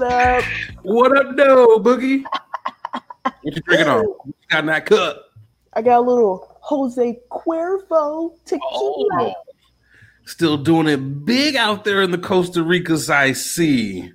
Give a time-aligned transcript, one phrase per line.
[0.00, 0.44] What up?
[0.80, 2.24] What up, though, Boogie?
[3.22, 4.02] What you drinking on?
[4.06, 5.26] What you got in that cup?
[5.74, 8.62] I got a little Jose Cuervo tequila.
[8.72, 9.34] Oh,
[10.24, 14.10] still doing it big out there in the Costa Ricas I see.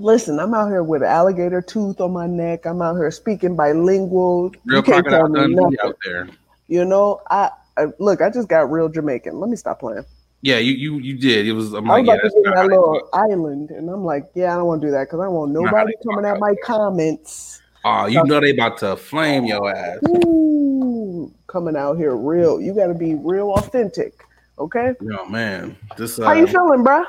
[0.00, 2.66] Listen, I'm out here with an alligator tooth on my neck.
[2.66, 4.52] I'm out here speaking bilingual.
[4.64, 5.78] Real crocodile tell me Dundee nothing.
[5.84, 6.28] out there.
[6.66, 8.20] You know, I, I look.
[8.20, 9.38] I just got real Jamaican.
[9.38, 10.04] Let me stop playing.
[10.40, 11.46] Yeah, you you you did.
[11.46, 11.72] It was.
[11.72, 13.04] I'm I was yeah, about that's to that how they do little it.
[13.12, 15.52] island, and I'm like, yeah, I don't want to do that because I don't want
[15.52, 17.60] nobody coming at my comments.
[17.84, 19.98] Oh, you know they about to flame your ass.
[20.08, 22.60] Ooh, coming out here real.
[22.60, 24.24] You got to be real authentic.
[24.58, 24.92] Okay.
[25.00, 26.18] Yo, man, this.
[26.18, 27.04] Uh, How you feeling, bro?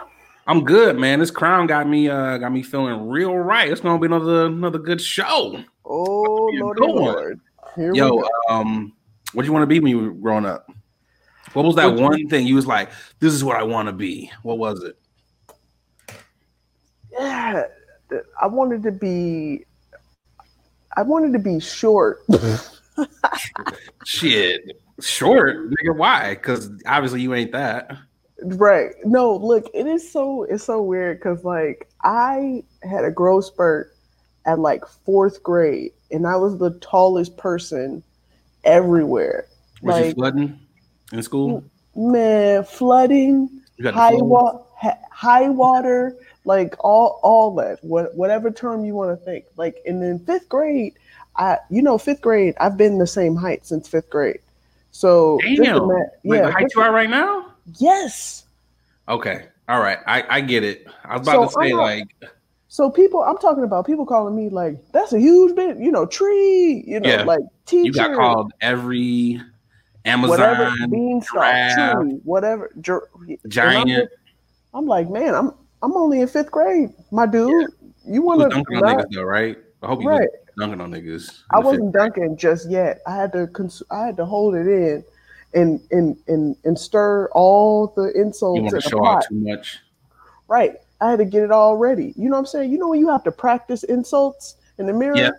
[0.48, 1.20] I'm good, man.
[1.20, 3.72] This crown got me uh got me feeling real right.
[3.72, 5.64] It's gonna be another another good show.
[5.86, 6.80] Oh Lord?
[6.80, 7.40] Lord.
[7.76, 8.94] Here we Yo, um,
[9.34, 10.68] what do you want to be when you were growing up?
[11.54, 14.32] What was that one thing you was like, this is what I want to be?
[14.44, 14.98] What was it?
[17.12, 17.64] Yeah,
[18.42, 19.66] I wanted to be.
[20.96, 22.24] I wanted to be short.
[24.06, 24.62] Shit,
[25.00, 25.96] short, nigga.
[25.96, 26.36] Why?
[26.36, 27.98] Because obviously you ain't that.
[28.44, 28.92] right.
[29.06, 33.96] No, look, it is so it's so weird because like I had a growth spurt
[34.46, 38.04] at like fourth grade, and I was the tallest person
[38.64, 39.48] everywhere.
[39.82, 40.60] Was you flooding
[41.12, 41.64] in school?
[41.96, 44.62] man, flooding, You got the high wa-
[45.12, 46.16] high water,
[46.46, 49.46] like all all that, what whatever term you want to think.
[49.58, 50.94] Like and in fifth grade,
[51.36, 54.40] I you know fifth grade, I've been the same height since fifth grade.
[54.92, 55.58] So Damn.
[56.24, 57.54] yeah, the height you are right now?
[57.80, 58.46] yes.
[59.08, 59.98] Okay, all right.
[60.08, 60.86] I I get it.
[61.04, 62.08] I was about So, to say not- like,
[62.68, 66.06] So people, I'm talking about people calling me like that's a huge bit, you know,
[66.06, 67.24] tree, you know, Yeah.
[67.24, 69.42] like teacher, you got called every
[70.30, 73.88] whatever, Amazon beanstalk, giraffe, tree, whatever, I'm giant.
[73.90, 74.10] just-
[74.74, 77.50] I'm like, man, I'm I'm only in fifth grade, my dude.
[77.50, 77.68] You
[78.06, 78.50] You want to?
[78.50, 79.58] dunking on niggas though, right?
[79.82, 80.28] I hope you Right.
[80.58, 81.42] dunking on niggas.
[81.52, 82.14] I wasn't grade.
[82.14, 83.00] dunking just yet.
[83.08, 85.04] I had to cons- I had to hold it in
[85.56, 89.18] and and and and stir all the insults You want to show pot.
[89.18, 89.80] out too much.
[90.48, 90.76] Right.
[91.02, 92.14] I had to get it all ready.
[92.18, 92.72] You know what I'm saying?
[92.72, 95.16] You know when you have to practice insults in the mirror?
[95.16, 95.30] Yeah.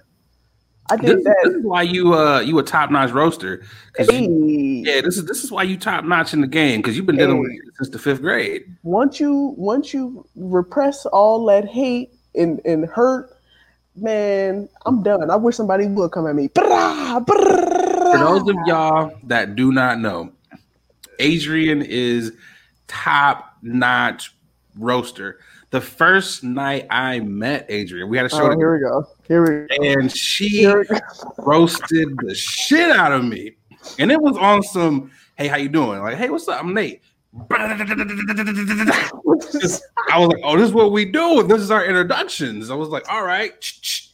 [0.90, 3.62] I This, did this is why you uh you a top notch roaster.
[3.94, 6.96] 'Cause you- yeah, this is this is why you top notch in the game because
[6.96, 8.64] you've been dealing with it since the fifth grade.
[8.82, 13.30] once you once you repress all that hate and, and hurt,
[13.96, 15.30] man, I'm done.
[15.30, 16.48] I wish somebody would come at me.
[16.54, 20.30] For those of y'all that do not know,
[21.18, 22.32] Adrian is
[22.88, 24.34] top notch
[24.78, 25.38] roaster.
[25.70, 29.06] The first night I met Adrian, we had a show Oh, here we go.
[29.30, 29.84] Here we go.
[29.84, 30.98] and she Here we go.
[31.38, 33.52] roasted the shit out of me.
[34.00, 36.00] And it was on some, hey, how you doing?
[36.00, 36.58] Like, hey, what's up?
[36.60, 37.00] I'm Nate.
[37.48, 37.76] I
[39.54, 41.44] was like, oh, this is what we do.
[41.44, 42.70] This is our introductions.
[42.70, 43.52] I was like, all right.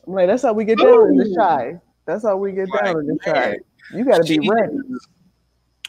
[0.07, 1.81] I'm like, that's how we get down in the shy.
[2.05, 3.57] That's how we get down Like, in the shy.
[3.95, 4.77] You got to be ready.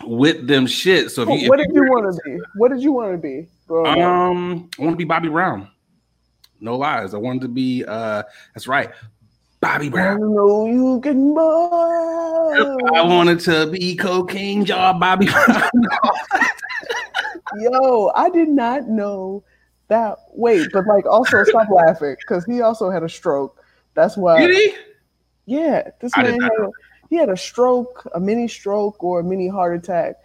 [0.05, 1.11] With them shit.
[1.11, 2.39] So if you, what did you want to be?
[2.55, 3.49] What did you want to be?
[3.69, 3.87] up?
[3.87, 5.69] Um, I want to be Bobby Brown.
[6.59, 7.13] No lies.
[7.13, 8.23] I wanted to be uh
[8.53, 8.91] that's right.
[9.59, 10.19] Bobby I Brown.
[10.19, 11.37] know you can move.
[12.93, 15.69] I wanted to be cocaine jaw Bobby Brown.
[17.59, 19.43] Yo, I did not know
[19.87, 20.17] that.
[20.33, 23.63] Wait, but like, also stop laughing because he also had a stroke.
[23.93, 24.45] That's why.
[24.45, 24.75] Did he?
[25.45, 26.69] Yeah, this I man had a,
[27.09, 30.17] he had a stroke, a mini stroke, or a mini heart attack.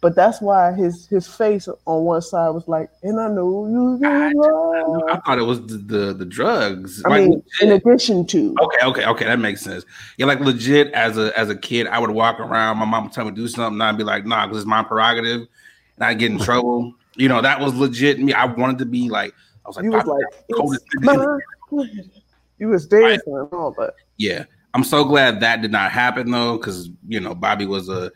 [0.00, 4.06] But that's why his his face on one side was like, and I know you
[4.06, 5.12] I.
[5.12, 7.02] I thought it was the the, the drugs.
[7.04, 9.84] I Like, mean, in addition to, okay, okay, okay, that makes sense.
[10.16, 13.12] Yeah, like legit as a as a kid, I would walk around, my mom would
[13.12, 15.48] tell me to do something, and I'd be like, nah, because it's my prerogative,
[15.96, 16.94] and I'd get in trouble.
[17.16, 18.32] You know, that was legit me.
[18.32, 19.34] I wanted to be like,
[19.64, 22.02] I was like, you was like, Brown, it's coldest nigga in the my.
[22.60, 23.94] You was dancing and all that.
[24.16, 24.44] Yeah.
[24.74, 28.12] I'm so glad that did not happen though, because you know, Bobby was a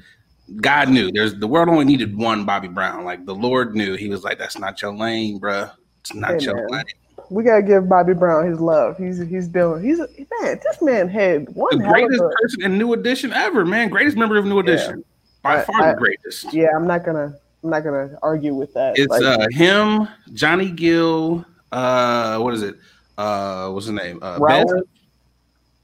[0.57, 3.05] God knew there's the world only needed one Bobby Brown.
[3.05, 5.71] Like the Lord knew he was like, That's not your lane, bruh.
[6.01, 6.67] It's not Hey, your man.
[6.69, 6.85] lane.
[7.31, 8.99] We gotta give Bobby Brown his love.
[8.99, 9.83] He's he's doing.
[9.83, 10.09] He's a,
[10.43, 10.61] man.
[10.63, 12.29] This man had one The greatest a.
[12.43, 13.89] person in New Edition ever, man.
[13.89, 15.05] Greatest member of New Edition.
[15.43, 16.53] By I- far I- the greatest.
[16.53, 17.35] Yeah, I'm not gonna.
[17.65, 18.99] I'm not gonna argue with that.
[18.99, 22.77] It's Like, uh him, Johnny Gill, uh what is it?
[23.17, 24.19] Uh what's his name?
[24.21, 24.67] Uh Ralph?
[24.71, 24.83] Bev.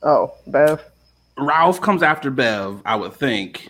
[0.03, 0.83] oh, Bev.
[1.39, 3.69] Ralph comes after Bev, I would think.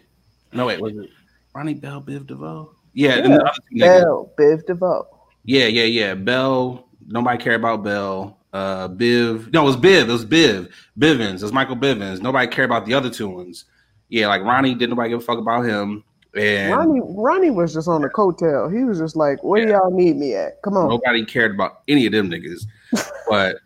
[0.53, 1.11] No, wait, was it
[1.55, 2.71] Ronnie Bell, Biv DeVoe?
[2.95, 3.23] Yeah, Yeah.
[3.37, 3.81] other two niggas.
[4.01, 5.07] Bell, Biv DeVoe.
[5.45, 6.15] Yeah, yeah, yeah.
[6.15, 6.89] Bell.
[7.07, 8.39] Nobody cared about Bell.
[8.53, 9.53] Uh, Biv.
[9.53, 10.03] No, it was Biv.
[10.03, 10.71] It was Biv.
[10.99, 11.37] Bivins.
[11.37, 12.21] It was Michael Bivins.
[12.21, 13.65] Nobody cared about the other two ones.
[14.09, 16.03] Yeah, like Ronnie didn't nobody give a fuck about him.
[16.35, 18.75] And Ronnie, Ronnie was just on the coattail.
[18.75, 20.61] He was just like, "Where do y'all need me at?
[20.63, 22.65] Come on." nobody cared about any of them niggas.
[23.29, 23.57] but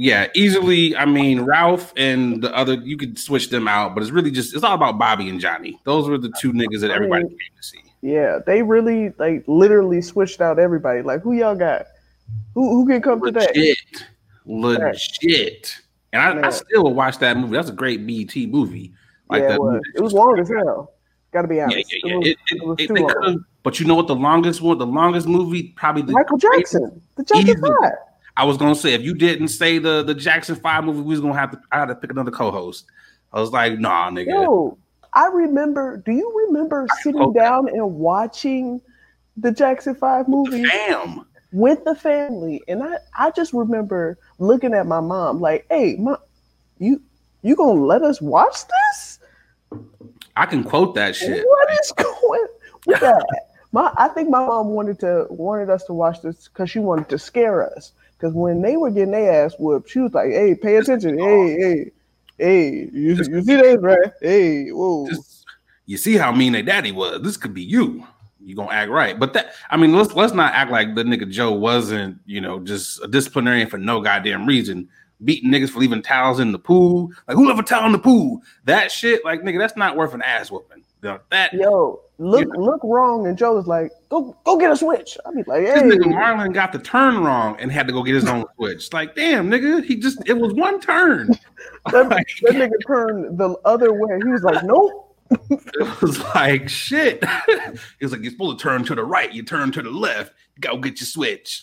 [0.00, 0.94] Yeah, easily.
[0.96, 4.54] I mean, Ralph and the other, you could switch them out, but it's really just
[4.54, 5.80] it's all about Bobby and Johnny.
[5.82, 7.82] Those were the two niggas that everybody came to see.
[8.00, 11.02] Yeah, they really like literally switched out everybody.
[11.02, 11.86] Like, who y'all got?
[12.54, 13.74] Who who can come Legit, today?
[14.46, 15.74] legit.
[16.12, 17.56] And I, I still watch that movie.
[17.56, 18.92] That's a great BET movie.
[19.28, 19.80] Like yeah, that it was.
[19.96, 20.92] It was long as hell.
[21.32, 21.92] Got to be honest.
[21.92, 22.12] yeah, yeah.
[22.12, 23.44] It was, It, it was it, too long.
[23.64, 24.06] but you know what?
[24.06, 27.92] The longest one, the longest movie, probably the Michael Jackson, the Jackson Five.
[28.38, 31.20] I was gonna say if you didn't say the the Jackson Five movie, we was
[31.20, 31.60] gonna have to.
[31.72, 32.86] I had to pick another co-host.
[33.32, 34.28] I was like, nah, nigga.
[34.28, 34.78] Yo,
[35.12, 35.96] I remember.
[35.96, 37.40] Do you remember sitting okay.
[37.40, 38.80] down and watching
[39.36, 41.26] the Jackson Five movie Damn.
[41.50, 42.62] with the family?
[42.68, 46.18] And I, I just remember looking at my mom like, "Hey, mom,
[46.78, 47.02] you,
[47.42, 49.18] you gonna let us watch this?
[50.36, 51.44] I can quote that shit.
[51.44, 52.46] What is going
[52.86, 53.26] with that?"
[53.70, 57.10] My, I think my mom wanted to wanted us to watch this because she wanted
[57.10, 57.92] to scare us.
[58.18, 61.18] Because when they were getting their ass whooped, she was like, "Hey, pay attention!
[61.28, 61.90] Hey, hey,
[62.38, 62.70] hey!
[62.92, 64.12] You, you see this, right?
[64.20, 65.46] Hey, whoa!" Just-
[65.86, 67.22] you see how mean their daddy was.
[67.22, 68.06] This could be you.
[68.44, 71.28] You gonna act right, but that I mean, let's let's not act like the nigga
[71.30, 74.88] Joe wasn't, you know, just a disciplinarian for no goddamn reason,
[75.24, 77.10] beating niggas for leaving towels in the pool.
[77.26, 78.40] Like who left a towel in the pool?
[78.64, 80.84] That shit, like nigga, that's not worth an ass whooping.
[81.00, 85.30] That Yo, look look wrong, and Joe was like, "Go go get a switch." I
[85.30, 88.02] be like, "Hey, this "Hey, nigga Marlon got the turn wrong and had to go
[88.02, 88.92] get his own switch.
[88.92, 91.28] Like, damn, nigga, he just it was one turn.
[91.92, 92.08] that,
[92.42, 97.24] that nigga turned the other way." He was like, "Nope." It was like shit.
[97.46, 100.32] He was like, you're supposed to turn to the right, you turn to the left,
[100.60, 101.62] go get your switch.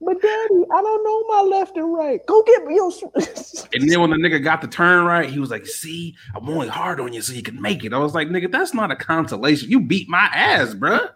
[0.00, 2.20] But daddy, I don't know my left and right.
[2.26, 3.38] Go get me your switch.
[3.74, 6.68] And then when the nigga got the turn right, he was like, see, I'm only
[6.68, 7.92] hard on you so you can make it.
[7.92, 9.70] I was like, nigga, that's not a consolation.
[9.70, 11.10] You beat my ass, bruh.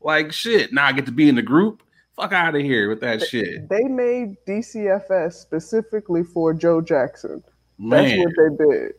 [0.00, 0.72] Like shit.
[0.72, 1.82] Now I get to be in the group.
[2.16, 3.68] Fuck out of here with that shit.
[3.68, 7.42] they made DCFS specifically for Joe Jackson.
[7.78, 8.92] That's what they did.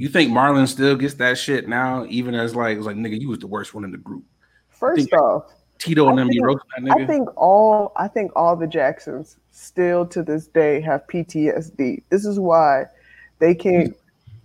[0.00, 3.28] You think Marlon still gets that shit now, even as like it's like nigga, you
[3.28, 4.24] was the worst one in the group.
[4.70, 7.02] First off, Tito and I them think- that nigga.
[7.02, 12.02] I think all I think all the Jacksons still to this day have PTSD.
[12.08, 12.86] This is why
[13.40, 13.94] they can't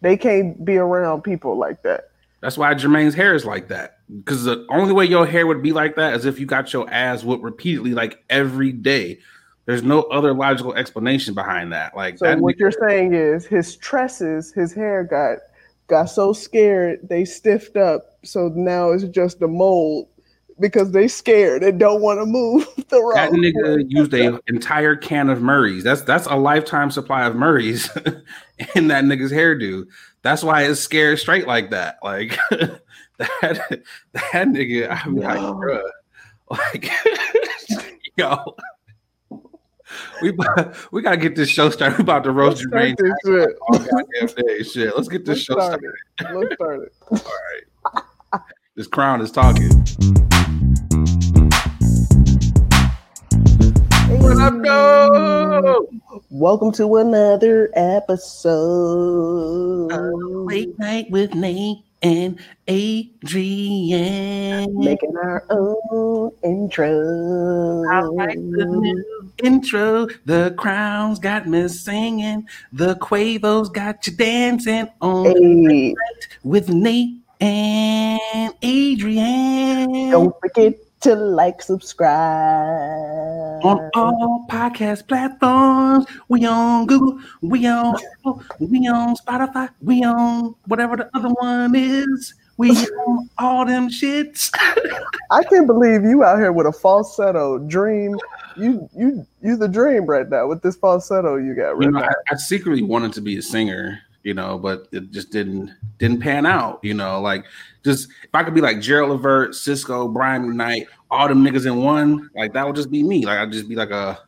[0.01, 2.09] they can't be around people like that.
[2.41, 3.99] That's why Jermaine's hair is like that.
[4.13, 6.89] Because the only way your hair would be like that is if you got your
[6.89, 9.19] ass whooped repeatedly, like every day.
[9.65, 11.95] There's no other logical explanation behind that.
[11.95, 15.39] Like So that what nigga- you're saying is his tresses, his hair got
[15.87, 18.17] got so scared they stiffed up.
[18.23, 20.07] So now it's just a mold
[20.59, 24.95] because they scared and don't want to move the that wrong nigga used a entire
[24.95, 25.83] can of Murray's.
[25.83, 27.89] That's that's a lifetime supply of Murray's
[28.75, 29.85] in that nigga's hairdo.
[30.21, 31.97] That's why it's scared straight like that.
[32.03, 32.37] Like
[33.19, 33.81] that
[34.13, 35.53] that nigga, I'm like, Yo.
[35.55, 35.81] bruh.
[36.51, 36.89] Like
[38.17, 38.55] yo.
[40.21, 40.31] We,
[40.91, 41.97] we gotta get this show started.
[41.99, 43.49] We about to roast Let's this shit.
[43.61, 44.63] all goddamn day.
[44.63, 45.81] Shit, let's get this Let's show start
[46.19, 46.39] started.
[46.39, 46.93] Let's start it.
[47.11, 47.19] All
[48.33, 48.41] right.
[48.75, 49.71] This crown is talking.
[54.19, 55.87] What up, though?
[56.29, 58.57] Welcome to another episode.
[60.45, 62.37] Late night with Nate and
[62.67, 63.17] Adrian.
[64.77, 67.83] Making our own intro.
[67.89, 70.07] I like the new intro.
[70.25, 72.47] The crowns got me singing.
[72.73, 75.95] The Quavos got you dancing on Hey,
[76.43, 80.11] with Nate and Adrian.
[80.11, 82.15] don't forget to like, subscribe.
[83.63, 86.05] on all podcast platforms.
[86.29, 87.95] We on Google, we on
[88.59, 92.33] we on Spotify, we on whatever the other one is.
[92.57, 94.49] We on all them shits.
[95.31, 98.17] I can't believe you out here with a falsetto dream.
[98.57, 101.99] You you you the dream right now with this falsetto you got right You know.
[101.99, 106.21] I, I secretly wanted to be a singer, you know, but it just didn't didn't
[106.21, 106.79] pan out.
[106.83, 107.45] You know, like
[107.83, 111.77] just if I could be like Gerald Levert, Sisqó, Brian McKnight, all them niggas in
[111.83, 113.25] one, like that would just be me.
[113.25, 114.19] Like I'd just be like a,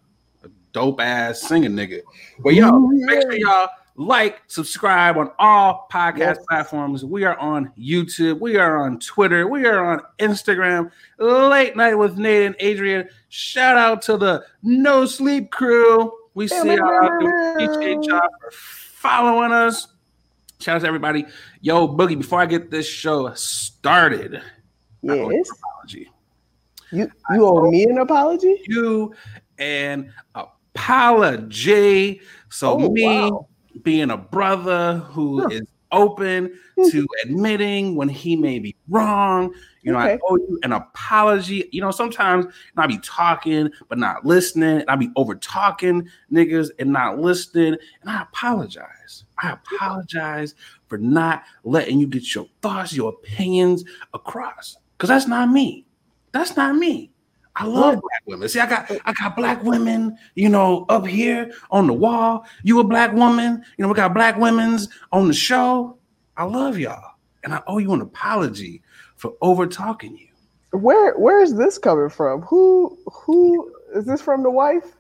[0.44, 2.02] a dope ass singing nigga.
[2.40, 6.46] But yo, Ooh, make sure y'all like, subscribe on all podcast Yes.
[6.48, 7.04] platforms.
[7.04, 10.92] We are on YouTube, we are on Twitter, we are on Instagram.
[11.18, 13.10] Late night with Nate and Adrian.
[13.30, 16.12] Shout out to the No Sleep crew.
[16.36, 17.56] We see y'all out there.
[17.58, 19.88] We Appreciate y'all for following us.
[20.60, 21.26] Shout out to everybody.
[21.62, 24.42] Yo, Boogie, before I get this show started,
[25.02, 25.18] Yes.
[25.18, 26.12] an apology.
[26.92, 28.62] You you owe me an apology?
[28.68, 29.14] You
[29.58, 32.22] and apology.
[32.50, 33.48] So Oh, me wow.
[33.84, 37.30] Being a brother who is open to mm-hmm.
[37.30, 39.54] admitting when he may be wrong.
[39.82, 40.14] You know, okay.
[40.14, 41.68] I owe you an apology.
[41.72, 46.70] You know, sometimes I be talking but not listening, and I be over talking niggas
[46.80, 49.24] and not listening, and I apologize.
[49.42, 50.56] I apologize
[50.88, 55.86] for not letting you get your thoughts, your opinions across, because that's not me.
[56.32, 57.12] That's not me.
[57.60, 58.48] I love black women.
[58.48, 62.46] See, I got I got black women, you know, up here on the wall.
[62.64, 65.98] You a black woman, you know, we got black women's on the show.
[66.38, 67.14] I love y'all.
[67.44, 68.84] And I owe you an apology
[69.16, 70.28] for over talking you.
[70.78, 72.44] Where where is this coming from?
[72.44, 74.96] Who who is this from the wife?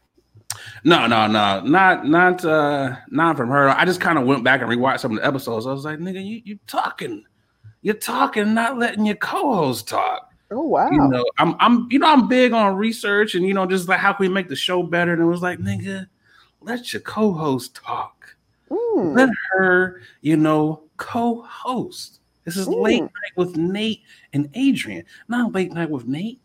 [0.83, 3.69] No, no, no, not not uh not from her.
[3.69, 5.67] I just kind of went back and rewatched some of the episodes.
[5.67, 7.23] I was like, nigga, you you talking.
[7.83, 10.26] You're talking, not letting your co-host talk.
[10.49, 10.89] Oh wow!
[10.89, 13.99] You know, I'm I'm you know I'm big on research and you know just like
[13.99, 15.11] how can we make the show better?
[15.13, 16.07] And it was like, nigga,
[16.61, 18.35] let your co-host talk.
[18.69, 19.15] Mm.
[19.15, 22.19] Let her, you know, co-host.
[22.45, 22.81] This is mm.
[22.81, 24.01] late night with Nate
[24.33, 26.39] and Adrian, not late night with Nate.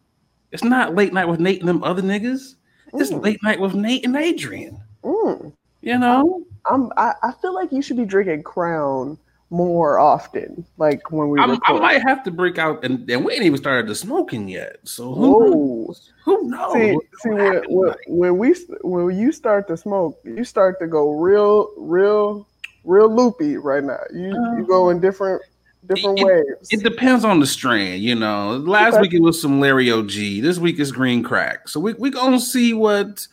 [0.51, 2.57] It's not late night with Nate and them other niggas.
[2.95, 3.23] It's mm.
[3.23, 4.83] late night with Nate and Adrian.
[5.05, 5.53] Mm.
[5.81, 9.19] You know, I'm, I, I feel like you should be drinking Crown
[9.53, 10.65] more often.
[10.79, 11.47] Like when we, I
[11.79, 14.79] might have to break out, and, and we ain't even started the smoking yet.
[14.85, 16.13] So who knows?
[16.25, 16.73] Who knows?
[16.73, 21.13] See, see when, when, when, we when you start to smoke, you start to go
[21.13, 22.49] real, real,
[22.85, 24.01] real loopy right now.
[24.13, 25.43] You um, you go in different
[25.87, 26.69] different it, waves.
[26.71, 28.57] It depends on the strain, you know.
[28.57, 29.03] Last okay.
[29.03, 30.11] week it was some Larry OG.
[30.43, 31.69] This week is green crack.
[31.69, 33.27] So we we gonna see what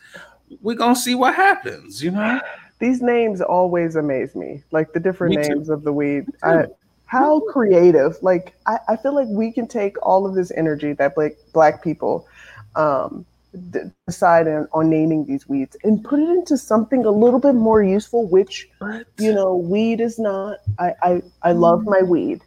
[0.60, 2.40] we gonna see what happens, you know.
[2.80, 4.64] These names always amaze me.
[4.72, 5.74] Like the different me names too.
[5.74, 6.26] of the weed.
[6.42, 6.64] I,
[7.04, 8.16] how creative.
[8.22, 11.82] Like I, I feel like we can take all of this energy that black black
[11.82, 12.26] people
[12.76, 13.26] um,
[13.70, 17.54] d- decide on, on naming these weeds and put it into something a little bit
[17.54, 18.68] more useful, which
[19.18, 20.58] you know, weed is not.
[20.78, 22.42] I I, I love my weed.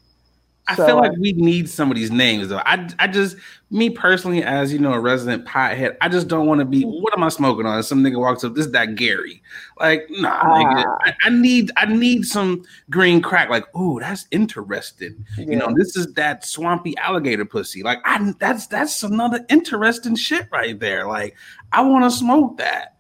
[0.68, 2.62] I so, feel like we need some of these names though.
[2.66, 3.36] I, I just
[3.70, 6.84] me personally, as you know, a resident pothead, I just don't want to be.
[6.84, 7.84] What am I smoking on?
[7.84, 9.42] Some nigga walks up, this is that Gary.
[9.80, 10.98] Like, nah, nigga, ah.
[11.02, 13.50] I, I, need I need some green crack.
[13.50, 15.26] Like, ooh, that's interesting.
[15.38, 15.46] Yeah.
[15.46, 17.84] You know, this is that swampy alligator pussy.
[17.84, 21.08] Like, I that's that's another interesting shit right there.
[21.08, 21.36] Like,
[21.74, 22.93] I want to smoke that.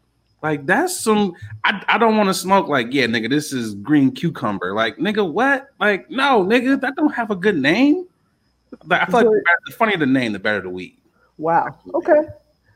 [0.44, 1.34] Like that's some.
[1.64, 2.68] I, I don't want to smoke.
[2.68, 4.74] Like yeah, nigga, this is green cucumber.
[4.74, 5.70] Like nigga, what?
[5.80, 8.06] Like no, nigga, that don't have a good name.
[8.86, 10.98] Like, I feel like the funnier the name, the better the weed.
[11.38, 11.78] Wow.
[11.94, 12.24] Okay.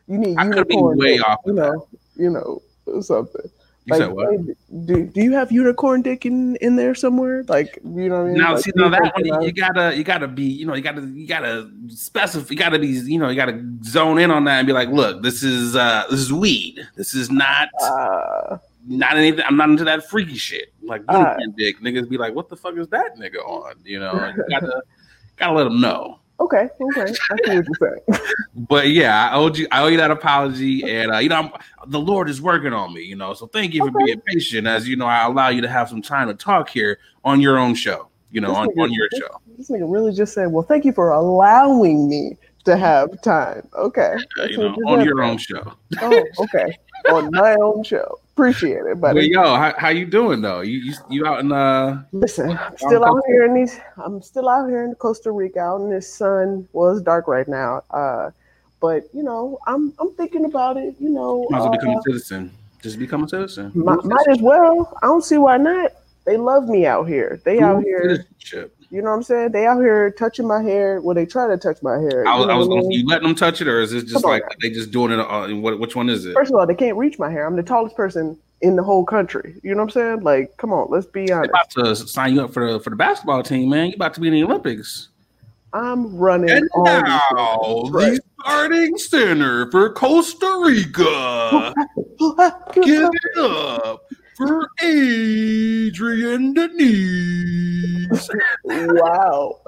[0.07, 0.37] You need.
[0.37, 1.41] I could be way off.
[1.45, 1.87] You know.
[2.15, 2.61] You know
[3.01, 3.51] something.
[3.87, 4.85] You like, said what?
[4.85, 7.43] Do, do you have unicorn dick in, in there somewhere?
[7.47, 8.37] Like you know what I mean?
[8.37, 11.01] Now like, see now that one you gotta you gotta be you know you gotta
[11.01, 14.67] you gotta specify you gotta be you know you gotta zone in on that and
[14.67, 19.45] be like look this is uh this is weed this is not uh, not anything
[19.47, 22.57] I'm not into that freaky shit like unicorn uh, dick niggas be like what the
[22.57, 24.81] fuck is that nigga on you know you gotta
[25.37, 26.19] gotta let them know.
[26.39, 27.65] Okay, okay, I see what you're
[28.07, 28.21] saying.
[28.69, 31.51] but yeah, I owe you, I owe you that apology, and uh, you know, I'm,
[31.87, 33.33] the Lord is working on me, you know.
[33.33, 33.91] So thank you okay.
[33.91, 36.69] for being patient, as you know, I allow you to have some time to talk
[36.69, 39.41] here on your own show, you know, on, nigga, on your this, show.
[39.57, 44.15] This nigga really just said, "Well, thank you for allowing me to have time." Okay,
[44.39, 45.73] uh, you know, on your own show.
[46.01, 46.77] Oh, okay,
[47.09, 48.19] on my own show.
[48.37, 49.31] Appreciate it, buddy.
[49.31, 50.61] Well, yo, how, how you doing though?
[50.61, 52.03] You, you you out in uh?
[52.11, 53.79] Listen, I'm still out here in these.
[53.97, 56.67] I'm still out here in Costa Rica, out in this sun.
[56.71, 57.81] Well, it's dark right now.
[57.89, 58.29] Uh,
[58.79, 60.93] but you know, I'm I'm thinking about it.
[60.99, 62.51] You know, might as well uh, become a citizen.
[62.83, 63.71] Just become a citizen.
[63.73, 64.95] Might, might as well.
[65.01, 65.93] I don't see why not.
[66.25, 67.41] They love me out here.
[67.43, 68.23] They out here.
[68.89, 69.51] You know what I'm saying?
[69.51, 71.01] They out here touching my hair.
[71.01, 72.25] Well, they try to touch my hair.
[72.25, 74.69] I was, I was you letting them touch it, or is it just like they
[74.69, 75.19] just doing it?
[75.19, 76.33] Uh, what, which one is it?
[76.33, 77.45] First of all, they can't reach my hair.
[77.45, 79.59] I'm the tallest person in the whole country.
[79.61, 80.21] You know what I'm saying?
[80.21, 81.51] Like, come on, let's be honest.
[81.75, 83.87] They're about to sign you up for the for the basketball team, man.
[83.87, 85.09] You're about to be in the Olympics.
[85.73, 86.49] I'm running.
[86.49, 91.73] And now the starting center for Costa Rica.
[92.73, 94.06] Give it up
[94.37, 98.29] for Adrian Denise.
[98.63, 99.59] wow.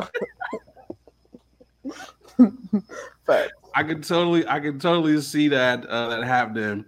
[3.25, 6.85] but I can totally, I can totally see that uh, that happening.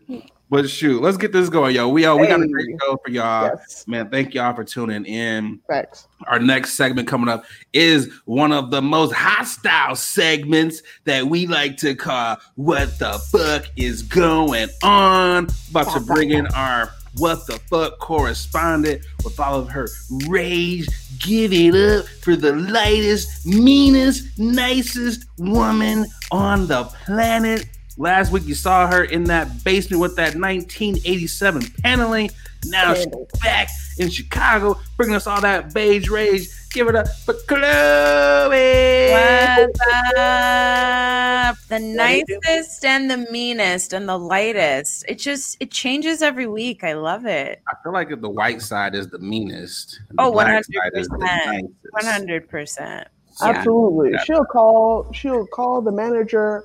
[0.51, 1.87] But shoot, let's get this going, yo.
[1.87, 2.33] We uh, we hey.
[2.33, 3.87] got a great show for y'all, yes.
[3.87, 4.09] man.
[4.09, 5.61] Thank y'all for tuning in.
[5.69, 6.07] Thanks.
[6.27, 11.77] Our next segment coming up is one of the most hostile segments that we like
[11.77, 17.53] to call "What the fuck is going on?" About to bring in our what the
[17.69, 19.87] fuck correspondent with all of her
[20.27, 20.87] rage.
[21.19, 27.65] Give it up for the lightest, meanest, nicest woman on the planet.
[27.97, 32.31] Last week you saw her in that basement with that 1987 paneling.
[32.65, 33.07] Now she's
[33.41, 36.47] back in Chicago, bringing us all that beige rage.
[36.73, 39.11] Give it up for Chloe.
[39.11, 39.79] What's
[40.17, 41.57] up?
[41.67, 45.05] The nicest and the meanest and the lightest.
[45.07, 46.83] It just it changes every week.
[46.83, 47.61] I love it.
[47.67, 49.99] I feel like the white side is the meanest.
[50.17, 50.63] Oh, one hundred
[50.93, 51.75] percent.
[51.91, 53.07] One hundred percent.
[53.41, 54.11] Absolutely.
[54.11, 54.23] Yeah.
[54.23, 55.11] She'll call.
[55.13, 56.63] She'll call the manager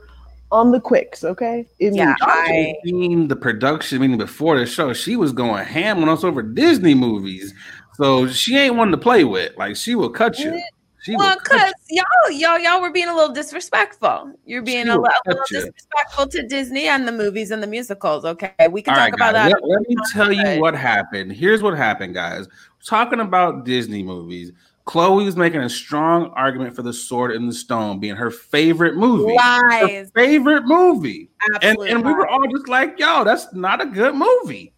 [0.52, 1.66] on the quicks, okay?
[1.78, 6.22] yeah, I mean the production, meaning before the show, she was going ham on us
[6.22, 7.52] over Disney movies.
[7.96, 9.56] So she ain't one to play with.
[9.56, 10.62] Like she will cut you.
[11.02, 14.32] She well, cause y'all, y'all, y'all were being a little disrespectful.
[14.44, 18.24] You're being a, a, little disrespectful to Disney and the movies and the musicals.
[18.24, 19.62] Okay, we can All talk right, about guys, that.
[19.62, 21.32] Let, let me tell you what happened.
[21.32, 22.48] Here's what happened, guys.
[22.84, 24.50] talking about Disney movies.
[24.84, 28.96] Chloe was making a strong argument for The Sword in the Stone being her favorite
[28.96, 29.34] movie.
[29.34, 30.06] Lies.
[30.06, 31.28] Her favorite movie.
[31.54, 34.72] Absolutely And, and we were all just like, yo, that's not a good movie.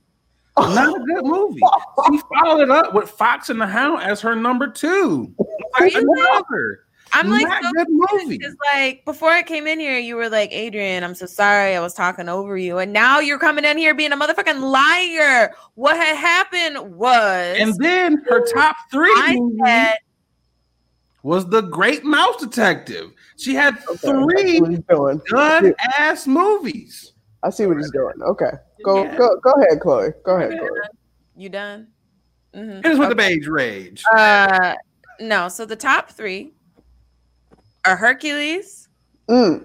[0.74, 1.60] Not a good movie.
[2.10, 5.34] she followed it up with Fox and the Hound as her number two.
[5.78, 6.14] Are you
[7.12, 8.40] I'm like, so good movie.
[8.74, 11.94] like before I came in here, you were like, Adrian, I'm so sorry, I was
[11.94, 15.54] talking over you, and now you're coming in here being a motherfucking liar.
[15.74, 19.94] What had happened was, and then her top three I said,
[21.22, 23.10] was the Great Mouse Detective.
[23.36, 27.12] She had okay, three good ass movies.
[27.42, 28.14] I see what he's doing.
[28.22, 28.50] Okay,
[28.84, 29.16] go yeah.
[29.16, 30.10] go go ahead, Chloe.
[30.24, 30.70] Go ahead, Chloe.
[31.36, 31.88] You done?
[32.54, 32.80] Mm-hmm.
[32.82, 33.30] Here's with okay.
[33.30, 34.02] the beige rage.
[34.12, 34.74] Uh,
[35.20, 35.48] no.
[35.48, 36.52] So the top three
[37.84, 38.88] are Hercules,
[39.28, 39.64] mm.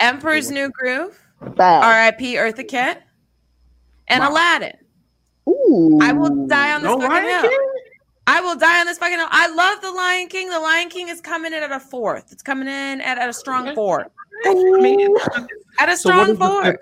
[0.00, 2.34] Emperor's New Groove, R.I.P.
[2.34, 3.02] Eartha Kitt,
[4.08, 4.30] and wow.
[4.30, 4.76] Aladdin.
[5.48, 5.98] Ooh.
[6.00, 7.58] I will die on this no fucking hill.
[8.26, 9.28] I will die on this fucking hill.
[9.30, 10.48] I love the Lion King.
[10.48, 12.32] The Lion King is coming in at a fourth.
[12.32, 14.06] It's coming in at, at a strong fourth.
[15.78, 16.76] at a strong so fourth.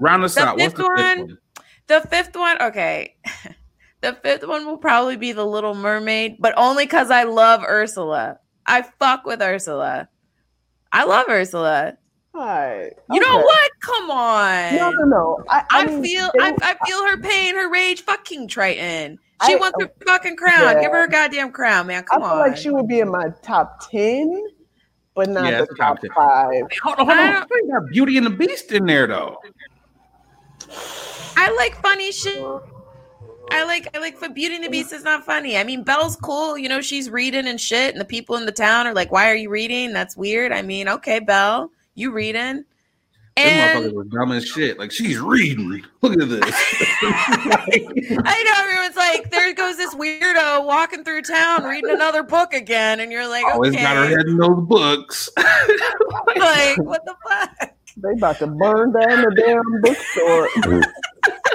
[0.00, 0.58] Round us the out.
[0.58, 1.38] What's the fifth one, one?
[1.86, 2.62] The fifth one.
[2.62, 3.16] Okay.
[4.00, 8.38] the fifth one will probably be the Little Mermaid, but only because I love Ursula.
[8.66, 10.08] I fuck with Ursula.
[10.92, 11.96] I love Ursula.
[12.34, 12.90] Hi.
[13.10, 13.70] You know what?
[13.82, 14.76] Come on.
[14.76, 15.44] No, no, no.
[15.48, 18.02] I, I, I mean, feel they, I, I, feel her pain, her rage.
[18.02, 19.18] Fucking Triton.
[19.46, 20.76] She I, wants her oh, fucking crown.
[20.76, 20.80] Yeah.
[20.80, 22.04] Give her a goddamn crown, man.
[22.04, 22.28] Come on.
[22.28, 22.48] I feel on.
[22.48, 24.46] like she would be in my top ten,
[25.14, 26.48] but not yeah, the top, top five.
[26.50, 27.46] Wait, hold on, hold on.
[27.50, 29.38] You got Beauty and the Beast in there though.
[31.36, 32.42] I like funny shit.
[33.52, 35.56] I like I like for Beauty and the Beast is not funny.
[35.56, 38.52] I mean, Belle's cool, you know, she's reading and shit, and the people in the
[38.52, 39.92] town are like, "Why are you reading?
[39.92, 42.64] That's weird." I mean, okay, Belle, you reading?
[43.36, 44.78] And motherfuckers were dumb as shit.
[44.78, 45.84] Like she's reading.
[46.02, 46.40] Look at this.
[47.02, 53.00] I know everyone's like, there goes this weirdo walking through town reading another book again,
[53.00, 53.82] and you're like, always okay.
[53.82, 55.30] got her head in those books.
[55.36, 57.74] like, what the fuck?
[57.96, 60.82] They about to burn down the damn bookstore.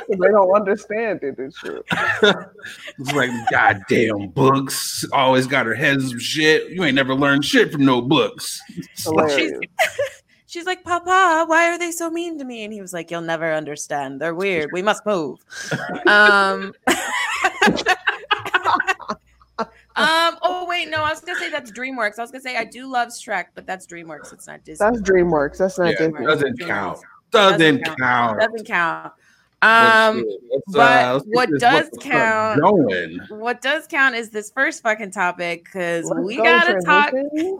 [0.10, 1.84] they don't understand it and shit.
[3.00, 5.06] it's like goddamn books.
[5.14, 6.72] Always got her head in some shit.
[6.72, 8.62] You ain't never learned shit from no books.
[8.96, 9.54] She's,
[10.46, 12.64] she's like, Papa, why are they so mean to me?
[12.64, 14.22] And he was like, You'll never understand.
[14.22, 14.72] They're weird.
[14.72, 15.40] We must move.
[16.08, 16.74] um
[19.98, 20.38] Um.
[20.42, 21.04] Oh wait, no.
[21.04, 22.20] I was gonna say that's DreamWorks.
[22.20, 24.34] I was gonna say I do love Shrek, but that's DreamWorks.
[24.34, 24.86] It's not Disney.
[24.86, 25.58] That's DreamWorks.
[25.58, 26.26] That's not yeah, Disney.
[26.26, 27.00] Doesn't count.
[27.32, 28.00] Doesn't, doesn't count.
[28.00, 28.40] count.
[28.40, 29.14] Doesn't count.
[29.66, 30.24] Um,
[30.68, 32.62] but uh, what does count?
[33.30, 37.14] What does count is this first fucking topic because we go gotta talk.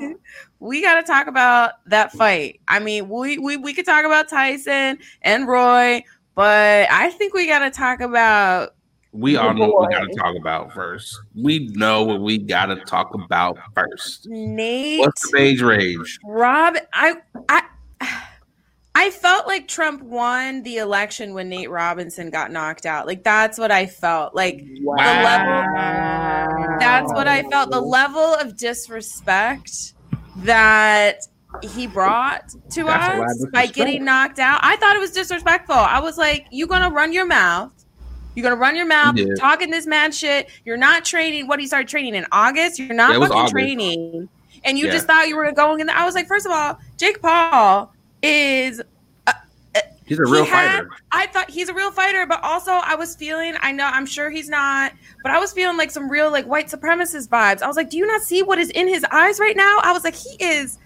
[0.60, 2.60] we gotta talk about that fight.
[2.68, 6.04] I mean, we, we we could talk about Tyson and Roy,
[6.36, 8.76] but I think we gotta talk about.
[9.16, 11.18] We all know what we gotta talk about first.
[11.36, 14.28] We know what we gotta talk about first.
[14.28, 16.20] Nate, what's the beige rage?
[16.26, 17.16] Rob, I
[17.50, 17.64] I.
[18.98, 23.06] I felt like Trump won the election when Nate Robinson got knocked out.
[23.06, 24.34] Like that's what I felt.
[24.34, 24.96] Like wow.
[24.96, 27.72] the level That's what I felt.
[27.72, 29.94] The level of disrespect
[30.38, 31.28] that
[31.62, 34.62] he brought to that's us by getting knocked out.
[34.64, 35.76] I thought it was disrespectful.
[35.76, 37.85] I was like, "You gonna run your mouth?
[38.36, 39.34] You're gonna run your mouth yeah.
[39.36, 40.50] talking this man shit.
[40.66, 41.48] You're not training.
[41.48, 42.78] What he started training in August.
[42.80, 43.52] You're not yeah, fucking August.
[43.52, 44.30] training,
[44.64, 44.92] and you yeah.
[44.92, 45.88] just thought you were going in.
[45.88, 48.82] The, I was like, first of all, Jake Paul is
[49.28, 49.34] uh,
[49.76, 50.90] uh, he's a real he had, fighter.
[51.12, 54.30] I thought he's a real fighter, but also I was feeling I know I'm sure
[54.30, 54.94] he's not,
[55.24, 57.62] but I was feeling like some real like white supremacist vibes.
[57.62, 59.80] I was like, do you not see what is in his eyes right now?
[59.82, 60.78] I was like, he is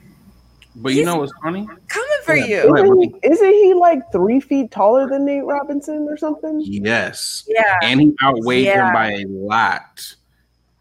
[0.81, 1.67] but you know what's funny?
[1.87, 2.75] Coming for yeah, you.
[2.75, 6.61] Isn't he, isn't he, like three feet taller than Nate Robinson or something?
[6.63, 7.45] Yes.
[7.47, 7.75] Yeah.
[7.83, 8.87] And he outweighed yeah.
[8.87, 10.15] him by a lot.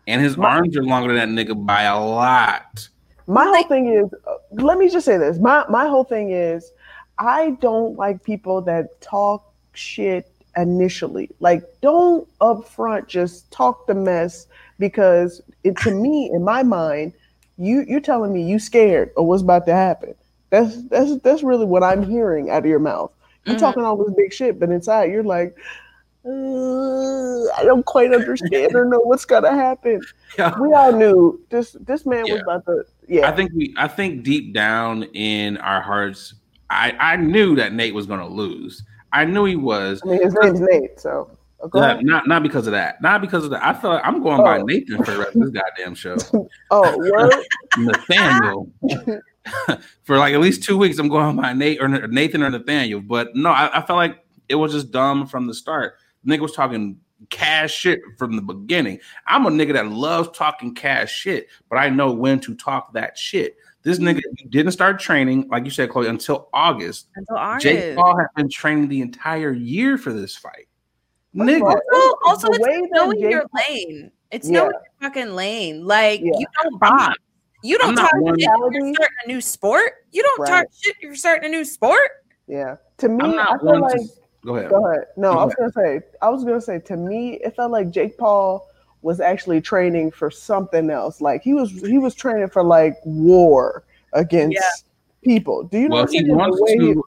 [0.07, 2.89] And his my, arms are longer than that nigga by a lot.
[3.27, 5.39] My whole thing is, uh, let me just say this.
[5.39, 6.73] My my whole thing is,
[7.19, 11.31] I don't like people that talk shit initially.
[11.41, 14.47] Like, don't upfront just talk the mess
[14.79, 17.13] because it, to me, in my mind,
[17.59, 20.15] you you're telling me you scared of what's about to happen.
[20.51, 23.13] That's that's that's really what I'm hearing out of your mouth.
[23.45, 23.65] You're mm-hmm.
[23.65, 25.57] talking all this big shit, but inside you're like,
[26.25, 30.01] uh, I don't quite understand or know what's gonna happen.
[30.39, 30.57] Yeah.
[30.61, 32.35] We all knew this this man yeah.
[32.35, 32.85] was about to.
[33.09, 33.75] Yeah, I think we.
[33.79, 36.35] I think deep down in our hearts,
[36.71, 38.85] I I knew that Nate was gonna lose.
[39.13, 40.03] I knew he was.
[40.05, 41.31] I mean, his name's Nate, so.
[41.75, 43.03] Not, not, not because of that.
[43.03, 43.65] Not because of that.
[43.65, 44.45] I feel like I'm going oh.
[44.45, 46.17] by Nathan for the rest of this goddamn show.
[46.71, 47.47] oh, what?
[47.79, 48.71] Nathaniel.
[50.05, 53.01] for like at least two weeks, I'm going by Nate or Nathan or Nathaniel.
[53.01, 54.19] But no, I, I felt like
[54.49, 55.95] it was just dumb from the start.
[56.27, 56.99] Nigga was talking
[57.31, 59.01] cash shit from the beginning.
[59.27, 63.19] I'm a nigga that loves talking cash shit, but I know when to talk that
[63.19, 63.57] shit.
[63.83, 67.09] This nigga didn't start training, like you said, Chloe, until August.
[67.17, 67.65] Until August.
[67.65, 70.68] Jake Paul has been training the entire year for this fight.
[71.35, 71.63] Nigga.
[71.63, 74.11] Also, also the it's knowing Jake your lane.
[74.31, 74.61] It's yeah.
[74.61, 75.87] knowing your fucking lane.
[75.87, 76.33] Like yeah.
[76.39, 77.17] you don't box.
[77.63, 78.59] You don't talk shit you're
[78.95, 79.93] starting a new sport.
[80.13, 80.49] You don't right.
[80.49, 82.11] talk shit you're starting a new sport.
[82.47, 82.77] Yeah.
[82.99, 84.09] To me, I feel like to,
[84.45, 84.71] Go ahead.
[84.71, 85.05] Go ahead.
[85.17, 85.73] No, Go I was ahead.
[85.75, 86.07] gonna say.
[86.23, 86.79] I was gonna say.
[86.79, 88.67] To me, it felt like Jake Paul
[89.03, 91.21] was actually training for something else.
[91.21, 91.71] Like he was.
[91.71, 94.69] He was training for like war against yeah.
[95.23, 95.65] people.
[95.65, 96.11] Do you well, know?
[96.11, 97.03] He wants to.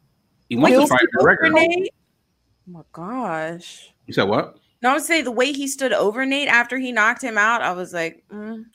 [0.49, 1.87] He, he wants to fight McGregor.
[2.67, 3.90] Oh my gosh.
[4.11, 4.57] You said what?
[4.81, 7.61] No, I would say the way he stood over Nate after he knocked him out.
[7.61, 8.25] I was like.
[8.29, 8.65] Mm.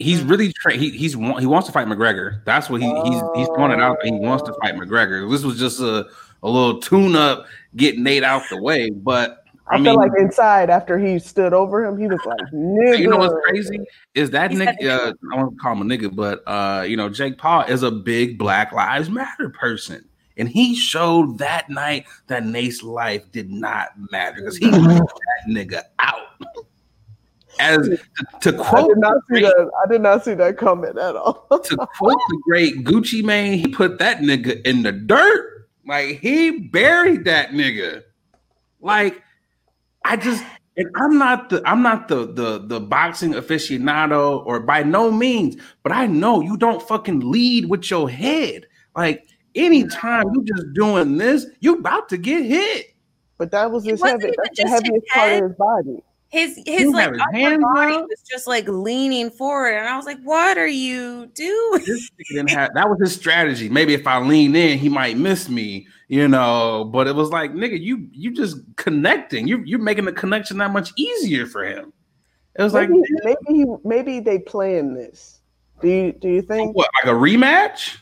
[0.00, 0.30] He's mm.
[0.30, 2.44] really tra- he he's he wants to fight McGregor.
[2.44, 3.98] That's what he he's he's throwing it out.
[4.02, 5.30] He wants to fight McGregor.
[5.30, 6.06] This was just a
[6.42, 8.90] a little tune up, get Nate out the way.
[8.90, 12.40] But I, I mean, feel like inside after he stood over him, he was like,
[12.52, 13.78] "Nigga." You know what's crazy
[14.16, 14.88] is that nigga.
[14.88, 17.84] Uh, I want to call him a nigga, but uh, you know, Jake Paul is
[17.84, 20.04] a big Black Lives Matter person.
[20.36, 24.98] And he showed that night that Nate's life did not matter because he mm-hmm.
[24.98, 26.18] that nigga out.
[27.60, 27.98] As to,
[28.40, 31.16] to quote, I did, not see great, that, I did not see that comment at
[31.16, 31.46] all.
[31.50, 35.68] to quote the great Gucci Mane, he put that nigga in the dirt.
[35.86, 38.02] Like he buried that nigga.
[38.80, 39.22] Like
[40.04, 40.44] I just
[40.76, 45.56] and I'm not the I'm not the the the boxing aficionado or by no means,
[45.82, 48.66] but I know you don't fucking lead with your head.
[48.96, 52.94] Like anytime you're just doing this, you're about to get hit.
[53.38, 57.12] But that was his heavy, that's the heaviest part of his body his his like
[57.12, 58.08] his upper body up.
[58.08, 61.84] was just like leaning forward, and I was like, "What are you doing?"
[62.30, 63.68] didn't have, that was his strategy.
[63.68, 66.88] Maybe if I lean in, he might miss me, you know.
[66.90, 69.46] But it was like, nigga, you you just connecting.
[69.46, 71.92] You you're making the connection that much easier for him.
[72.54, 75.40] It was maybe, like maybe he maybe they plan this.
[75.82, 77.98] Do you do you think what like a rematch?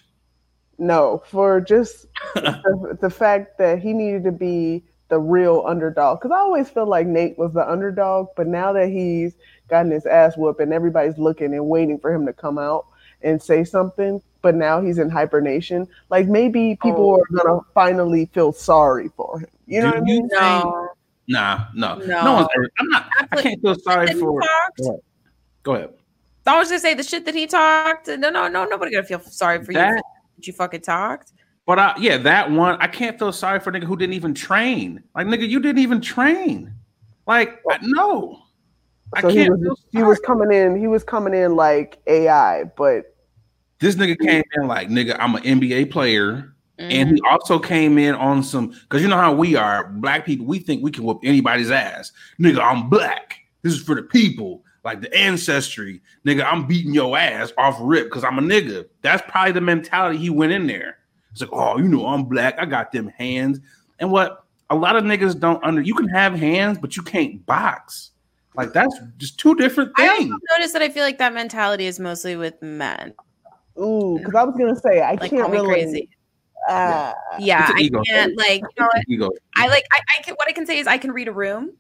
[0.81, 6.19] No, for just the, the fact that he needed to be the real underdog.
[6.19, 9.35] Because I always feel like Nate was the underdog, but now that he's
[9.69, 12.87] gotten his ass whooped and everybody's looking and waiting for him to come out
[13.23, 17.21] and say something, but now he's in hibernation, like maybe people oh.
[17.21, 19.49] are gonna finally feel sorry for him.
[19.67, 20.29] You know Do what I mean?
[20.33, 20.89] No.
[21.29, 22.49] Nah, no, no, no one's.
[22.79, 23.09] I'm not.
[23.31, 24.41] I can't feel sorry for.
[24.41, 25.01] Go ahead.
[25.63, 25.91] Go ahead.
[26.47, 28.09] I was gonna say the shit that he talked.
[28.09, 30.03] No, no, no, nobody gonna feel sorry for that, you.
[30.41, 31.33] That you fucking talked.
[31.67, 35.03] But I, yeah, that one I can't feel sorry for nigga who didn't even train.
[35.15, 36.73] Like nigga, you didn't even train.
[37.27, 38.41] Like no,
[39.21, 39.35] so I can't.
[39.35, 40.81] He was, he was coming in.
[40.81, 43.15] He was coming in like AI, but
[43.81, 45.15] this nigga came in like nigga.
[45.19, 46.55] I'm an NBA player.
[46.79, 46.91] Mm-hmm.
[46.91, 47.33] And he mm-hmm.
[47.33, 50.47] also came in on some because you know how we are, black people.
[50.47, 52.13] We think we can whoop anybody's ass.
[52.41, 53.37] Nigga, I'm black.
[53.61, 56.03] This is for the people, like the ancestry.
[56.27, 58.87] Nigga, I'm beating your ass off rip because I'm a nigga.
[59.03, 60.99] That's probably the mentality he went in there.
[61.33, 62.57] It's like, oh, you know, I'm black.
[62.59, 63.61] I got them hands.
[63.99, 67.45] And what a lot of niggas don't under you can have hands, but you can't
[67.47, 68.11] box.
[68.57, 70.11] Like that's just two different things.
[70.11, 73.15] I also notice that I feel like that mentality is mostly with men.
[73.79, 75.69] Ooh, because I was gonna say I like, can't really.
[75.69, 76.09] Crazy.
[76.69, 78.63] Uh, yeah, I can't like
[79.07, 79.31] you know.
[79.57, 81.73] I like I, I can what I can say is I can read a room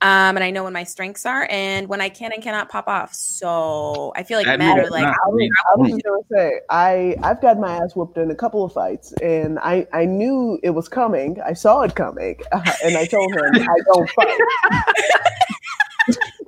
[0.00, 2.86] um, and I know when my strengths are and when I can and cannot pop
[2.86, 3.12] off.
[3.14, 5.04] So I feel like that men are like.
[5.04, 8.64] I was, I was gonna say I I've got my ass whooped in a couple
[8.64, 11.40] of fights, and I I knew it was coming.
[11.44, 14.38] I saw it coming, uh, and I told him I don't fight.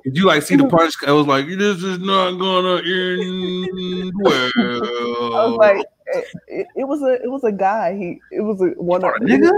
[0.03, 0.93] Did you like see the punch?
[1.05, 6.87] I was like, "This is not gonna end well." I was like, it, it, it
[6.87, 7.95] was a it was a guy.
[7.97, 9.51] He it was a one of nigga.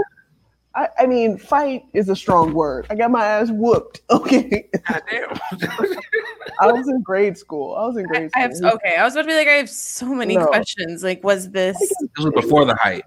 [0.76, 2.86] I, I, mean, fight is a strong word.
[2.90, 4.00] I got my ass whooped.
[4.10, 4.68] Okay.
[6.60, 7.74] I was in grade school.
[7.76, 8.42] I was in grade school.
[8.42, 10.46] I have, okay, I was about to be like, I have so many no.
[10.46, 11.02] questions.
[11.02, 11.78] Like, was this?
[11.78, 13.04] This was before the height.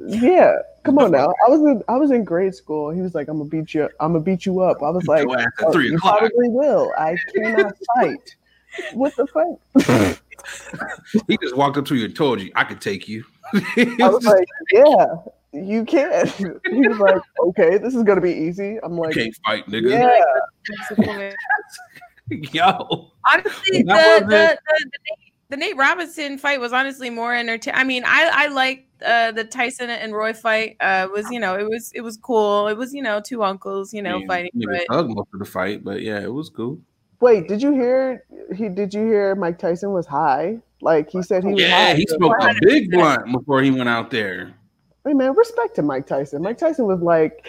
[0.00, 1.34] Yeah, come on now.
[1.46, 2.90] I was in I was in grade school.
[2.90, 3.88] He was like, "I'm gonna beat you.
[4.00, 6.18] I'm gonna beat you up." I was like, oh, three "You o'clock.
[6.18, 6.92] probably will.
[6.96, 8.36] I cannot fight."
[8.92, 10.20] What the fuck?
[11.26, 14.24] he just walked up to you and told you, "I could take you." I was
[14.24, 15.16] like, "Yeah,
[15.52, 16.28] you can't.
[16.70, 19.90] He was like, "Okay, this is gonna be easy." I'm "You like, can't fight, nigga."
[19.90, 21.32] "Yeah."
[22.52, 24.58] Yo, honestly, the, the, the,
[25.48, 27.80] the, Nate, Robinson fight was honestly more entertaining.
[27.80, 30.76] I mean, I I liked uh, the Tyson and Roy fight.
[30.80, 32.68] Uh, was you know it was it was cool.
[32.68, 34.50] It was you know two uncles you know Yeah, fighting.
[34.54, 36.78] nigga But thug most of the fight, but yeah, it was cool.
[37.20, 38.24] Wait, did you hear?
[38.54, 39.34] He did you hear?
[39.34, 40.58] Mike Tyson was high.
[40.82, 41.94] Like he said he was Yeah, high.
[41.94, 44.54] he smoked a big blunt before he went out there.
[45.06, 46.42] Hey man, respect to Mike Tyson.
[46.42, 47.46] Mike Tyson was like,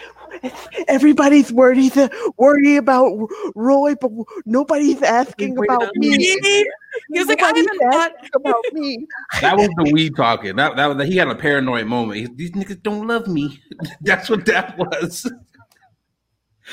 [0.88, 1.92] everybody's worried
[2.38, 4.10] worried about Roy, but
[4.46, 6.16] nobody's asking Worried about about me.
[6.16, 8.12] he was like, I Nobody's haven't thought.
[8.34, 9.06] about me.
[9.40, 10.56] That was the weed talking.
[10.56, 12.20] That, that he had a paranoid moment.
[12.20, 13.60] He, These niggas don't love me.
[14.02, 15.30] That's what that was.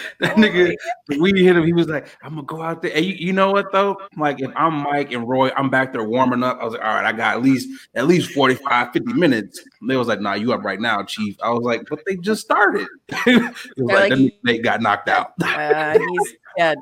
[0.20, 0.74] That nigga,
[1.08, 1.66] the weed hit him.
[1.66, 3.98] He was like, "I'm gonna go out there." And you, you know what though?
[4.18, 6.60] Like if I'm Mike and Roy, I'm back there warming up.
[6.60, 9.90] I was like, "All right, I got at least at least 45, 50 minutes." And
[9.90, 12.42] they was like, "Nah, you up right now, Chief." I was like, "But they just
[12.42, 15.34] started." it was like, like, They got knocked out.
[15.42, 16.78] Uh, he's dead.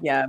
[0.00, 0.26] Yeah.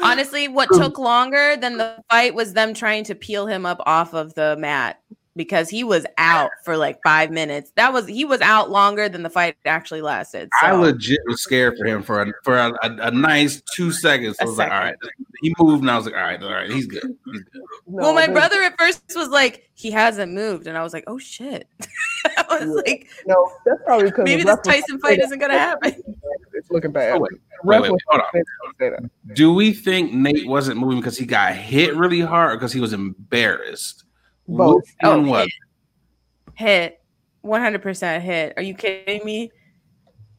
[0.00, 4.14] Honestly, what took longer than the fight was them trying to peel him up off
[4.14, 5.00] of the mat
[5.38, 7.72] because he was out for like five minutes.
[7.76, 10.50] That was he was out longer than the fight actually lasted.
[10.60, 10.66] So.
[10.66, 14.36] I legit was scared for him for a, for a, a, a nice two seconds.
[14.40, 14.96] I A was like, all right.
[15.40, 17.04] He moved, and I was like, all right, all right, he's good.
[17.24, 17.62] He's good.
[17.86, 20.92] No, well, my there's- brother at first was like, he hasn't moved, and I was
[20.92, 21.68] like, oh shit.
[22.36, 22.92] I was Yeah.
[22.92, 25.94] like, No, that's probably because maybe the this Tyson fight isn't gonna happen.
[26.54, 27.12] It's looking bad.
[27.16, 27.30] Oh, wait,
[27.62, 28.22] wait, wait, hold
[28.82, 29.10] on.
[29.34, 32.80] Do we think Nate wasn't moving because he got hit really hard or because he
[32.80, 34.02] was embarrassed?
[34.48, 34.82] Both.
[34.82, 35.52] Which oh, one Oh, was?
[36.54, 36.68] hit.
[36.68, 37.00] Hit.
[37.44, 38.54] 100% hit.
[38.56, 39.52] Are you kidding me?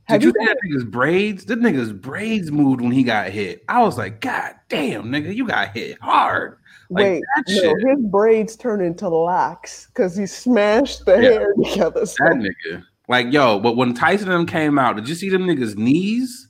[0.05, 1.45] Have Did you you see that nigga's braids?
[1.45, 3.63] That nigga's braids moved when he got hit.
[3.69, 6.57] I was like, God damn, nigga, you got hit hard.
[6.89, 7.87] Like Wait, that no, shit.
[7.87, 11.29] his braids turned into locks because he smashed the Yeah.
[11.31, 12.05] hair together.
[12.07, 12.83] So That nigga.
[13.07, 16.47] Like, yo, but when Tyson and them came out, did you see them niggas' knees?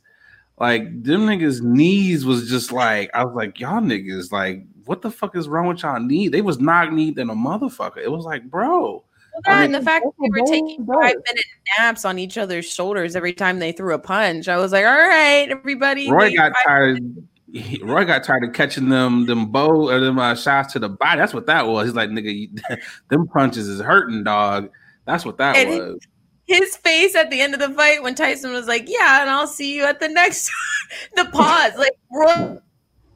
[0.58, 5.12] Like, them niggas' knees was just like, I was like, y'all niggas, like, what the
[5.12, 6.30] fuck is wrong with y'all knee?
[6.30, 7.99] They was knock kneed than a motherfucker.
[7.99, 9.04] It was like, bro.
[9.34, 11.45] Well, that I and the fact that they were taking five minute
[11.78, 14.47] naps on each other's shoulders every time they threw a punch.
[14.47, 16.12] I was like, all right, everybody.
[16.12, 17.04] Roy got tired.
[17.54, 20.89] he- Roy got tired of catching them them bow or them uh, shots to the
[20.89, 21.19] body.
[21.19, 21.86] That's what that was.
[21.86, 22.49] He's like, nigga, you,
[23.10, 24.71] them punches is hurting, dog.
[25.06, 25.99] That's what that And was.
[26.47, 29.45] his face at the end of the fight when Tyson was like, yeah, and I'll
[29.45, 30.49] see you at the next.
[31.15, 32.58] the pause, like Roy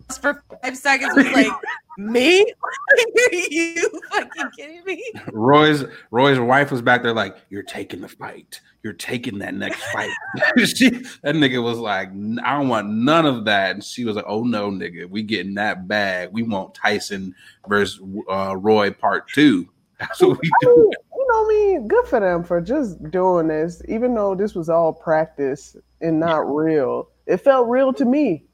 [0.21, 1.51] for five seconds was like,
[1.97, 2.41] me?
[2.63, 5.03] Are you fucking kidding me?
[5.31, 8.61] Roy's Roy's wife was back there like, "You're taking the fight.
[8.83, 10.09] You're taking that next fight."
[10.57, 12.09] she, that nigga was like,
[12.43, 15.55] "I don't want none of that." And she was like, "Oh no, nigga, we getting
[15.55, 16.29] that bag.
[16.31, 17.35] We want Tyson
[17.67, 19.69] versus uh, Roy part two.
[19.99, 21.47] That's what we I do." mean, you know
[21.81, 26.19] me, good for them for just doing this, even though this was all practice and
[26.19, 27.09] not real.
[27.25, 28.45] It felt real to me.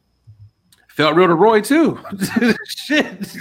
[0.99, 1.97] Felt real to Roy too.
[2.67, 3.21] Shit.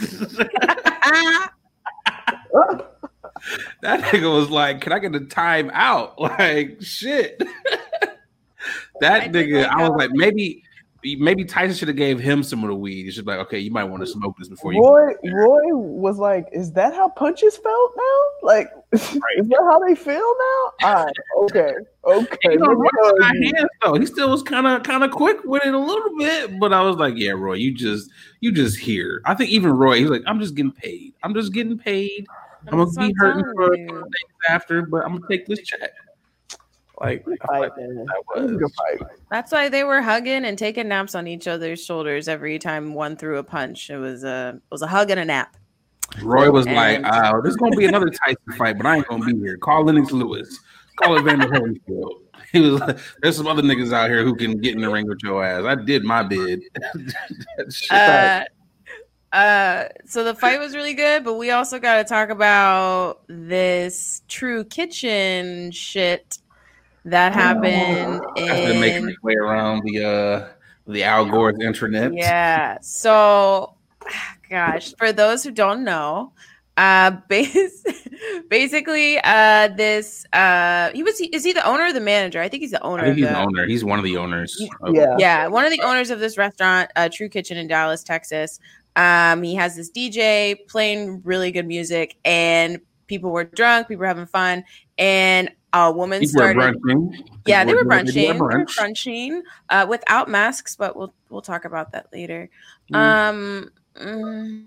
[3.82, 7.40] That nigga was like, "Can I get a time out?" Like, shit.
[9.00, 10.62] that I nigga, I was like, maybe,
[11.02, 13.04] maybe Tyson should have gave him some of the weed.
[13.04, 14.82] He should be like, okay, you might want to smoke this before you.
[14.82, 18.20] Roy, Roy was like, "Is that how punches felt now?
[18.42, 20.72] Like, is that how they feel now?
[20.82, 23.94] All right, okay, okay." You know, Roy tell got hands though.
[23.94, 26.82] He still was kind of, kind of quick with it a little bit, but I
[26.82, 29.22] was like, yeah, Roy, you just, you just here.
[29.24, 31.14] I think even Roy, he's like, I'm just getting paid.
[31.22, 32.26] I'm just getting paid.
[32.66, 34.02] I'm gonna be hurting for days
[34.48, 35.92] after, but I'm gonna take this check.
[37.00, 38.56] Like, Fight, that was a was.
[38.56, 39.08] good fight.
[39.30, 43.16] That's why they were hugging and taking naps on each other's shoulders every time one
[43.16, 43.88] threw a punch.
[43.90, 45.56] It was a it was a hug and a nap.
[46.22, 49.24] Roy was like, And- uh, "There's gonna be another Tyson fight, but I ain't gonna
[49.24, 49.56] be here.
[49.58, 50.58] Call Lennox Lewis.
[50.96, 52.12] Call Evander Holyfield."
[52.52, 55.06] He was like, "There's some other niggas out here who can get in the ring
[55.06, 55.64] with your ass.
[55.66, 56.62] I did my bid."
[57.70, 57.92] Shit.
[57.92, 58.44] Uh,
[59.32, 64.22] uh, so the fight was really good, but we also got to talk about this
[64.28, 66.38] True Kitchen shit
[67.10, 70.48] that happened That's been making in its way around the uh
[70.86, 72.16] the Al Gore's intranet.
[72.16, 72.78] Yeah.
[72.80, 73.74] So,
[74.50, 76.32] gosh, for those who don't know,
[76.78, 77.84] uh, base,
[78.48, 82.40] basically, uh, this uh, he was he, is he the owner or the manager?
[82.40, 83.02] I think he's the owner.
[83.02, 83.66] I think he's the, the owner.
[83.66, 84.60] He's one of the owners.
[84.82, 85.16] of- Yeah.
[85.18, 88.58] yeah, one of the owners of this restaurant, uh, True Kitchen in Dallas, Texas.
[88.96, 94.06] Um, he has this DJ playing really good music, and people were drunk, people were
[94.06, 94.64] having fun,
[94.96, 96.80] and a woman People started.
[96.80, 97.24] brunching.
[97.46, 98.14] Yeah, they were People brunching.
[98.14, 98.76] They were brunch.
[98.76, 102.48] brunching uh, without masks, but we'll we'll talk about that later.
[102.92, 102.96] Mm.
[102.96, 103.70] Um.
[103.96, 104.64] mm.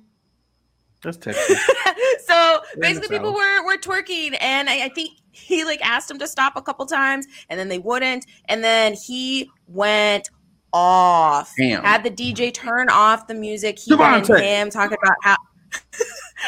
[1.04, 1.48] That's Texas.
[2.28, 6.12] so in the basically, people were were twerking, and I, I think he like asked
[6.12, 10.30] him to stop a couple times, and then they wouldn't, and then he went
[10.74, 11.54] off.
[11.58, 11.84] Damn.
[11.84, 13.80] Had the DJ turn off the music.
[13.80, 14.38] He went Devontae.
[14.38, 15.36] in him talking about how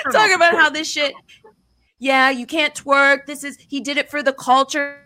[0.12, 1.14] talking about how this shit.
[2.04, 3.26] Yeah, you can't twerk.
[3.26, 5.00] This is he did it for the culture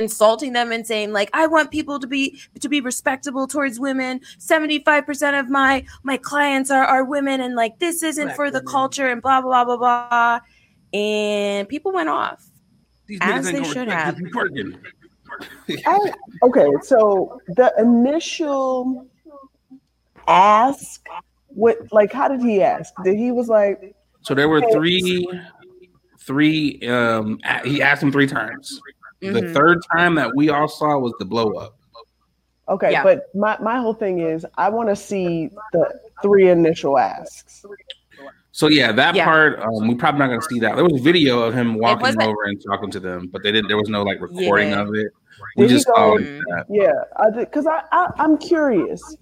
[0.00, 4.18] insulting them and saying like i want people to be to be respectable towards women
[4.40, 8.60] 75% of my my clients are, are women and like this isn't Black for the
[8.62, 10.40] culture and blah blah blah blah blah
[10.92, 12.44] and people went off
[13.06, 14.18] These As they should have.
[15.86, 19.06] I, okay, so the initial
[20.26, 21.06] ask,
[21.48, 22.92] what like how did he ask?
[23.02, 25.28] Did he was like, So there were three,
[26.26, 26.80] three.
[26.88, 28.80] Um, he asked him three times.
[29.20, 29.54] The Mhm.
[29.54, 31.76] third time that we all saw was the blow up.
[32.68, 33.02] okay, Yeah.
[33.02, 37.64] but my my whole thing is I want to see the three initial asks.
[38.52, 39.24] So yeah, that Yeah.
[39.24, 40.74] part um, we probably not gonna see that.
[40.76, 43.68] There was a video of him walking over and talking to them, but they didn't.
[43.68, 44.80] There was no like recording Yeah.
[44.82, 45.08] of it.
[45.56, 46.64] We Did just saw that.
[46.70, 49.16] Yeah, I did because I, I I'm curious.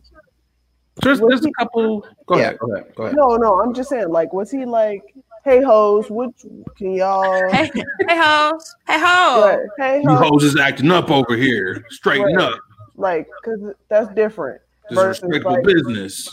[1.02, 2.06] There's, Was there's a couple.
[2.26, 2.42] Go Yeah.
[2.42, 2.58] ahead.
[2.58, 2.94] Go ahead.
[2.94, 3.16] Go ahead.
[3.16, 5.02] No, no, I'm just saying like was he like,
[5.44, 6.30] hey hoes, what
[6.76, 7.50] can y'all?
[7.52, 11.84] hey hey ho hey ho Right, hey You hoes, hoes is acting up over here.
[11.90, 12.52] Straighten Right.
[12.52, 12.58] up.
[12.96, 14.60] like because that's different.
[14.90, 16.28] This is Versus, respectable like- business.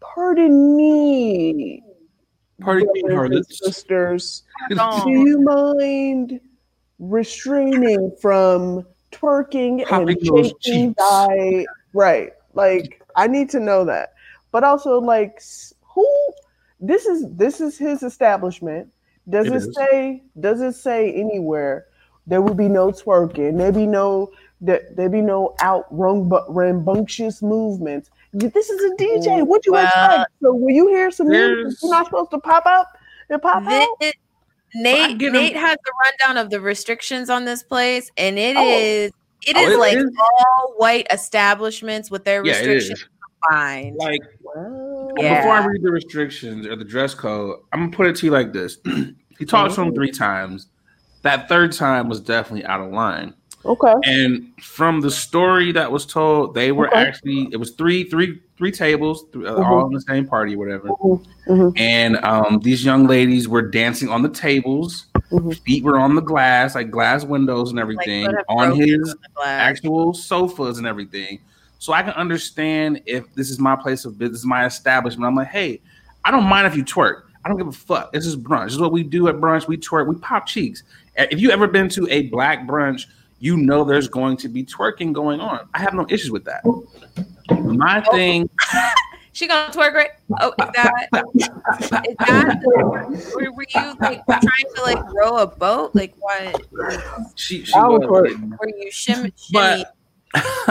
[0.00, 1.82] Pardon me,
[2.60, 3.58] Party brothers and harlots.
[3.64, 4.42] sisters.
[4.68, 4.76] Do
[5.06, 6.40] you mind
[6.98, 10.94] restraining from twerking Popping and shaking cheeks.
[10.98, 12.32] thy right?
[12.54, 14.14] Like I need to know that.
[14.50, 15.40] But also like
[15.82, 16.06] who
[16.82, 18.92] this is this is his establishment.
[19.28, 19.74] Does It it, is.
[19.74, 21.86] say does it say anywhere
[22.26, 27.40] there will be no twerking, there be no there, there be no out rumbu- rambunctious
[27.42, 28.10] movements.
[28.32, 29.46] This is a DJ.
[29.46, 30.30] What do you Well, expect?
[30.42, 32.88] So when you hear some music, you're not supposed to pop up
[33.28, 33.88] and pop out.
[34.00, 34.12] This,
[34.74, 38.56] Nate get him- Nate has the rundown of the restrictions on this place, and it
[38.56, 38.66] Oh.
[38.78, 39.12] is
[39.46, 40.04] it Oh, it like is?
[40.48, 43.08] all white establishments with their Yeah, restrictions is.
[43.48, 43.96] combined.
[43.98, 44.81] Like Wow.
[45.16, 45.40] Yeah.
[45.40, 48.32] before I read the restrictions or the dress code, I'm gonna put it to you
[48.32, 48.78] like this:
[49.38, 50.68] He talked to him three times.
[51.22, 53.34] That third time was definitely out of line.
[53.64, 53.92] Okay.
[54.04, 56.98] And from the story that was told, they were Okay.
[56.98, 60.88] actually it was three, three, three tables, th- uh, all in the same party, whatever.
[61.48, 61.78] Mhm.
[61.78, 65.06] And um, these young ladies were dancing on the tables.
[65.30, 65.56] Mhm.
[65.62, 70.12] Feet were on the glass, like glass windows and everything, could have on his actual
[70.12, 71.38] sofas and everything.
[71.82, 75.26] So I can understand if this is my place of business, my establishment.
[75.26, 75.80] I'm like, hey,
[76.24, 77.22] I don't mind if you twerk.
[77.44, 78.12] I don't give a fuck.
[78.12, 78.66] This is brunch.
[78.66, 79.66] This is what we do at brunch.
[79.66, 80.06] We twerk.
[80.06, 80.84] We pop cheeks.
[81.16, 83.06] If you ever been to a black brunch,
[83.40, 85.68] you know there's going to be twerking going on.
[85.74, 86.62] I have no issues with that.
[87.50, 88.12] My oh.
[88.12, 88.48] thing,
[89.32, 90.10] She gonna twerk right?
[90.40, 91.08] Oh, is that
[92.06, 92.60] is that?
[93.34, 95.94] Were, were you like trying to like row a boat?
[95.94, 96.60] Like what?
[97.34, 98.30] she, she I would was.
[98.30, 98.58] twerk.
[98.60, 99.32] Were you shim?
[99.50, 99.96] But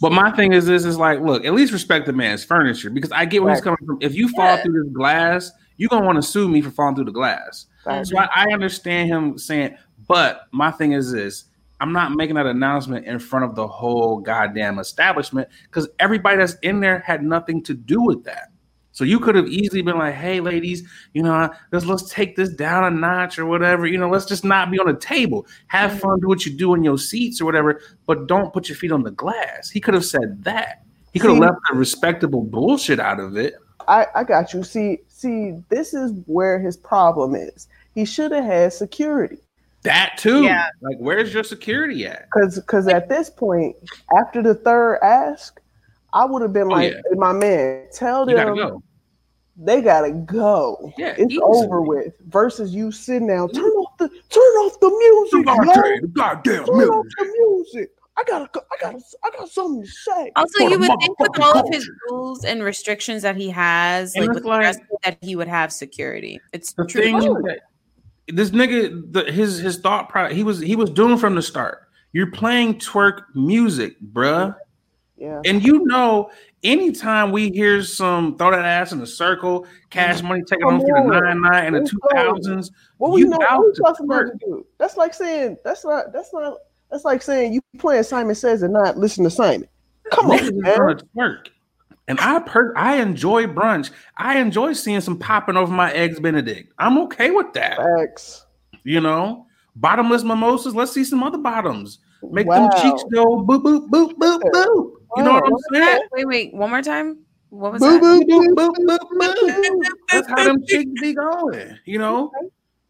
[0.00, 3.12] but my thing is this is like, look, at least respect the man's furniture because
[3.12, 3.98] I get where he's coming from.
[4.00, 4.62] If you fall Yeah.
[4.62, 7.66] through this glass, you're gonna want to sue me for falling through the glass.
[7.86, 8.06] Right.
[8.06, 9.76] So I, I understand him saying,
[10.08, 11.44] but my thing is this.
[11.80, 16.54] I'm not making that announcement in front of the whole goddamn establishment because everybody that's
[16.62, 18.48] in there had nothing to do with that.
[18.94, 22.48] So you could have easily been like, "Hey, ladies, you know, let's let's take this
[22.48, 23.86] down a notch or whatever.
[23.86, 25.46] You know, let's just not be on the table.
[25.66, 28.76] Have fun, do what you do in your seats or whatever, but don't put your
[28.76, 30.84] feet on the glass." He could have said that.
[31.12, 33.54] He could have left the respectable bullshit out of it.
[33.86, 34.64] I, I got you.
[34.64, 37.68] See, see, this is where his problem is.
[37.94, 39.38] He should have had security.
[39.82, 40.44] That too.
[40.44, 40.66] Yeah.
[40.80, 42.30] Like, where's your security at?
[42.30, 43.76] Cause cause at this point,
[44.18, 45.60] after the third ask,
[46.14, 47.00] I would have been Oh, like, yeah.
[47.16, 48.82] My man, tell them gotta go.
[49.56, 50.92] they gotta go.
[50.96, 51.42] Yeah, it's easily.
[51.42, 52.14] over with.
[52.28, 56.00] Versus you sitting down, turn off the turn off the music, man.
[56.02, 57.90] the goddamn turn off the music.
[58.16, 60.30] I gotta go- I gotta I got something to say.
[60.36, 64.14] Also, you would think with motherfucking all of his rules and restrictions that he has,
[64.14, 66.40] And like with like- dress code, that he would have security.
[66.52, 67.02] It's The true.
[67.02, 67.60] thing that
[68.28, 71.80] this nigga, the, his his thought pro, he was he was doing from the start.
[72.12, 74.54] You're playing twerk music, bruh,
[75.16, 75.40] Yeah.
[75.44, 76.30] and you know,
[76.64, 80.86] anytime we hear some throw that ass in a circle, cash money taking on for
[80.86, 82.72] the nine nine and the two thousands.
[82.98, 83.38] What we You know?
[83.38, 84.66] What we to talking about to do?
[84.78, 86.58] That's like saying that's not that's not
[86.90, 89.68] that's like saying you playing Simon Says and not listen to Simon.
[90.10, 90.98] Come Niggas on, man.
[91.14, 91.38] gonna.
[92.08, 93.90] And I per I enjoy brunch.
[94.16, 96.72] I enjoy seeing some popping over my eggs Benedict.
[96.78, 97.76] I'm okay with that.
[97.78, 98.46] Facts.
[98.82, 99.46] You know,
[99.76, 100.74] bottomless mimosas.
[100.74, 102.00] Let's see some other bottoms.
[102.30, 102.68] Make Wow.
[102.68, 104.90] them cheeks go boop boop boop boop boop.
[105.16, 106.02] You know what oh, I'm saying?
[106.12, 107.18] Wait, wait, one more time.
[107.50, 108.00] What was Boo, that?
[108.00, 109.84] boo, Boop boop boop boop.
[110.10, 111.78] That's how them cheeks be going.
[111.84, 112.32] You know,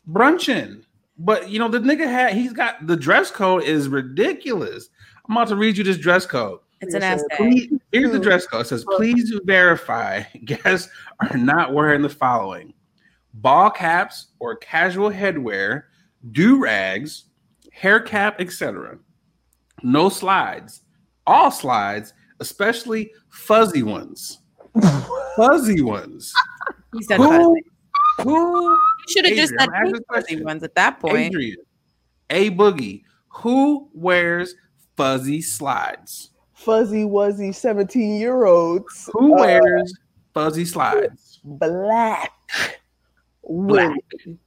[0.07, 0.85] brunching.
[1.19, 4.89] But you know, the nigga had he's got the dress code is ridiculous.
[5.29, 6.61] I'm about to read you this dress code.
[6.81, 7.27] It's an Yes, sir.
[7.31, 7.37] essay.
[7.37, 8.63] Please, here's the dress code.
[8.63, 12.75] It says, please verify guests are not wearing the following
[13.35, 15.85] ball caps or casual headwear,
[16.33, 17.25] do rags,
[17.73, 18.99] hair cap, etc.
[19.83, 20.83] No slides,
[21.27, 24.41] all slides, especially fuzzy ones.
[25.37, 26.33] fuzzy ones.
[26.97, 27.29] He said Who?
[27.29, 27.63] fuzzy.
[28.23, 28.71] Who?
[28.71, 31.17] You should have just Adrian, said I'm asking pink a fuzzy ones at that point.
[31.17, 31.57] Adrian.
[32.31, 33.03] A boogie.
[33.29, 34.55] Who wears
[34.97, 36.31] fuzzy slides?
[36.55, 39.11] Fuzzy wuzzy 17 year olds.
[39.13, 39.99] Who uh, wears
[40.33, 41.41] fuzzy slides?
[41.45, 42.33] black
[43.43, 44.01] Black.
[44.17, 44.39] women.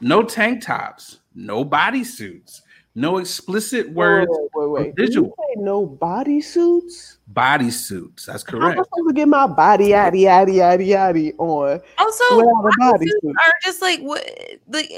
[0.00, 2.60] No tank tops, no bodysuits,
[2.94, 4.30] no explicit words.
[4.30, 4.80] Wait, wait, wait.
[4.80, 5.36] or Did you visual.
[5.38, 7.16] say no bodysuits?
[7.32, 8.26] Bodysuits.
[8.26, 8.80] That's How am correct.
[8.80, 13.10] I supposed to get my body yaddy yaddy yaddy yaddy on Also, without a bodysuits
[13.24, 13.30] bodysuit?
[13.30, 14.24] are just like what?
[14.68, 14.90] Like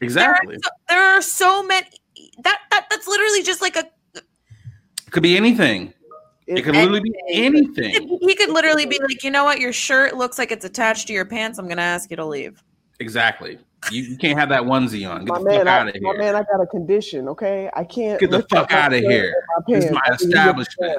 [0.00, 0.56] Exactly.
[0.56, 1.86] There are so, there are so many.
[2.44, 3.84] That that that's literally just like a.
[5.10, 5.92] Could be anything.
[6.46, 8.18] It could literally be anything.
[8.20, 9.60] He could literally be like, you know what?
[9.60, 11.58] Your shirt looks like it's attached to your pants.
[11.58, 12.62] I'm gonna ask you to leave.
[12.98, 13.58] Exactly.
[13.90, 15.24] You, you can't have that onesie on.
[15.24, 16.02] Get my the man, fuck I, out of here.
[16.02, 17.28] my man, I got a condition.
[17.28, 19.34] Okay, I can't Get the fuck out of here.
[19.66, 20.98] This is my I can lift it establishment.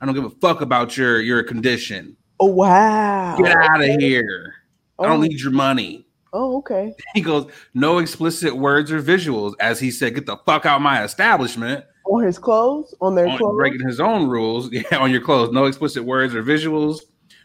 [0.00, 2.16] I don't give a fuck about your your condition.
[2.40, 3.36] Oh wow!
[3.38, 3.98] Get out of Okay.
[3.98, 4.54] here.
[4.98, 6.06] I Oh, don't need your money.
[6.32, 6.92] oh, okay.
[7.14, 9.54] He goes, no explicit words or visuals.
[9.60, 11.84] As he said, get the fuck out my establishment.
[12.06, 13.56] On his clothes, on their on clothes.
[13.56, 14.70] breaking his own rules.
[14.72, 15.52] Yeah, on your clothes.
[15.52, 17.00] No explicit words or visuals.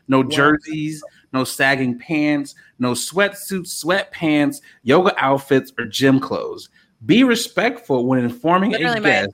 [0.08, 0.28] No Wow.
[0.30, 1.02] jerseys.
[1.34, 2.56] No sagging pants.
[2.80, 6.70] No sweatsuits, sweatpants, yoga outfits, or gym clothes.
[7.06, 9.32] Be respectful when informing Literally a guest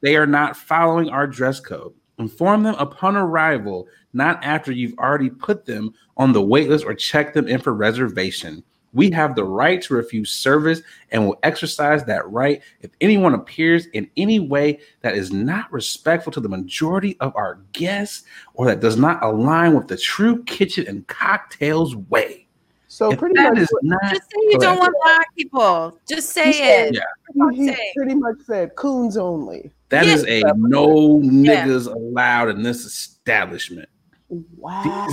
[0.00, 1.92] they are not following our dress code.
[2.18, 7.34] Inform them upon arrival, not after you've already put them on the waitlist or checked
[7.34, 8.62] them in for reservation.
[8.98, 10.82] We have the right to refuse service
[11.12, 16.32] and will exercise that right if anyone appears in any way that is not respectful
[16.32, 18.24] to the majority of our guests
[18.54, 22.48] or that does not align with the true kitchen and cocktails way.
[22.88, 25.96] So If pretty that much, is not Just say you don't want black people.
[26.08, 26.94] Just say He said- it.
[26.96, 27.02] Yeah.
[27.34, 29.70] what he pretty much said coons only.
[29.90, 30.14] That Yeah.
[30.14, 33.88] is a no niggas allowed in this establishment.
[34.30, 35.06] Wow.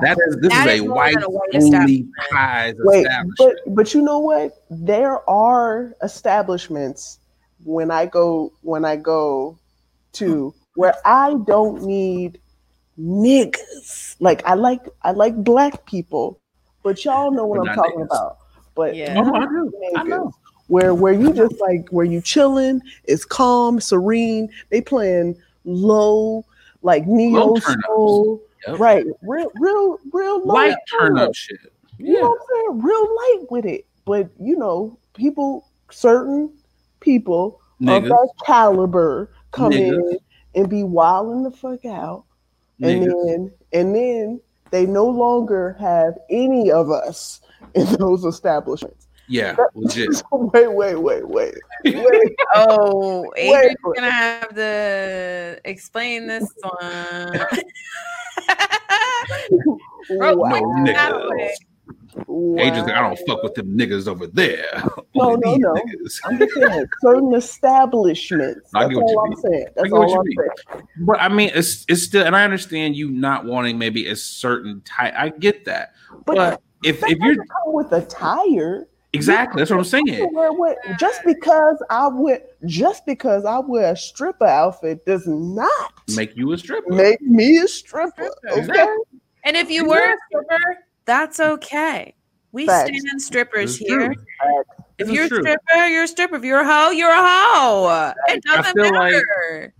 [0.00, 1.24] That is this That is is a white than
[1.64, 3.58] only pies Wait, establishment.
[3.64, 4.64] but but you know what?
[4.70, 7.18] There are establishments
[7.64, 9.58] when I go when I go
[10.14, 12.40] to where I don't need
[12.98, 14.16] niggas.
[14.20, 16.40] Like I like I like black people,
[16.82, 18.06] but y'all know what But I'm not talking niggas.
[18.06, 18.38] about.
[18.74, 19.14] But Yeah.
[19.18, 19.72] Oh, I do.
[19.96, 20.32] I know.
[20.68, 24.48] Where where you just like where you chilling, it's calm, serene.
[24.70, 26.44] They playing low,
[26.82, 28.42] like neo soul.
[28.66, 28.78] Yep.
[28.78, 29.04] Right.
[29.22, 31.58] Real real real Light turn up shit.
[31.98, 32.82] You know what I'm saying?
[32.82, 33.86] Real light with it.
[34.04, 36.52] But you know, people, certain
[37.00, 40.12] people of that caliber come Niggas.
[40.12, 40.18] in
[40.54, 42.24] and be wilding the fuck out.
[42.82, 43.26] And niggas.
[43.26, 47.40] then and then they no longer have any of us
[47.74, 49.06] in those establishments.
[49.28, 50.22] Yeah, legit.
[50.32, 51.54] wait, wait, wait, wait.
[51.84, 52.36] Wait.
[52.54, 53.94] Oh, Wait, Adrian's wait.
[53.96, 57.46] gonna have to explain this one.
[60.10, 60.48] Real wow.
[60.50, 61.30] No niggas.
[61.30, 61.54] way.
[62.58, 64.84] Agents like, I don't fuck with them niggas over there.
[65.14, 65.72] No, no, no.
[65.74, 66.20] niggas.
[66.24, 68.70] I'm just saying certain establishments.
[68.74, 69.40] I That's get what you all I'm mean.
[69.42, 69.64] saying.
[69.66, 70.38] I That's get what all you I'm mean.
[70.38, 70.86] saying.
[71.06, 74.82] But I mean, it's it's still, and I understand you not wanting maybe a certain
[74.82, 75.14] type.
[75.16, 75.92] I get that.
[76.26, 78.88] But, But if if you're come with a tire.
[79.12, 80.28] Exactly, that's what I'm saying.
[80.32, 85.70] what just because I would just because I wear a stripper outfit does not
[86.16, 86.92] Make you a stripper.
[86.92, 88.30] make me a stripper.
[88.50, 88.60] Okay.
[88.60, 88.96] Exactly.
[89.44, 92.14] And if you were a stripper, that's okay.
[92.52, 92.90] We Facts.
[92.90, 94.00] stand strippers This is true.
[94.00, 94.14] here.
[94.98, 96.36] If you're a stripper, you're a stripper.
[96.36, 98.12] If you're a hoe, you're a hoe.
[98.28, 99.74] It doesn't feel like- matter.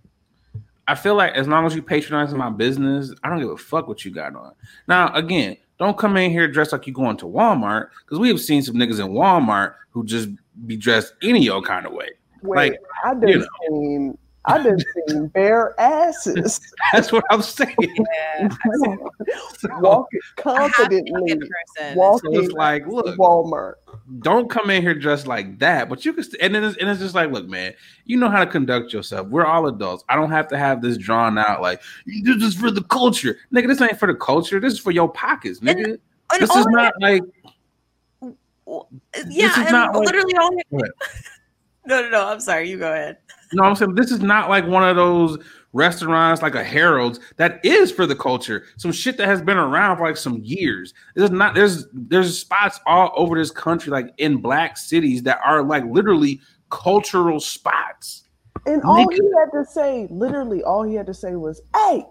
[0.88, 3.86] I feel like as long as you patronize my business, I don't give a fuck
[3.86, 4.52] what you got on.
[4.88, 8.40] Now, again, don't come in here dressed like you're going to Walmart because we have
[8.40, 10.28] seen some niggas in Walmart who just
[10.66, 12.08] be dressed any old kind of way.
[12.42, 13.46] Wait, Like, I done you know.
[13.68, 14.78] seen I done
[15.08, 16.60] seen bare asses
[16.92, 17.76] That's what I'm saying.
[17.78, 18.48] yeah.
[19.58, 21.48] So, walking confidently looking
[21.94, 23.74] walking so it's like, look, Walmart.
[24.20, 25.88] Don't come in here dressed like that.
[25.88, 27.74] But you can, st- and then it's, and it's just like, look, man,
[28.04, 29.28] you know how to conduct yourself.
[29.28, 30.04] We're all adults.
[30.08, 33.68] I don't have to have this drawn out like this is for the culture, nigga.
[33.68, 34.60] This ain't for the culture.
[34.60, 35.98] This is for your pockets, nigga.
[36.32, 37.22] And this is not like
[39.28, 40.50] yeah, and not like- literally all.
[40.50, 40.90] Go ahead.
[41.86, 42.26] no, no, no.
[42.26, 42.70] I'm sorry.
[42.70, 43.18] You go ahead.
[43.52, 45.38] No, I'm saying this is not like one of those
[45.72, 48.64] restaurants like a Harold's that is for the culture.
[48.76, 50.94] Some shit that has been around for like some years.
[51.14, 55.62] There's not there's there's spots all over this country, like in black cities, that are
[55.62, 58.24] like literally cultural spots.
[58.66, 59.14] And all Nigga.
[59.14, 62.04] he had to say, literally, all he had to say was, "Hey,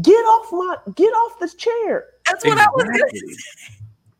[0.00, 3.10] get off my, get off this chair." That's what I was gonna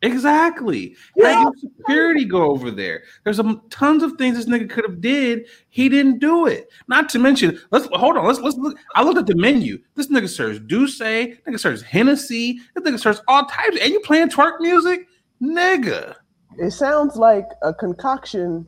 [0.03, 0.83] Exactly.
[0.85, 0.95] Exactly.
[1.15, 1.29] Yeah.
[1.31, 3.03] Have your security go over there.
[3.23, 5.47] There's some tons of things this nigga could have did.
[5.69, 6.69] He didn't do it.
[6.87, 8.25] Not to mention, let's hold on.
[8.25, 8.77] Let's let's look.
[8.95, 9.79] I looked at the menu.
[9.95, 11.41] This nigga serves D'ussé.
[11.47, 12.59] Nigga serves Hennessy.
[12.75, 13.77] This nigga serves all types.
[13.81, 15.07] And you playing twerk music,
[15.41, 16.15] nigga.
[16.57, 18.67] It sounds like a concoction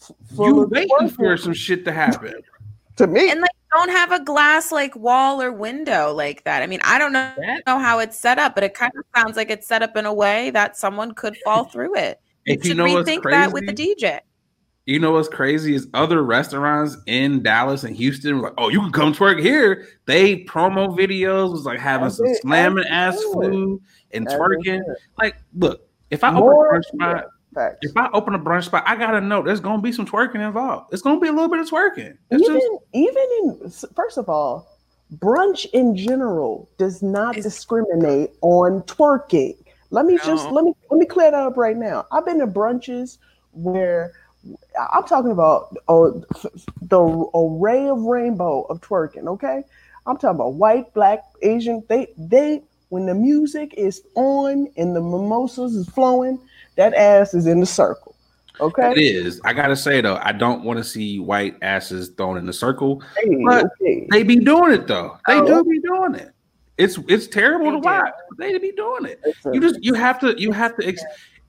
[0.00, 2.34] f- You waiting for some shit to happen.
[2.96, 3.30] to me.
[3.30, 6.62] and like don't have a glass like wall or window like that.
[6.62, 9.04] I mean, I don't know, That- know how it's set up, but it kind of
[9.16, 12.20] sounds like it's set up in a way that someone could fall through it.
[12.46, 13.72] If you should know what's rethink that with the?
[13.72, 14.20] DJ.
[14.84, 18.80] You know what's crazy is other restaurants in Dallas and Houston were like, oh, you
[18.80, 19.86] can come twerk here.
[20.06, 24.26] They promo videos was like having As some they- slamming as ass they food and
[24.26, 24.64] As twerking.
[24.78, 24.96] should.
[25.20, 27.78] Like, look, if I More- open a brunch spot, Facts.
[27.82, 30.92] if I open a brunch spot, I gotta know there's gonna be some twerking involved.
[30.92, 32.16] It's gonna be a little bit of twerking.
[32.30, 34.68] It's even just even in first of all,
[35.18, 39.56] brunch in general does not It's- discriminate on twerking.
[39.90, 42.06] Let me just let me let me clear that up right now.
[42.10, 43.18] I've been to brunches
[43.52, 44.12] where
[44.92, 46.24] I'm talking about oh,
[46.80, 47.00] the
[47.34, 49.26] array of rainbow of twerking.
[49.26, 49.62] Okay,
[50.06, 51.82] I'm talking about white, black, Asian.
[51.88, 56.38] They they when the music is on and the mimosas is flowing,
[56.76, 58.14] that ass is in the circle.
[58.60, 59.40] Okay, it is.
[59.44, 63.02] I gotta say though, I don't want to see white asses thrown in the circle.
[63.16, 64.06] Hey, But- okay.
[64.10, 65.18] They be doing it though.
[65.26, 65.46] They Oh.
[65.46, 66.30] do be doing it.
[66.78, 68.12] It's it's terrible They to watch.
[68.38, 69.20] They be doing it.
[69.52, 70.86] You just you have to you have to.
[70.86, 71.02] Ex-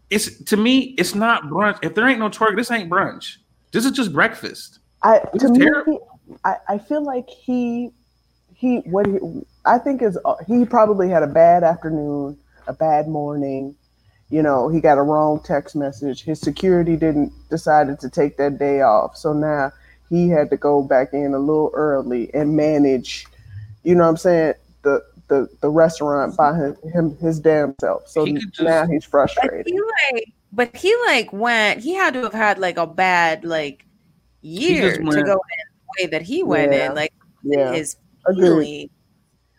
[0.10, 0.96] it's to me.
[0.98, 1.78] It's not brunch.
[1.82, 3.38] If there ain't no twerk, this ain't brunch.
[3.72, 4.80] This is just breakfast.
[5.02, 5.52] I It's to
[5.88, 6.00] me.
[6.46, 7.92] I, I feel like he
[8.54, 9.18] he what he
[9.66, 13.76] I think is uh, he probably had a bad afternoon, a bad morning.
[14.30, 16.24] You know, he got a wrong text message.
[16.24, 19.72] His security didn't decided to take that day off, so now
[20.10, 23.26] he had to go back in a little early and manage.
[23.84, 24.54] You know what I'm saying?
[24.82, 28.08] The the the restaurant by him, him his damn self.
[28.08, 29.68] So He just- now he's But frustrated.
[29.68, 29.80] he
[30.14, 31.82] like, but he like went.
[31.82, 33.86] He had to have had like a bad like
[34.42, 35.40] year to go in the
[36.00, 36.90] way that he went Yeah.
[36.90, 37.14] in, like
[37.44, 37.96] Yeah, his
[38.26, 38.90] agreed.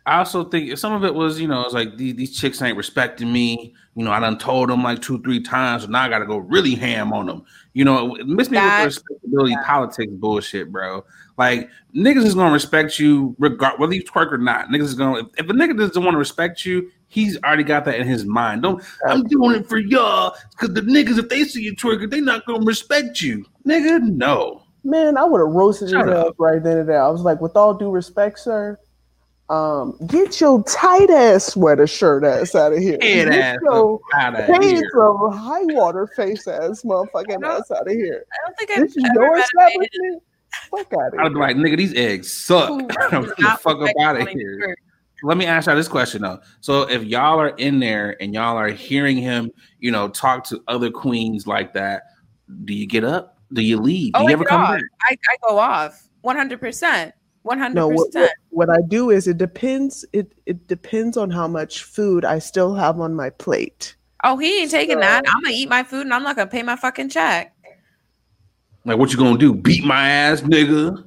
[0.04, 0.16] Feeling.
[0.16, 2.76] I also think some of it was, you know, it's like these, these chicks ain't
[2.76, 3.74] respecting me.
[3.94, 6.26] You know, I done told them like two, three times, so now I got to
[6.26, 7.44] go really ham on them.
[7.74, 11.04] You know, it miss me That- with the respectability politics bullshit, bro.
[11.36, 14.68] Like niggas is gonna respect you regard whether you twerk or not.
[14.68, 17.84] Niggas is gonna if, if a nigga doesn't want to respect you, he's already got
[17.86, 18.62] that in his mind.
[18.62, 22.20] Don't I'm doing it for y'all because the niggas if they see you twerking, they
[22.20, 24.00] not gonna respect you, nigga.
[24.02, 26.34] No, Man, I would have roasted Shut his ass up.
[26.38, 27.02] right then and there.
[27.02, 28.78] I was like, with all due respect, sir,
[29.50, 32.98] um, get your tight ass sweater shirt ass out of here.
[33.02, 37.86] head Get ass your out of pants of high water face ass motherfucking ass out
[37.86, 38.24] of here.
[38.32, 40.22] I don't think I've This is ever your met a establishment.
[40.70, 41.20] Fuck out of here.
[41.22, 42.70] I'd be like, nigga, these eggs suck.
[43.12, 44.58] I'm the fuck up out of here.
[44.58, 44.74] to-
[45.22, 46.40] let me ask y'all this question though.
[46.60, 50.62] So if y'all are in there and y'all are hearing him, you know, talk to
[50.68, 52.02] other queens like that,
[52.64, 53.38] do you get up?
[53.52, 54.12] Do you leave?
[54.12, 54.74] Do Oh, you I ever get come off.
[54.74, 54.82] back?
[55.08, 56.08] I, I go off.
[56.22, 56.36] One
[57.44, 57.74] hundred percent.
[57.74, 60.04] No, what, what, what I do is it depends.
[60.12, 63.94] It it depends on how much food I still have on my plate.
[64.24, 65.22] Oh, he ain't taking So- that.
[65.28, 67.54] I'm gonna eat my food and I'm not gonna pay my fucking check.
[68.86, 69.54] Like, what you gonna do?
[69.54, 71.06] Beat my ass, nigga?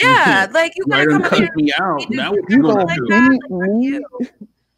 [0.00, 2.10] Yeah, like you You gonna done come cut me out.
[2.10, 3.06] Now what you gonna like do?
[3.08, 3.32] that?
[3.32, 4.06] Eat Like, fuck you.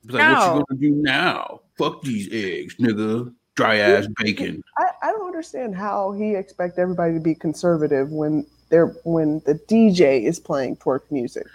[0.04, 1.60] It's like, what you gonna do now?
[1.78, 3.32] Fuck these eggs, nigga.
[3.54, 4.62] Dry ass bacon.
[4.78, 9.54] I, I don't understand how he expect everybody to be conservative when they're when the
[9.54, 11.46] DJ is playing twerk music.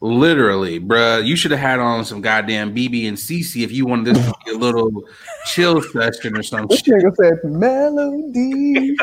[0.00, 1.24] Literally, bruh.
[1.24, 4.34] You should have had on some goddamn BeBe and CeCe if you wanted this to
[4.44, 5.04] be a little
[5.46, 6.94] chill session or some This shit.
[6.94, 8.96] nigga said melody.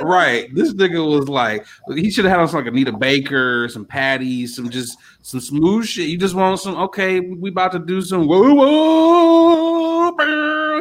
[0.00, 0.52] Right.
[0.52, 4.56] This nigga was like, he should have had on some like Anita Baker, some patties,
[4.56, 6.08] some just some smooth shit.
[6.08, 10.08] You just want some, okay, we about to do some whoa, whoa,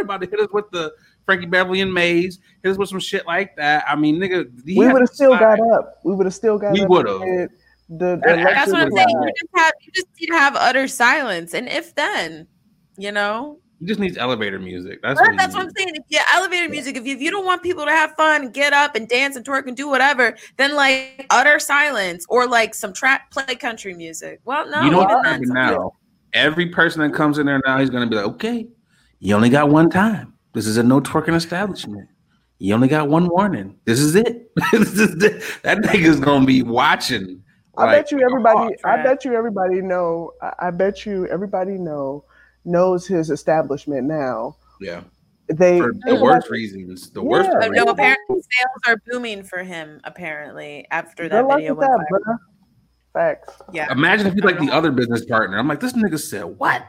[0.01, 0.91] about to hit us with the
[1.25, 3.83] Frankie Beverly and Maze, hit us with some shit like that.
[3.87, 5.99] I mean, nigga, he We would have still got up.
[6.03, 6.89] We would have still got We up.
[6.89, 7.19] would've.
[7.21, 7.49] The,
[7.89, 9.09] the That- That's what I'm saying.
[9.09, 11.53] You just have you just need to have utter silence.
[11.53, 12.47] And if then,
[12.97, 13.59] you know.
[13.79, 14.99] you just needs elevator music.
[15.01, 15.89] That's what, that's what I'm saying.
[15.95, 18.73] If you elevator music, if you, if you don't want people to have fun, get
[18.73, 22.93] up and dance and twerk and do whatever, then like utter silence or like some
[22.93, 24.39] trap play country music.
[24.45, 25.91] Well, no, you know even what then, now?
[26.33, 28.67] Every person that comes in there now, he's gonna be like, okay,
[29.19, 30.33] you only got one time.
[30.53, 32.09] This is a no twerking establishment.
[32.59, 33.77] You only got one warning.
[33.85, 34.51] This is it.
[34.71, 35.43] this is it.
[35.63, 37.43] That nigga's gonna be watching.
[37.77, 38.75] I like, bet you everybody.
[38.83, 40.33] Oh, I bet you everybody know.
[40.41, 42.25] I, I bet you everybody know
[42.65, 44.57] knows his establishment now.
[44.79, 45.01] Yeah.
[45.47, 47.09] They for the worst reasons.
[47.11, 47.27] The yeah.
[47.27, 47.49] worst.
[47.71, 49.99] No, apparently sales are booming for him.
[50.03, 52.37] Apparently, after that Good video went that, viral.
[53.13, 53.61] Facts.
[53.73, 53.91] Yeah.
[53.91, 55.57] Imagine if you like the other business partner.
[55.57, 56.85] I'm like, this nigga said what?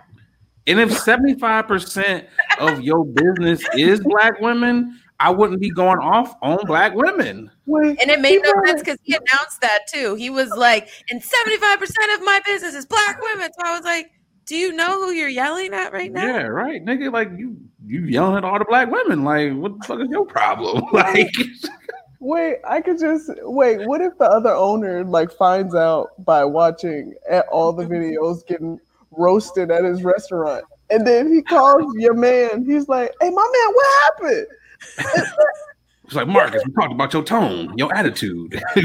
[0.66, 2.26] And if 75%
[2.58, 7.50] of your business is black women, I wouldn't be going off on black women.
[8.00, 10.14] and it made no sense because he announced that too.
[10.14, 13.50] He was like, and 75% of my business is black women.
[13.52, 14.10] So I was like,
[14.46, 16.26] do you know who you're yelling at right now?
[16.26, 16.84] Yeah, right.
[16.84, 17.56] Nigga, like you
[17.86, 19.22] you yelling at all the black women.
[19.22, 20.84] Like, what the fuck is your problem?
[20.92, 21.32] Like
[22.24, 23.84] Wait, I could just wait.
[23.84, 28.78] What if the other owner like finds out by watching at all the videos getting
[29.12, 32.64] roasted at his restaurant, and then he calls your man.
[32.64, 34.46] He's like, "Hey, my man, what happened?"
[36.04, 38.60] It's like Marcus, we talked about your tone, your attitude.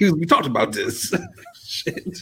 [0.00, 1.12] we talked about this.
[1.64, 2.18] Shit.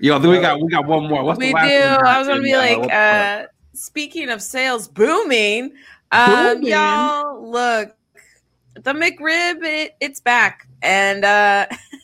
[0.00, 1.24] Yo, then we got we got one more.
[1.24, 1.56] What's we do.
[1.56, 5.72] I was gonna be like, uh, speaking of sales booming,
[6.12, 6.70] um, booming.
[6.70, 7.96] y'all look
[8.74, 10.66] the McRib, it, it's back.
[10.82, 11.66] And uh,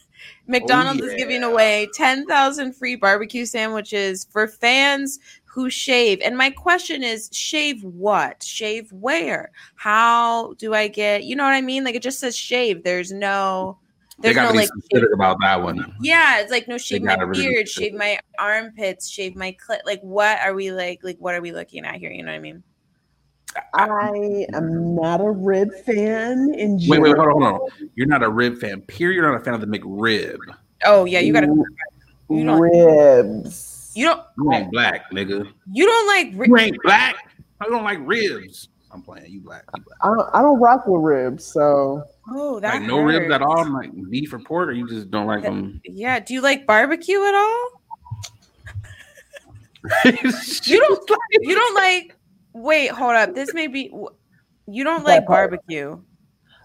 [0.51, 1.13] McDonald's oh, yeah.
[1.13, 6.21] is giving away 10,000 free barbecue sandwiches for fans who shave.
[6.23, 8.43] And my question is shave what?
[8.43, 9.53] Shave where?
[9.77, 11.85] How do I get, you know what I mean?
[11.85, 12.83] Like it just says shave.
[12.83, 13.79] There's no.
[14.19, 14.69] There's no like
[15.15, 15.95] about that one.
[16.03, 19.79] Yeah, it's like no shave my beard, shave my armpits, shave my clit.
[19.87, 21.03] Like what are we like?
[21.03, 22.11] Like what are we looking at here?
[22.11, 22.63] You know what I mean?
[23.75, 27.03] I am not a rib fan in general.
[27.03, 27.91] Wait, wait, hold on, hold on.
[27.95, 28.81] You're not a rib fan.
[28.83, 29.17] Period.
[29.17, 30.39] You're not a fan of the McRib.
[30.85, 31.47] Oh yeah, you gotta.
[32.29, 33.93] You don't, ribs.
[33.95, 34.23] You don't.
[34.39, 35.51] You ain't black, nigga.
[35.73, 36.27] You don't like.
[36.35, 36.49] Ribs.
[36.49, 37.17] You ain't black.
[37.61, 38.69] I don't like ribs.
[38.93, 39.31] I'm playing.
[39.31, 39.65] You black.
[39.77, 39.99] You black.
[40.03, 40.35] I don't.
[40.35, 41.45] I don't rock with ribs.
[41.45, 42.05] So.
[42.33, 43.19] Oh, that like no hurts.
[43.19, 43.69] ribs at all.
[43.69, 45.81] Like beef or pork, or you just don't like them.
[45.85, 46.21] Yeah.
[46.21, 47.71] Do you like barbecue at all?
[50.05, 51.11] you don't.
[51.41, 52.17] You don't like
[52.53, 53.35] Wait, hold up.
[53.35, 53.93] This may be.
[54.67, 56.01] You don't like barbecue.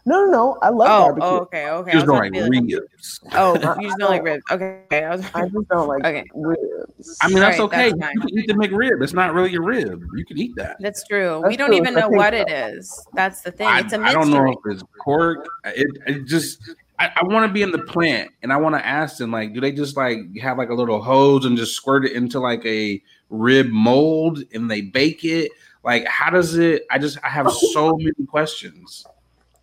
[0.07, 0.57] No, no, no.
[0.61, 1.27] I love oh, barbecue.
[1.27, 1.91] Oh, okay, okay.
[1.91, 3.19] You just don't like ribs.
[3.33, 4.43] Oh, you just don't like ribs.
[4.51, 6.25] Okay, I, was, I just don't like okay.
[6.35, 7.17] ribs.
[7.23, 7.93] I mean, that's right, okay.
[7.97, 9.03] That's you can eat the McRib.
[9.03, 10.03] It's not really a rib.
[10.15, 10.77] You can eat that.
[10.79, 11.39] That's true.
[11.41, 11.77] That's we don't true.
[11.77, 13.03] even know what it is.
[13.13, 13.67] That's the thing.
[13.77, 14.09] It's a mystery.
[14.09, 15.47] I don't know if it's pork.
[15.65, 16.59] It, it just.
[16.97, 19.53] I, I want to be in the plant, and I want to ask them like,
[19.53, 22.63] do they just like have like a little hose and just squirt it into like
[22.65, 25.51] a rib mold and they bake it?
[25.85, 26.85] Like, how does it?
[26.89, 29.05] I just I have so many questions.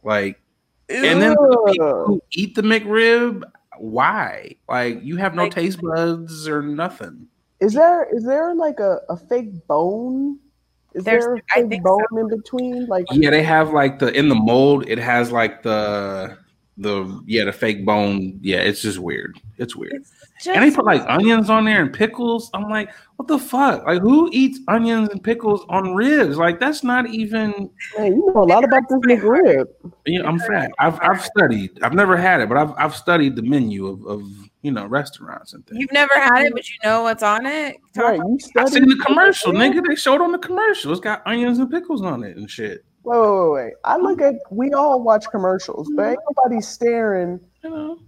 [0.04, 0.40] Like,
[0.88, 0.96] Ew.
[1.04, 3.42] and then the people who eat the McRib,
[3.76, 4.54] why?
[4.68, 7.26] Like, you have no like, taste buds or nothing.
[7.58, 10.38] Is there is there like a, a fake bone?
[10.94, 12.18] Is There's, there a fake bone so.
[12.18, 12.86] in between?
[12.86, 14.84] Like, yeah, they have like the in the mold.
[14.88, 16.38] It has like the
[16.76, 18.38] the yeah the fake bone.
[18.42, 19.40] Yeah, it's just weird.
[19.58, 19.94] It's weird.
[19.94, 20.12] It's
[20.42, 22.50] just, and they put like onions on there and pickles.
[22.52, 23.86] I'm like, what the fuck?
[23.86, 26.36] Like, who eats onions and pickles on ribs?
[26.36, 27.70] Like, that's not even.
[27.96, 29.66] Man, you know a lot about this McRib.
[30.04, 30.72] Yeah, I'm fat.
[30.80, 31.80] I've I've studied.
[31.82, 34.22] I've never had it, but I've I've studied the menu of, of
[34.62, 35.80] you know restaurants and things.
[35.80, 37.76] You've never had it, but you know what's on it.
[37.94, 39.86] Right, you I seen the commercial, nigga.
[39.86, 40.90] They showed on the commercial.
[40.90, 42.84] It's got onions and pickles on it and shit.
[43.04, 43.72] Wait, wait, wait, wait.
[43.84, 44.34] I look at.
[44.50, 47.38] We all watch commercials, but ain't nobody staring.
[47.62, 47.98] You know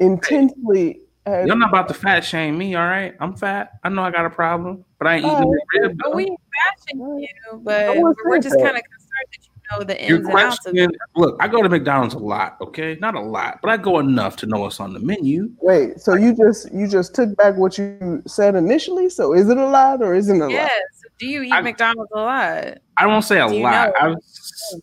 [0.00, 3.14] intensely you're not about to fat shame me, all right?
[3.20, 3.72] I'm fat.
[3.82, 5.98] I know I got a problem, but I ain't eating oh, rib.
[6.02, 10.10] But we bashing you, but we're just kind of concerned that you know the ins
[10.10, 10.90] Your and outs of it.
[11.16, 12.96] Look, I go to McDonald's a lot, okay?
[13.00, 15.50] Not a lot, but I go enough to know what's on the menu.
[15.60, 19.08] Wait, so you just you just took back what you said initially?
[19.08, 20.70] So is it a lot or isn't it a yes.
[20.70, 21.10] lot?
[21.18, 22.78] Do you eat I, McDonald's a lot?
[22.96, 23.92] I won't say a lot.
[23.98, 24.14] I,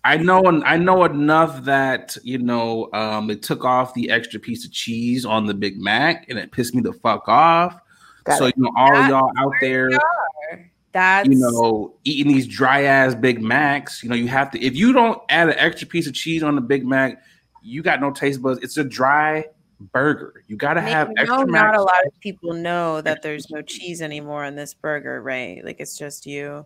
[0.04, 4.66] I know I know enough that you know um, it took off the extra piece
[4.66, 7.80] of cheese on the Big Mac and it pissed me the fuck off.
[8.24, 8.56] Got so it.
[8.58, 9.90] you know all That's y'all out there,
[10.92, 14.04] that's you know eating these dry ass Big Macs.
[14.04, 16.56] You know you have to if you don't add an extra piece of cheese on
[16.56, 17.22] the Big Mac,
[17.62, 18.60] you got no taste buds.
[18.62, 19.46] It's a dry
[19.80, 20.44] burger.
[20.48, 21.46] You got to have know, extra.
[21.46, 25.64] Not a lot of people know that there's no cheese anymore on this burger, right?
[25.64, 26.66] Like it's just you.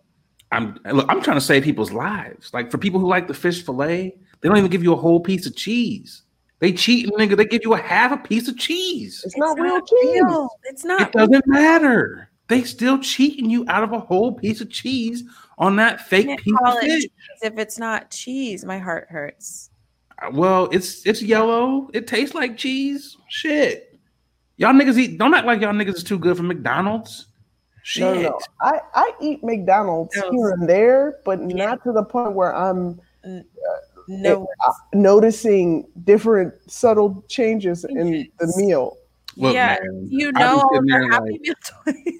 [0.52, 2.52] I'm look, I'm trying to save people's lives.
[2.54, 5.20] Like for people who like the fish fillet, they don't even give you a whole
[5.20, 6.22] piece of cheese.
[6.58, 7.36] They cheat, nigga.
[7.36, 9.22] They give you a half a piece of cheese.
[9.24, 10.22] It's, it's not, not, real cheese.
[10.22, 10.48] Real.
[10.64, 11.02] It's not.
[11.02, 12.30] It doesn't matter.
[12.48, 15.24] They still cheating you out of a whole piece of cheese
[15.58, 17.04] on that fake piece of fish.
[17.42, 19.70] If it's not cheese, my heart hurts.
[20.22, 21.90] Uh, well, it's it's yellow.
[21.92, 23.16] It tastes like cheese.
[23.28, 23.98] Shit.
[24.56, 25.18] Y'all niggas eat.
[25.18, 27.26] Don't act like y'all niggas is too good for McDonald's.
[27.86, 28.02] Shit.
[28.02, 30.28] No, no, I I eat McDonald's No.
[30.32, 31.66] here and there, but Yeah.
[31.66, 33.42] not to the point where I'm uh, uh,
[34.08, 38.96] No, eh, uh, noticing different subtle changes in the meal.
[39.36, 41.54] Look, yeah, man, you I be know all sitting the there Happy like- Meal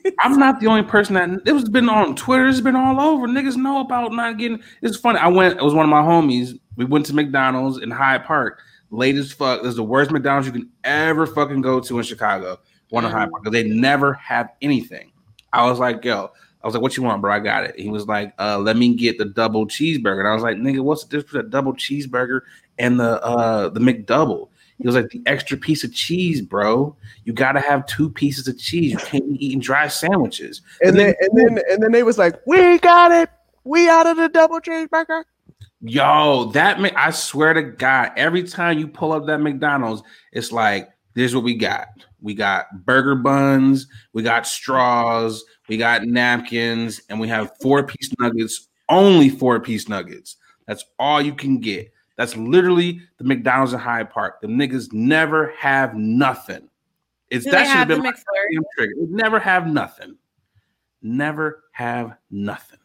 [0.04, 0.12] toys.
[0.20, 2.46] I'm not the only person that it was been on Twitter.
[2.46, 3.26] It's been all over.
[3.26, 4.62] Niggas know about not getting.
[4.82, 5.18] It's funny.
[5.18, 5.58] I went.
[5.58, 6.56] It was one of my homies.
[6.76, 8.60] We went to McDonald's in Hyde Park.
[8.92, 9.62] Late as fuck.
[9.62, 12.60] This is the worst McDonald's you can ever fucking go to in Chicago.
[12.90, 13.32] One in Hyde mm.
[13.32, 15.10] Park they never have anything.
[15.52, 16.30] I was like, yo.
[16.62, 17.32] I was like, "What you want, bro?
[17.32, 20.34] I got it." He was like, uh, "Let me get the double cheeseburger." And I
[20.34, 22.40] was like, "Nigga, what's the difference between a double cheeseburger
[22.78, 26.96] and the uh, the McDouble?" He was like, "The extra piece of cheese, bro.
[27.22, 28.90] You got to have two pieces of cheese.
[28.90, 32.02] You can't be eating dry sandwiches." And The then nigga- and then and then they
[32.02, 33.30] was like, "We got it.
[33.62, 35.22] We out of the double cheeseburger."
[35.82, 40.50] Yo, that ma- I swear to God, every time you pull up that McDonald's, it's
[40.50, 41.88] like this is what we got.
[42.20, 48.10] We got burger buns, we got straws, we got napkins, and we have four piece
[48.20, 48.68] nuggets.
[48.90, 50.36] Only four piece nuggets.
[50.66, 51.90] That's all you can get.
[52.16, 54.42] That's literally the McDonald's in Hyde Park.
[54.42, 56.68] The niggas never have nothing.
[57.30, 58.12] It's Do that should have been my
[58.76, 58.92] trigger.
[59.08, 60.16] Never have nothing.
[61.00, 62.78] Never have nothing.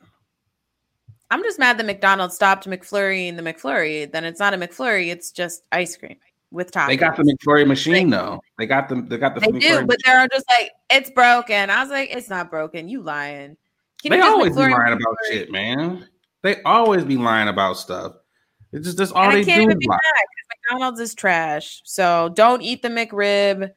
[1.29, 4.09] I'm just mad that McDonald's stopped McFlurry and the McFlurry.
[4.09, 6.17] Then it's not a McFlurry; it's just ice cream
[6.51, 6.87] with toppings.
[6.87, 8.41] They got the McFlurry machine though.
[8.57, 9.07] They got them.
[9.07, 9.41] They got the.
[9.41, 9.97] They McFlurry do, but machine.
[10.05, 11.69] they're just like it's broken.
[11.69, 12.87] I was like, it's not broken.
[12.89, 13.57] You lying?
[14.01, 15.31] Can They you always be lying about McFlurry?
[15.31, 16.07] shit, man.
[16.43, 18.13] They always be lying about stuff.
[18.73, 19.63] It's just that's all And they I can't do.
[19.63, 19.99] even be mad
[20.69, 21.81] McDonald's is trash.
[21.85, 23.71] So don't eat the McRib.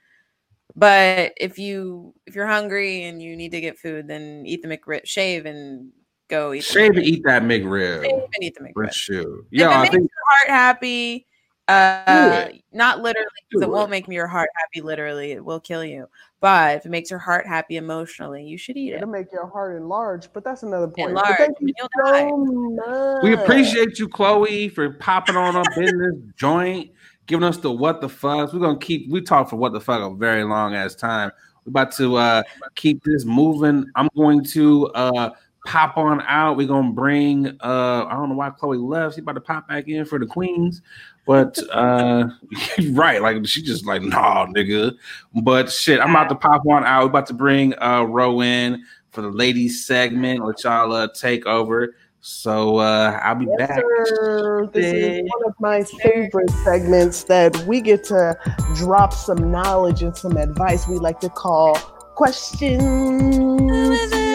[0.77, 4.69] But if you if you're hungry and you need to get food, then eat the
[4.69, 5.03] McRib.
[5.07, 5.91] Shave and
[6.29, 6.61] go eat.
[6.61, 8.03] The Shave and eat that McRib.
[8.05, 8.93] Shave and eat the For McRib.
[8.93, 9.39] sure.
[9.41, 11.27] If Yeah, it I makes think your heart happy,
[11.69, 14.81] uh, not literally, 'cause Do it won't make your heart happy.
[14.83, 16.09] Literally, it will kill you.
[16.41, 18.97] But if it makes your heart happy emotionally, you should eat it.
[18.97, 21.11] It'll make your heart enlarge, but that's another point.
[21.11, 22.29] Enlarge, thank you you'll die.
[22.29, 23.23] so much.
[23.23, 26.91] we appreciate you, Chloe, for popping on up in this joint,
[27.27, 28.53] giving us the what the fuck.
[28.53, 31.33] We're gonna keep we talk for what the fuck a very long ass time.
[31.65, 32.43] We're about to uh
[32.75, 33.87] keep this moving.
[33.95, 35.31] I'm going to uh
[35.65, 36.57] pop on out.
[36.57, 39.15] We're gonna bring uh I don't know why Chloe left.
[39.15, 40.83] She about to pop back in for the queens.
[41.27, 42.29] But uh
[42.93, 44.95] right, like she just like, nah, nigga.
[45.43, 47.03] But shit, I'm about to pop on out.
[47.05, 51.47] We're about to bring uh Ro in for the ladies segment, let y'all uh, take
[51.47, 51.95] over.
[52.21, 53.81] So uh I'll be Yes, back.
[53.81, 54.67] sir.
[54.73, 58.35] This is one of my favorite segments that we get to
[58.77, 61.75] drop some knowledge and some advice we like to call
[62.15, 62.81] questions.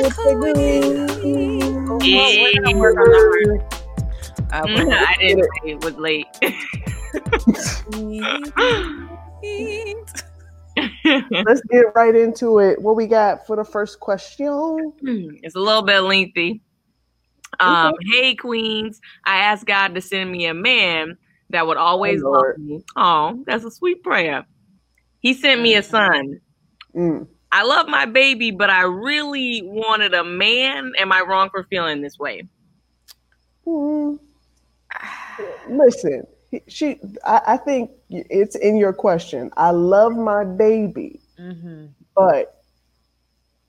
[0.03, 0.35] With the
[1.89, 3.63] Well, we're gonna work on that.
[4.51, 6.25] Uh, Mm, I didn't say it was late.
[11.45, 12.81] Let's get right into it.
[12.81, 14.93] What we got for the first question?
[15.43, 16.61] it's a little bit lengthy.
[17.59, 21.17] Um, hey queens, I asked God to send me a man
[21.49, 22.83] that would always Oh, love me.
[22.95, 24.45] Oh, that's a sweet prayer.
[25.19, 26.39] He sent me a son.
[26.95, 27.27] Mm.
[27.51, 30.91] I love my baby, but I really wanted a man.
[30.97, 32.43] Am I wrong for feeling this way?
[33.65, 34.19] Mm.
[35.69, 36.23] Listen,
[36.67, 36.99] she.
[37.25, 39.51] I, I think it's in your question.
[39.57, 41.89] I love my baby, Mhm.
[42.15, 42.61] but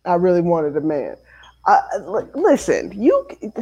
[0.05, 1.17] I really wanted a man.
[1.67, 3.27] I, li- listen, you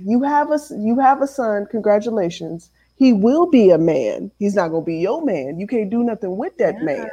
[0.00, 1.66] you have a s- you have a son.
[1.70, 2.70] Congratulations.
[2.96, 4.30] He will be a man.
[4.38, 5.58] He's not gonna be your man.
[5.60, 7.08] You can't do nothing with that man.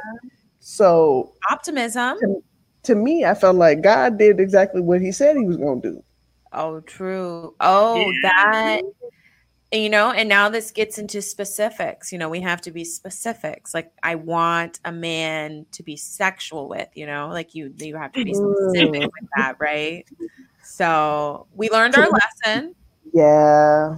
[0.68, 2.16] So Optimism.
[2.82, 6.02] to me, I felt like God did exactly what He said He was gonna do.
[6.52, 7.54] Oh, true.
[7.60, 8.30] Oh, Yeah.
[8.50, 8.82] that.
[9.70, 12.10] You know, and now this gets into specifics.
[12.10, 13.74] You know, we have to be specifics.
[13.74, 16.88] Like, I want a man to be sexual with.
[16.94, 19.02] You know, like you, you have to be specific Mm.
[19.04, 20.04] with that, right?
[20.64, 22.74] So we learned our lesson.
[23.12, 23.96] Yeah.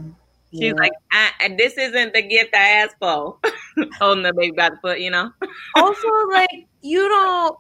[0.53, 0.73] She's yeah.
[0.73, 3.39] like, I, and this isn't the gift I asked for.
[3.99, 5.31] Holding the baby by the foot, you know.
[5.77, 7.59] also like you don't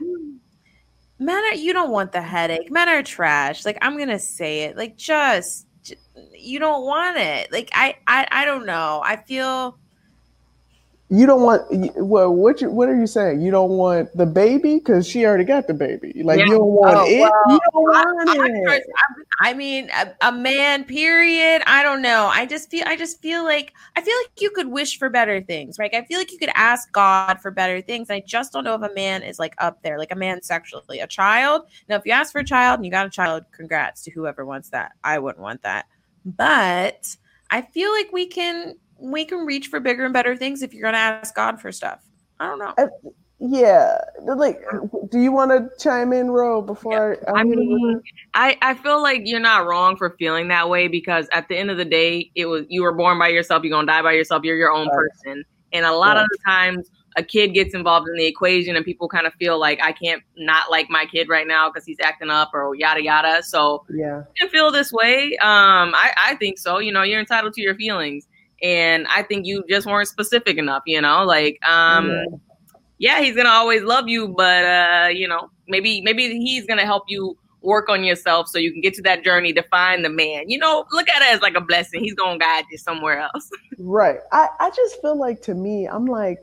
[1.18, 4.76] men are you don't want the headache men are trash like i'm gonna say it
[4.76, 5.96] like just j-
[6.36, 9.78] you don't want it like i i, I don't know i feel
[11.14, 11.62] You don't want
[11.96, 12.34] well.
[12.34, 13.40] What you what are you saying?
[13.40, 16.22] You don't want the baby because she already got the baby.
[16.24, 16.46] Like Yeah.
[16.46, 17.20] you don't want Oh, it.
[17.20, 18.30] well, you don't I, want
[18.70, 18.84] I, it.
[19.40, 23.42] I mean a, a man period i don't know i just feel i just feel
[23.42, 26.38] like i feel like you could wish for better things right i feel like you
[26.38, 29.54] could ask god for better things i just don't know if a man is like
[29.58, 32.78] up there like a man sexually a child now if you ask for a child
[32.78, 35.86] and you got a child congrats to whoever wants that i wouldn't want that
[36.24, 37.16] but
[37.50, 38.76] i feel like we can
[39.12, 41.70] we can reach for bigger and better things if you're going to ask god for
[41.70, 42.00] stuff
[42.40, 42.74] i don't know
[43.46, 44.64] yeah, like,
[45.10, 46.62] do you want to chime in, Ro?
[46.62, 48.00] Before I, I mean,
[48.32, 51.70] I I feel like you're not wrong for feeling that way because at the end
[51.70, 53.62] of the day, it was you were born by yourself.
[53.62, 54.44] You're gonna die by yourself.
[54.44, 54.96] You're your own right.
[54.96, 56.22] person, and a lot right.
[56.22, 59.58] of the times a kid gets involved in the equation and people kind of feel
[59.58, 63.02] like I can't not like my kid right now because he's acting up or yada
[63.02, 63.42] yada.
[63.42, 65.36] So yeah, you can feel this way.
[65.42, 66.78] Um, I, I think so.
[66.78, 68.26] You know, you're entitled to your feelings.
[68.64, 72.24] And I think you just weren't specific enough, you know, like um yeah,
[72.98, 77.04] yeah he's gonna always love you, but uh, you know, maybe maybe he's gonna help
[77.06, 80.48] you work on yourself so you can get to that journey to find the man.
[80.48, 82.02] You know, look at it as like a blessing.
[82.02, 83.50] He's gonna guide you somewhere else.
[83.78, 84.20] right.
[84.32, 86.42] I, I just feel like to me, I'm like,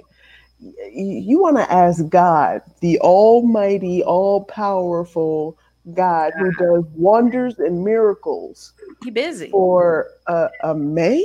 [0.59, 5.57] you want to ask God, the Almighty, all powerful
[5.93, 8.73] God who does wonders and miracles.
[9.03, 11.23] He busy for a, a man.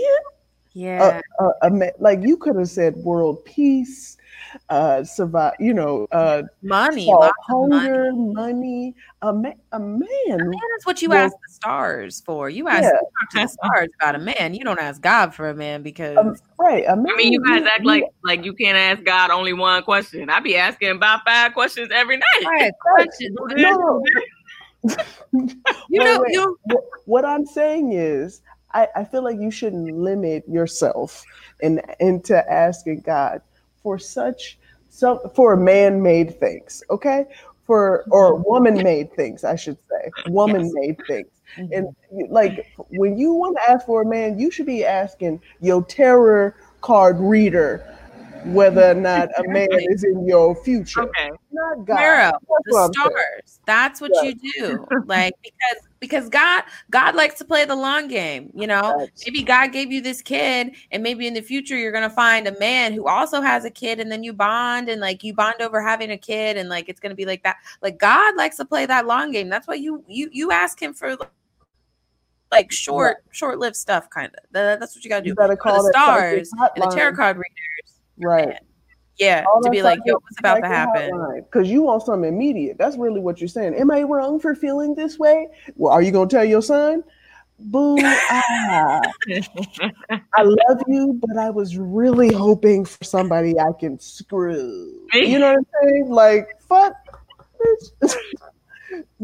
[0.77, 4.19] Yeah, a, a, a like you could have said world peace,
[4.69, 5.55] uh, survive.
[5.59, 7.11] You know, uh, money,
[7.49, 8.35] hunger, money.
[8.35, 8.95] money.
[9.23, 10.07] A man, a man.
[10.29, 12.51] A man is what you well, ask the stars for.
[12.51, 12.91] You ask yeah.
[13.33, 14.53] the stars about a man.
[14.53, 16.85] You don't ask God for a man because um, right.
[16.87, 19.83] A man, I mean, you guys act like like you can't ask God only one
[19.83, 20.29] question.
[20.29, 22.45] I'd be asking about five questions every night.
[22.45, 23.35] Right, questions.
[23.57, 24.03] no.
[25.89, 26.59] you know, you.
[27.07, 28.43] What I'm saying is,
[28.73, 31.25] I, I feel like you shouldn't limit yourself
[31.61, 33.41] in into asking God
[33.83, 34.59] for such
[34.89, 37.27] some for man-made things, okay?
[37.65, 38.43] For or mm-hmm.
[38.47, 41.07] woman-made things, I should say, woman-made yes.
[41.07, 41.29] things.
[41.57, 41.73] Mm-hmm.
[41.73, 45.85] And like when you want to ask for a man, you should be asking your
[45.85, 47.93] tarot card reader
[48.45, 51.03] whether or not a man is in your future.
[51.03, 51.31] Okay.
[51.51, 52.35] Not God.
[52.65, 53.61] The stars.
[53.67, 54.87] That's what you do.
[55.07, 58.97] Like because because God God likes to play the long game, you know.
[58.97, 59.11] Right.
[59.25, 62.47] Maybe God gave you this kid and maybe in the future you're going to find
[62.47, 65.61] a man who also has a kid and then you bond and like you bond
[65.61, 67.57] over having a kid and like it's going to be like that.
[67.83, 69.49] Like God likes to play that long game.
[69.49, 71.17] That's why you you you ask him for
[72.53, 74.45] like short short-lived stuff kind of.
[74.53, 75.31] That's what you got to do.
[75.31, 78.01] You gotta call the stars and the tarot card readers.
[78.19, 78.59] Right.
[79.19, 81.43] Yeah, All to be like, yo, what's about to happen?
[81.45, 82.77] Because you want something immediate.
[82.79, 83.75] That's really what you're saying.
[83.75, 85.49] Am I wrong for feeling this way?
[85.75, 87.03] Well, are you gonna tell your son?
[87.59, 87.97] Boo!
[87.99, 89.01] ah.
[90.11, 95.07] I love you, but I was really hoping for somebody I can screw.
[95.15, 96.11] You know what I'm saying?
[96.11, 96.95] Like, fuck.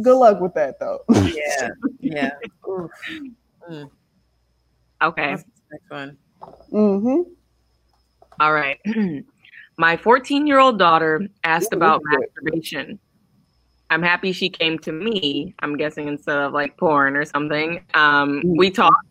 [0.01, 1.01] Good luck with that, though.
[1.11, 1.69] Yeah,
[2.01, 2.31] yeah.
[2.65, 3.91] mm.
[5.03, 5.31] Okay.
[5.31, 6.17] next one.
[6.73, 7.31] Mm-hmm.
[8.41, 8.79] All right.
[9.79, 12.99] My 14 year old daughter asked about masturbation.
[13.91, 17.85] I'm happy she came to me, I'm guessing instead of like porn or something.
[17.95, 19.07] Um, we talked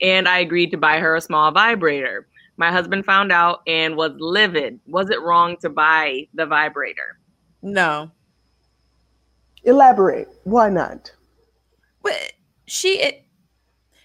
[0.00, 2.28] and I agreed to buy her a small vibrator.
[2.56, 4.80] My husband found out and was livid.
[4.86, 7.18] Was it wrong to buy the vibrator?
[7.62, 8.10] No.
[9.64, 10.28] Elaborate.
[10.44, 11.10] Why not?
[12.02, 12.34] But
[12.66, 13.24] she it,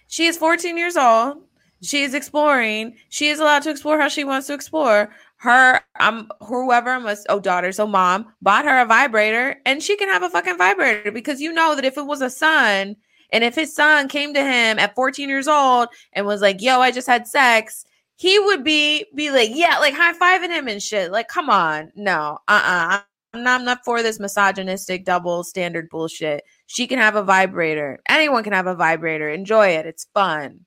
[0.08, 1.44] she is 14 years old.
[1.82, 2.98] She is exploring.
[3.10, 5.10] She is allowed to explore how she wants to explore.
[5.38, 10.10] Her um whoever must oh daughter so mom bought her a vibrator and she can
[10.10, 12.98] have a fucking vibrator because you know that if it was a son
[13.32, 16.82] and if his son came to him at 14 years old and was like yo
[16.82, 17.86] i just had sex
[18.20, 21.10] he would be be like yeah like high-fiving him and shit.
[21.12, 21.92] Like come on.
[21.96, 23.02] No uh-uh.
[23.34, 26.44] I'm not, I'm not for this misogynistic double standard bullshit.
[26.66, 28.02] She can have a vibrator.
[28.10, 29.30] Anyone can have a vibrator.
[29.30, 29.86] Enjoy it.
[29.86, 30.66] It's fun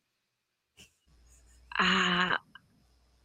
[1.82, 2.36] uh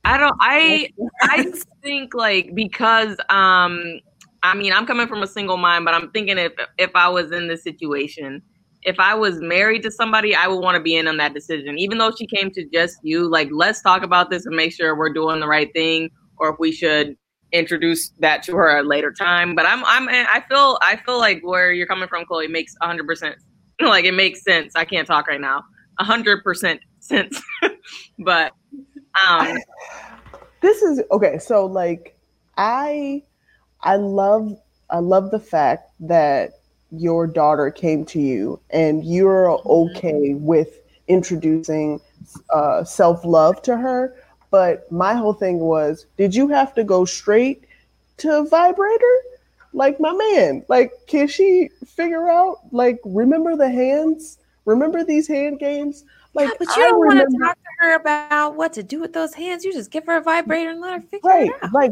[0.05, 0.89] I don't I
[1.24, 1.51] I
[1.84, 3.99] think like because um
[4.43, 7.32] I mean I'm coming from a single mind, but I'm thinking if if I was
[7.32, 8.41] in this situation,
[8.84, 11.78] if I was married to somebody, I would want to be in on that decision.
[11.78, 14.97] Even though she came to just you, like let's talk about this and make sure
[14.97, 17.16] we're doing the right thing, or if we should
[17.51, 19.55] introduce that to her at a later time.
[19.55, 23.08] But I'm I'm I feel I feel like where you're coming from, Chloe, makes hundred
[23.08, 23.36] percent
[23.82, 24.74] like it makes sense.
[24.76, 25.64] I can't talk right now.
[25.99, 27.41] hundred percent sense.
[28.20, 28.53] but
[29.28, 29.58] um,
[30.62, 31.38] this is okay.
[31.39, 32.18] So like,
[32.58, 33.24] I
[33.82, 34.58] I love
[34.89, 36.51] I love the fact that
[36.91, 39.70] your daughter came to you and you're mm-hmm.
[39.70, 41.99] okay with introducing
[42.53, 44.16] uh, self love to her.
[44.49, 47.66] But my whole thing was, did you have to go straight
[48.18, 49.18] to vibrator?
[49.74, 52.60] Like my man, like can she figure out?
[52.72, 54.38] Like remember the hands?
[54.66, 56.03] Remember these hand games?
[56.34, 58.99] Like, yeah, but you I don't want to talk to her about what to do
[58.99, 59.63] with those hands.
[59.65, 61.73] You just give her a vibrator and let her figure right, it out.
[61.73, 61.91] Like,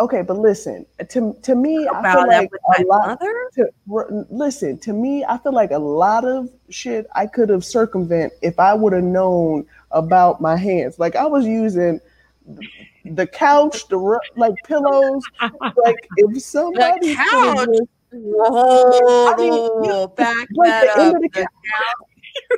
[0.00, 3.20] okay, but listen, to to me, I feel like a lot.
[3.20, 8.32] To, listen, to me, I feel like a lot of shit I could have circumvent
[8.40, 10.98] if I would have known about my hands.
[10.98, 12.00] Like I was using
[13.04, 15.22] the couch, the like pillows.
[15.76, 17.68] Like if somebody couch?
[17.68, 19.52] just- Whoa, I mean,
[19.84, 21.16] you- back like that the end up.
[21.16, 21.46] of the couch.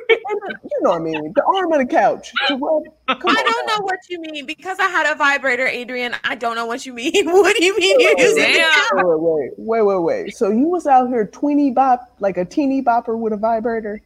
[0.09, 1.33] You know what I mean?
[1.35, 2.31] The arm of the couch.
[2.47, 3.75] I don't now.
[3.75, 6.15] know what you mean because I had a vibrator, Adrian.
[6.23, 7.29] I don't know what you mean.
[7.39, 8.53] What do you mean you use it?
[8.53, 9.05] Damn.
[9.05, 10.35] Wait, wait, wait, wait, wait.
[10.35, 14.01] So you was out here tweeny bop like a teeny bopper with a vibrator?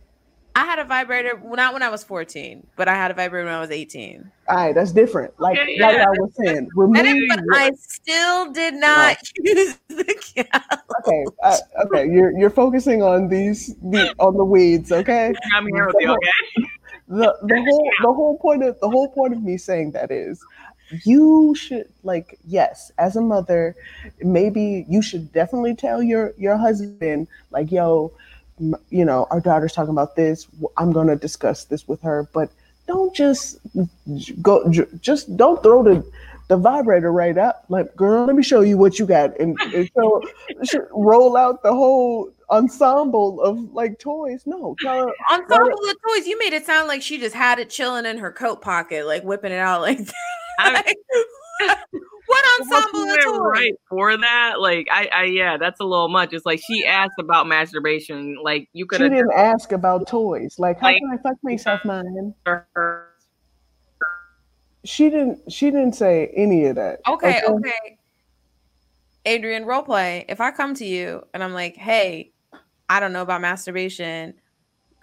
[0.55, 3.53] I had a vibrator not when I was 14, but I had a vibrator when
[3.53, 4.31] I was 18.
[4.47, 5.33] All right, that's different.
[5.39, 5.97] Like Okay, like.
[5.97, 6.97] I was saying, remove.
[7.05, 10.03] And but I still did not use the
[10.35, 10.79] couch.
[10.99, 12.07] okay, uh, okay.
[12.09, 14.91] You're you're focusing on these the on the weeds.
[14.91, 15.33] Okay.
[15.55, 16.67] I'm here with you, okay?
[17.07, 20.43] The the whole the whole point of the whole point of me saying that is
[21.03, 23.75] you should like yes as a mother
[24.21, 29.73] maybe you should definitely tell your your husband like yo m- you know our daughter's
[29.73, 30.47] talking about this
[30.77, 32.49] i'm going to discuss this with her but
[32.87, 33.59] don't just
[34.41, 34.69] go
[35.01, 36.05] just don't throw the
[36.49, 39.89] the vibrator right up like girl let me show you what you got and, and
[39.97, 40.21] so
[40.91, 46.27] roll out the whole ensemble of like toys no tell her Ensemble of toys.
[46.27, 49.23] You made it sound like she just had it chilling in her coat pocket, like
[49.23, 50.13] whipping it out like that.
[50.59, 50.83] I'm-
[51.65, 51.77] Like,
[52.27, 53.39] what ensemble of Wasn't it toys?
[53.41, 54.59] right for that?
[54.59, 56.33] Like, I, I, yeah, that's a little much.
[56.33, 58.37] It's like she asked about masturbation.
[58.41, 61.37] Like, you could have she didn't ask about toys like how Like- can i fuck
[61.43, 62.33] myself man
[64.85, 67.97] she didn't she didn't say any of that Okay, um okay.
[69.25, 70.25] Adrian, role play.
[70.27, 72.33] If I come to you and I'm like, hey,
[72.89, 74.33] I don't know about masturbation,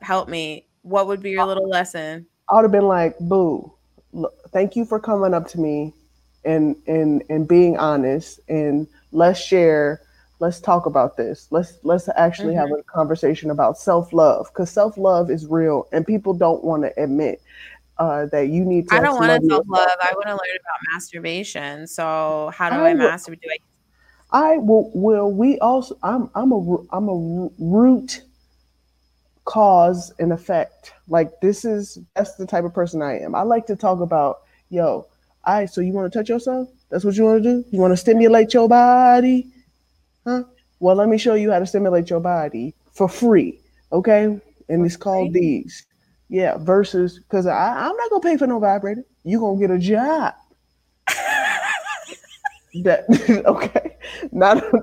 [0.02, 0.66] help me.
[0.82, 1.46] What would be your oh.
[1.46, 2.26] little lesson?
[2.50, 3.72] i would have been like boo
[4.12, 5.94] look, thank you for coming up to me
[6.44, 10.00] and and and being honest and let's share
[10.38, 15.46] let's talk about this let's let's actually have a conversation about self-love because self-love is
[15.46, 17.42] real and people don't want to admit
[17.98, 19.90] uh, that you need to I don't want to self love.
[20.02, 21.86] I want to learn about masturbation.
[21.86, 23.40] So how do I I, will- masturbate?
[23.42, 23.58] Do I
[24.32, 24.90] I will.
[24.94, 25.98] Will we also?
[26.02, 26.30] I'm.
[26.34, 26.76] I'm a.
[26.92, 28.22] I'm a root
[29.44, 30.92] cause and effect.
[31.08, 31.98] Like this is.
[32.14, 33.34] That's the type of person I am.
[33.34, 34.42] I like to talk about.
[34.70, 35.06] Yo,
[35.44, 35.66] I.
[35.66, 36.68] So you want to touch yourself?
[36.90, 37.64] That's what you want to do.
[37.70, 39.46] You want to stimulate your body,
[40.26, 40.44] huh?
[40.80, 43.60] Well, let me show you how to stimulate your body for free.
[43.92, 44.24] Okay,
[44.68, 45.86] and it's called these.
[46.28, 49.04] Yeah, versus because I'm not gonna pay for no vibrator.
[49.24, 50.34] You're gonna get a job.
[52.84, 53.04] that
[53.46, 53.96] okay
[54.30, 54.82] not on,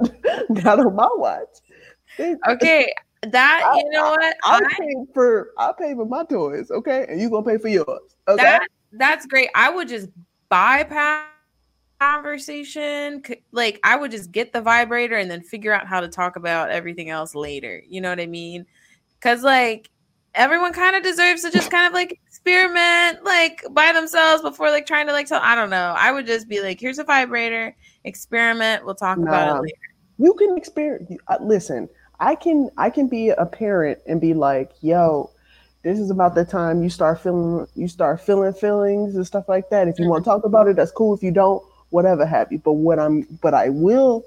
[0.64, 1.48] not on my watch
[2.20, 2.94] Okay,
[3.24, 4.36] that I- you know what?
[4.44, 7.70] i I, pay for i pay for my toys okay and you gonna pay for
[7.70, 9.50] yours okay that that's great.
[9.54, 10.10] I would just
[10.50, 11.26] bypass
[12.00, 13.24] conversation.
[13.52, 16.70] Like I would just get the vibrator and then figure out how to talk about
[16.70, 17.82] everything else later.
[17.88, 18.66] You know what I mean?
[19.20, 19.90] Because like
[20.36, 24.86] everyone kind of deserves to just kind of like experiment like by themselves before like
[24.86, 25.42] trying to like tell.
[25.42, 25.96] I don't know.
[25.98, 27.76] I would just be like, here's a vibrator.
[28.04, 28.86] Experiment.
[28.86, 29.78] We'll talk about it later.
[30.18, 31.88] you can experience uh, listen
[32.20, 35.30] i can i can be a parent and be like yo
[35.88, 39.70] this is about the time you start feeling you start feeling feelings and stuff like
[39.70, 42.52] that if you want to talk about it that's cool if you don't whatever have
[42.52, 44.26] you but what i'm but i will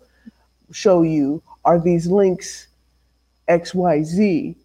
[0.73, 2.69] show you are these links
[3.49, 4.57] xyz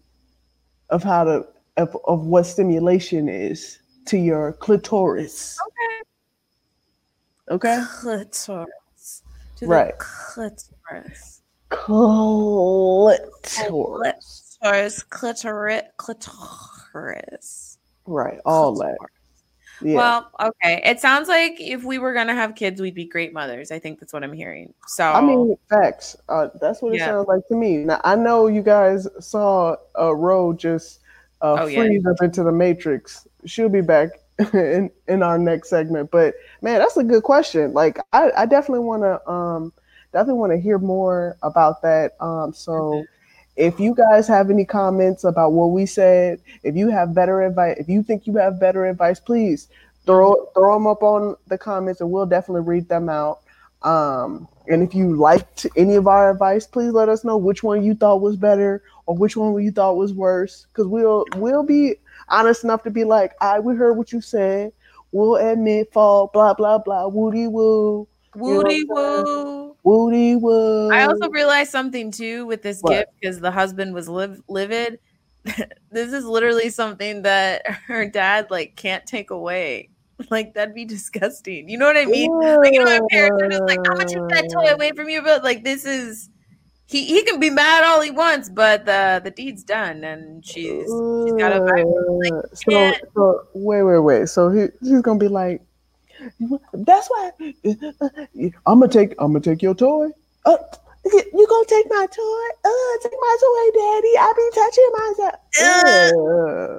[0.90, 6.06] of how to of, of what stimulation is to your clitoris okay
[7.48, 7.80] Okay.
[8.00, 9.22] Clitoris.
[9.56, 9.96] To Right.
[9.98, 11.42] The clitoris.
[11.70, 12.72] clitoris
[15.04, 15.82] Clitoris.
[15.96, 16.75] Clitoris.
[17.04, 17.78] Clitoris.
[18.06, 18.96] right all that
[19.82, 20.80] yeah Well, okay.
[20.86, 23.70] It sounds like if we were gonna have kids, we'd be great mothers.
[23.70, 24.72] I think that's what I'm hearing.
[24.86, 26.16] So I mean, facts.
[26.30, 27.08] Uh, that's what it Yeah.
[27.08, 27.78] sounds like to me.
[27.84, 31.00] Now, I know you guys saw uh, Ro just
[31.42, 31.82] uh, Oh, yeah.
[31.82, 33.28] freeze up into the Matrix.
[33.44, 34.08] She'll be back
[34.54, 36.10] in, in our next segment.
[36.10, 37.74] But man, that's a good question.
[37.74, 39.74] Like, I, I definitely want to um,
[40.12, 42.12] definitely want to hear more about that.
[42.20, 42.72] Um, so.
[42.72, 43.12] Mm-hmm.
[43.56, 47.76] If you guys have any comments about what we said, if you have better advice,
[47.78, 49.68] if you think you have better advice, please
[50.04, 53.40] throw throw them up on the comments, and we'll definitely read them out.
[53.82, 57.84] Um, and if you liked any of our advice, please let us know which one
[57.84, 60.66] you thought was better or which one you thought was worse.
[60.72, 61.94] Because we'll we'll be
[62.28, 64.72] honest enough to be like, I we heard what you said.
[65.12, 66.32] We'll admit fault.
[66.32, 67.06] Blah blah blah.
[67.08, 68.06] Woody woo.
[68.34, 69.65] woody You know woo.
[69.86, 70.90] Woody woo.
[70.90, 72.90] I also realized something too with this What?
[72.90, 74.98] gift because the husband was liv- livid.
[75.92, 79.90] this is literally something that her dad like can't take away.
[80.30, 81.68] Like that'd be disgusting.
[81.68, 82.32] You know what I mean?
[82.32, 85.10] Like you know, my parents are just like, "I'm gonna take that toy away from
[85.10, 86.30] you," but like this is.
[86.86, 90.86] He, he can be mad all he wants, but the the deed's done, and she's
[90.86, 92.32] she's got vibe.
[92.32, 94.28] Uh, so, so wait, wait, wait.
[94.30, 95.60] So he he's gonna be like,
[96.72, 97.30] That's why
[98.66, 99.14] I'm gonna take.
[99.18, 100.08] I'm gonna take your toy.
[100.44, 100.56] Uh,
[101.04, 102.46] you, you gonna take my toy?
[102.64, 104.18] Uh, take my toy, daddy.
[104.18, 106.78] I be touching myself.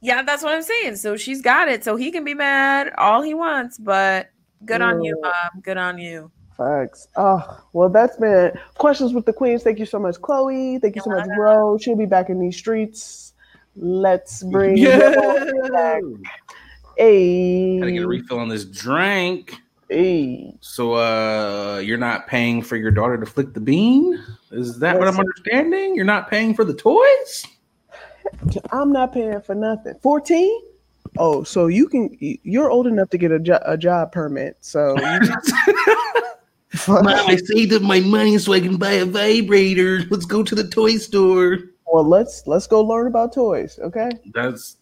[0.00, 0.96] Yeah, that's what I'm saying.
[0.96, 1.82] So she's got it.
[1.84, 4.30] So he can be mad all he wants, but
[4.64, 5.60] good on you, mom.
[5.62, 6.30] Good on you.
[6.56, 7.08] Facts.
[7.16, 9.62] Oh, well, that's been questions with the queens.
[9.62, 10.78] Thank you so much, Chloe.
[10.78, 11.78] Thank you so much, Ro.
[11.78, 13.32] She'll be back in these streets.
[13.76, 14.98] Let's bring Yeah.
[15.72, 16.02] back.
[16.98, 17.78] Hey.
[17.78, 19.54] Gotta get a refill on this drink.
[19.88, 20.52] Hey.
[20.60, 24.22] So uh you're not paying for your daughter to flick the bean?
[24.50, 25.94] Is that what I'm understanding?
[25.94, 27.46] You're not paying for the toys?
[28.72, 29.94] I'm not paying for nothing.
[30.02, 30.60] 14?
[31.18, 34.56] Oh, so you can you're old enough to get a, jo- a job permit.
[34.60, 34.96] So
[36.86, 40.02] Mom, I saved up my money so I can buy a vibrator.
[40.10, 41.58] Let's go to the toy store.
[41.86, 44.10] well, let's let's go learn about toys, okay?
[44.34, 44.76] That's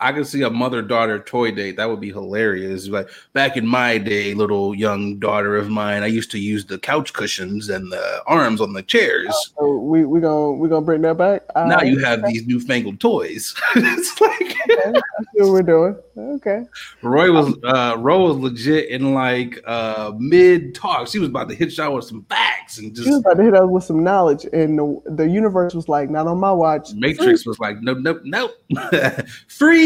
[0.00, 1.76] I could see a mother daughter toy date.
[1.76, 2.88] That would be hilarious.
[2.88, 6.78] Like back in my day, little young daughter of mine, I used to use the
[6.78, 9.34] couch cushions and the arms on the chairs.
[9.58, 11.42] So we we gonna we gonna bring that back.
[11.54, 13.54] All now you have these newfangled toys.
[13.76, 15.00] it's like Okay,
[15.34, 15.96] what we're doing.
[16.16, 16.64] Okay.
[17.02, 21.08] Roy was uh Ro was legit in like uh mid talk.
[21.08, 23.44] She was about to hit y'all with some facts and She was just about to
[23.44, 26.92] hit us with some knowledge, and the, the universe was like, "Not on my watch."
[26.94, 28.52] Matrix was like, nope, nope, nope.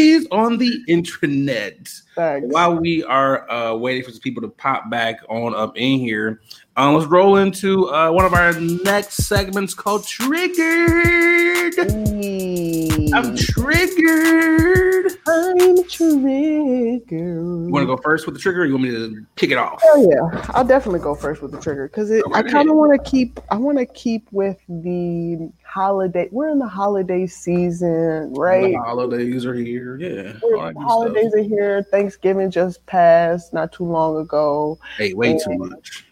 [0.01, 2.01] Freeze on the intranet.
[2.21, 2.45] Facts.
[2.49, 6.39] While we are uh, waiting for some people to pop back on up in here,
[6.77, 11.73] um, let's roll into uh, one of our next segments called Triggered.
[11.73, 13.09] Hey.
[13.13, 15.17] I'm triggered.
[15.27, 17.09] I'm triggered.
[17.09, 18.61] You want to go first with the trigger?
[18.61, 19.81] Or you want me to kick it off?
[19.83, 23.09] Oh yeah, I'll definitely go first with the trigger because I kind of want to
[23.09, 23.39] keep.
[23.49, 26.29] I want to keep with the holiday.
[26.31, 28.73] We're in the holiday season, right?
[28.73, 29.97] The holidays are here.
[29.97, 30.33] Yeah.
[30.81, 31.39] Holidays stuff.
[31.39, 31.85] are here.
[32.11, 36.05] Thanksgiving just passed not too long ago, Hey, way too much.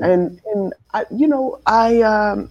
[0.00, 2.50] and and I, you know, I um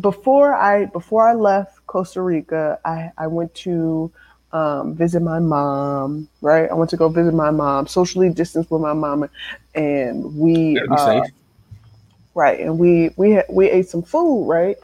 [0.00, 4.12] before I before I left Costa Rica, I I went to
[4.52, 6.28] um, visit my mom.
[6.42, 9.30] Right, I went to go visit my mom, socially distanced with my mama,
[9.74, 11.32] and we uh, safe.
[12.34, 14.76] right and we we had, we ate some food right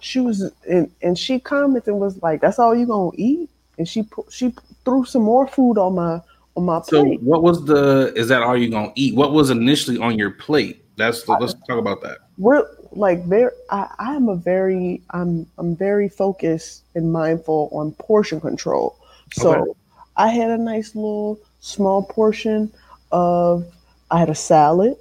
[0.00, 3.88] she was and, and she commented and was like that's all you gonna eat and
[3.88, 4.54] she pu- she
[4.84, 6.20] threw some more food on my
[6.60, 8.12] on my So, plate what was the?
[8.16, 9.14] Is that all you're gonna eat?
[9.14, 10.84] What was initially on your plate?
[10.96, 12.18] That's let's talk about that.
[12.38, 17.92] we're like very I, I am a very i'm i'm very focused and mindful on
[17.92, 18.98] portion control
[19.32, 19.70] so Okay.
[20.16, 22.70] i had a nice little small portion
[23.12, 23.64] of
[24.10, 24.96] i had a salad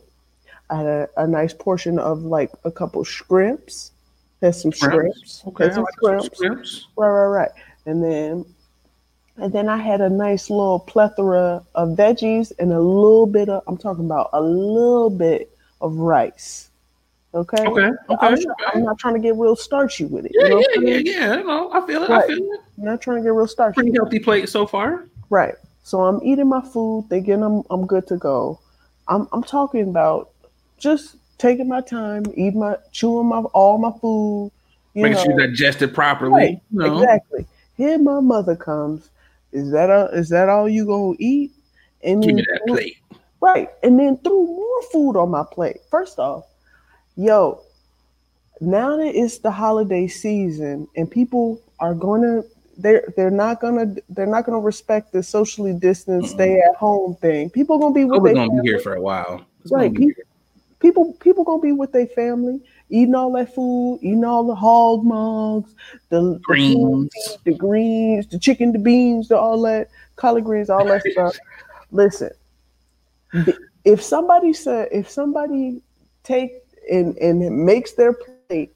[0.70, 3.92] i had a, a nice portion of like a couple shrimps
[4.42, 6.38] had some shrimps, Okay, had some like some shrimps.
[6.38, 6.88] shrimps.
[6.96, 7.52] Right, right, right.
[7.88, 8.46] And then
[9.42, 13.64] and then I had a nice little plethora of veggies and a little bit of
[13.68, 16.70] I'm talking about a little bit of rice.
[17.34, 17.64] Okay.
[17.64, 18.46] Okay, I'm, okay.
[18.74, 20.32] I'm not trying to get real starchy with it.
[20.34, 21.06] Yeah, you know what I yeah, yeah, mean?
[21.06, 21.36] yeah.
[21.36, 22.10] No, I feel it.
[22.10, 22.60] I feel it.
[22.78, 23.76] I'm not trying to get real starchy.
[23.76, 25.06] Pretty healthy plate so far.
[25.30, 25.54] Right.
[25.84, 28.60] So I'm eating my food, thinking I'm I'm good to go.
[29.08, 30.32] I'm I'm talking about
[30.78, 34.52] just taking my time, eating my chewing my all my food.
[34.96, 36.34] You Making know, sure you digest it properly.
[36.34, 37.02] Right, you know.
[37.02, 37.46] Exactly.
[37.78, 39.10] Here my mother comes.
[39.52, 41.52] Is that a, is that all you gonna eat?
[42.04, 42.98] And Give then me that threw- plate.
[43.42, 43.70] Right.
[43.84, 45.78] And then threw more food on my plate.
[45.90, 46.46] First off,
[47.16, 47.62] yo,
[48.62, 52.44] now that it's the holiday season and people are gonna
[52.78, 57.50] they're they're not gonna they're not gonna respect the socially distanced stay at home thing.
[57.50, 59.46] People gonna be with We're gonna be here for a while.
[59.64, 59.94] It's Right.
[59.94, 60.24] People,
[60.80, 65.04] people people gonna be with their family, eating all that food, eating all the hog
[65.04, 65.76] maws,
[66.10, 66.74] the the Greens.
[66.74, 67.10] food,
[67.46, 71.36] the greens, the chicken, the beans, the all that collard greens, all that stuff.
[71.92, 72.32] Listen,
[73.86, 75.82] if somebody said if somebody
[76.24, 76.52] take
[76.92, 78.74] and and makes their plate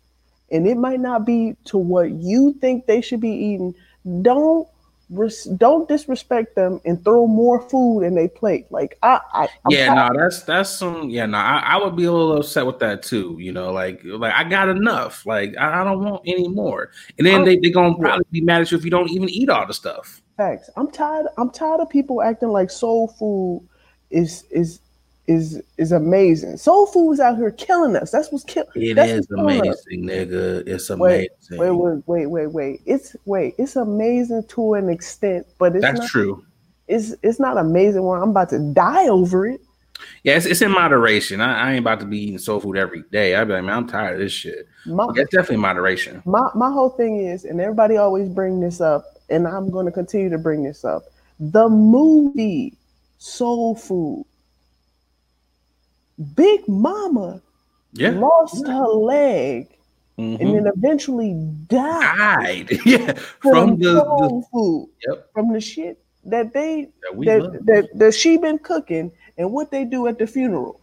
[0.52, 3.76] and it might not be to what you think they should be eating,
[4.22, 4.68] don't
[5.14, 8.66] res- don't disrespect them and throw more food in their plate.
[8.70, 11.10] Like I, I I'm yeah, no, that's that's some.
[11.10, 13.38] Yeah, no, I, I would be a little upset with that too.
[13.40, 15.26] You know, like like I got enough.
[15.26, 16.92] Like I, I don't want any more.
[17.18, 19.30] And then Oh, they they gonna probably be mad at you if you don't even
[19.30, 20.22] eat all the stuff.
[20.38, 20.70] Facts.
[20.76, 21.28] I'm tired.
[21.38, 23.68] I'm tired of people acting like soul food
[24.10, 24.80] is is
[25.28, 26.58] is is amazing.
[26.58, 28.12] Soul food is out here killing us.
[28.12, 28.70] That's what's killing.
[28.76, 29.86] It That's is killing us.
[29.86, 30.68] amazing, nigga.
[30.68, 31.30] It's amazing.
[31.52, 32.82] Wait, wait, wait, wait, wait.
[32.86, 33.56] It's wait.
[33.58, 36.10] It's amazing to an extent, but it's That's not.
[36.10, 36.46] true.
[36.88, 39.62] It's it's not amazing when I'm about to die over it.
[40.24, 41.40] Yeah, it's, it's in moderation.
[41.40, 43.36] I, I ain't about to be eating soul food every day.
[43.36, 44.68] I'd be like, man, I'm tired of this shit.
[44.86, 46.22] My It's definitely moderation.
[46.26, 49.92] my my whole thing is, and everybody always bring this up, and I'm going to
[49.92, 51.04] continue to bring this up.
[51.40, 52.74] The movie
[53.18, 54.26] Soul Food
[56.36, 57.42] Big Mama
[57.94, 58.12] Yeah.
[58.12, 59.70] lost her leg
[60.20, 60.40] Mhm.
[60.40, 61.34] and then eventually
[61.68, 62.80] died died.
[62.86, 63.14] yeah.
[63.42, 65.30] From the, the soul food, Yep.
[65.34, 69.84] from the shit that they that that, that that she been cooking and what they
[69.86, 70.80] do at the funeral.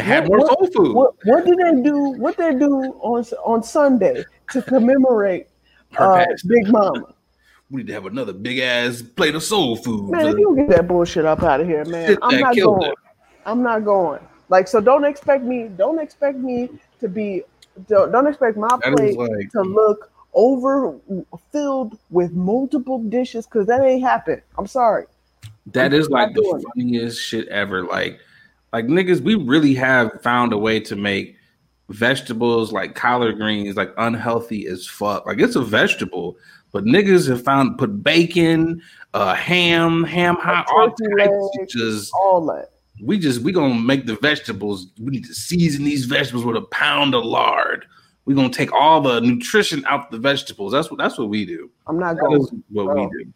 [0.00, 0.94] had what- more soul food.
[0.96, 1.98] What what do they do?
[2.18, 2.72] What they do
[3.02, 5.48] on on Sunday to commemorate
[5.98, 6.24] uh.
[6.46, 7.04] Big Mama?
[7.70, 10.08] We need to have another big ass plate of soul food.
[10.10, 12.90] Man, if you don't get that bullshit up out of here, man, I'm not going.
[12.92, 12.94] it.
[13.44, 14.20] I'm not going.
[14.48, 15.68] Like, so don't expect me.
[15.68, 16.70] Don't expect me
[17.00, 17.42] to be.
[17.88, 20.96] Don't, don't expect my That plate like to look over
[21.52, 24.42] filled with multiple dishes because that ain't happen.
[24.56, 25.06] I'm sorry.
[25.66, 26.64] that is like the doing it.
[26.74, 27.84] funniest shit ever.
[27.84, 28.20] Like,
[28.72, 31.36] like niggas, we really have found a way to make
[31.88, 35.26] vegetables like collard greens like unhealthy as fuck.
[35.26, 36.36] Like it's a vegetable,
[36.72, 38.82] but niggas have found put bacon,
[39.14, 41.72] uh, ham, ham hock, all types.
[41.72, 42.70] Just All that.
[43.02, 44.88] We just we gonna make the vegetables.
[45.00, 47.84] We need to season these vegetables with a pound of lard.
[48.24, 50.72] We're gonna take all the nutrition out the vegetables.
[50.72, 51.70] That's what that's what we do.
[51.86, 52.40] I'm not going.
[52.70, 53.08] what Bro.
[53.08, 53.32] we do.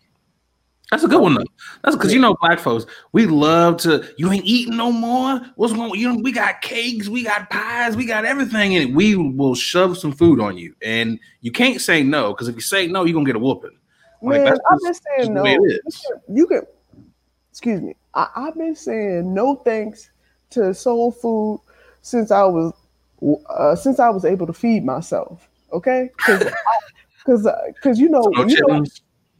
[0.91, 1.45] That's a good one though.
[1.83, 4.07] That's because you know black folks, we love to.
[4.19, 5.41] You ain't eating no more.
[5.57, 5.99] What's going?
[5.99, 8.95] You know, we got cakes, we got pies, we got everything in it.
[8.95, 12.61] We will shove some food on you, and you can't say no because if you
[12.61, 13.79] say no, you're gonna get a whooping.
[14.21, 15.45] Man, I'm just- saying no.
[15.45, 16.67] You can, you can-
[17.51, 17.95] excuse me.
[18.15, 20.11] I, I've been saying no thanks
[20.51, 21.61] to soul food
[22.03, 22.73] since I was
[23.49, 25.49] uh, since I was able to feed myself.
[25.73, 26.53] Okay, because
[27.19, 28.85] because because you know No you know,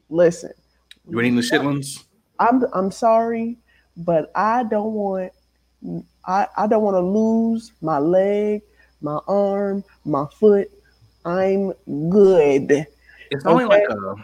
[0.09, 0.53] listen.
[1.09, 2.05] You ain't the chitlins.
[2.39, 3.59] I'm I'm sorry,
[3.97, 5.33] but I don't want
[6.25, 8.63] I, I don't want to lose my leg,
[9.01, 10.71] my arm, my foot.
[11.25, 11.73] I'm
[12.09, 12.87] good.
[13.31, 14.15] It's only like a.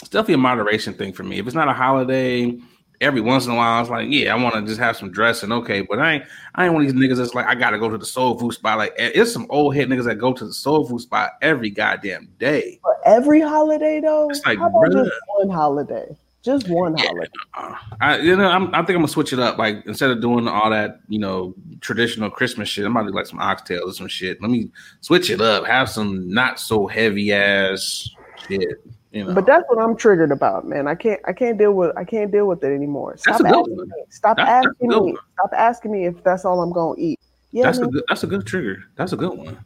[0.00, 1.38] It's definitely a moderation thing for me.
[1.38, 2.56] If it's not a holiday,
[3.00, 5.52] every once in a while, it's like, yeah, I want to just have some dressing,
[5.52, 5.82] okay.
[5.82, 7.98] But I ain't, I ain't one of these niggas that's like, I gotta go to
[7.98, 8.78] the soul food spot.
[8.78, 12.28] Like, it's some old head niggas that go to the soul food spot every goddamn
[12.38, 12.78] day.
[12.82, 16.16] For every holiday though, It's like, just one holiday?
[16.42, 17.04] Just one Yeah.
[17.04, 17.30] holiday.
[17.54, 19.58] Uh, I, you know, I'm, I think I'm gonna switch it up.
[19.58, 23.26] Like, instead of doing all that, you know, traditional Christmas shit, I'm to do like
[23.26, 24.40] some oxtails or some shit.
[24.40, 24.70] Let me
[25.00, 25.66] switch it up.
[25.66, 28.08] Have some not so heavy ass
[28.48, 28.78] shit.
[29.10, 30.86] You know, But that's what I'm triggered about, man.
[30.86, 33.16] I can't I can't deal with I can't deal with it anymore.
[33.16, 33.88] Stop That's asking one.
[33.88, 33.94] me.
[34.10, 35.16] Stop That's- that's asking good me.
[35.38, 37.18] Stop asking me if that's all I'm gonna eat.
[37.50, 38.84] Yeah, that's a good that's a good trigger.
[38.96, 39.56] That's a good one.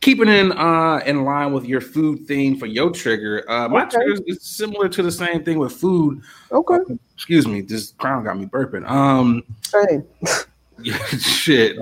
[0.00, 3.96] Keeping in uh in line with your food theme for your trigger, uh my Okay.
[3.96, 6.20] trigger is similar to the same thing with food.
[6.52, 6.78] okay.
[7.14, 8.88] Excuse me, this crown got me burping.
[8.88, 10.04] Um Same.
[11.18, 11.76] shit.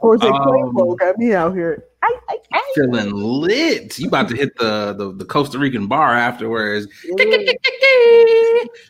[0.00, 1.84] Jose Um, Cuervo got me out here.
[2.02, 2.72] I, I, I.
[2.74, 3.98] Feeling lit.
[3.98, 6.86] You about to hit the, the the Costa Rican bar afterwards.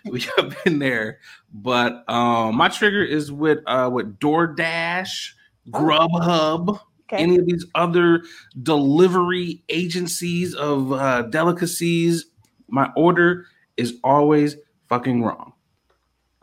[0.05, 1.21] We up in there.
[1.53, 5.33] But um my trigger is with uh with DoorDash,
[5.71, 6.81] Grubhub.
[7.09, 7.23] Okay.
[7.23, 8.23] any of these other
[8.65, 12.27] delivery agencies of uh, delicacies,
[12.69, 13.47] my order
[13.77, 14.57] is always
[14.89, 15.53] fucking wrong.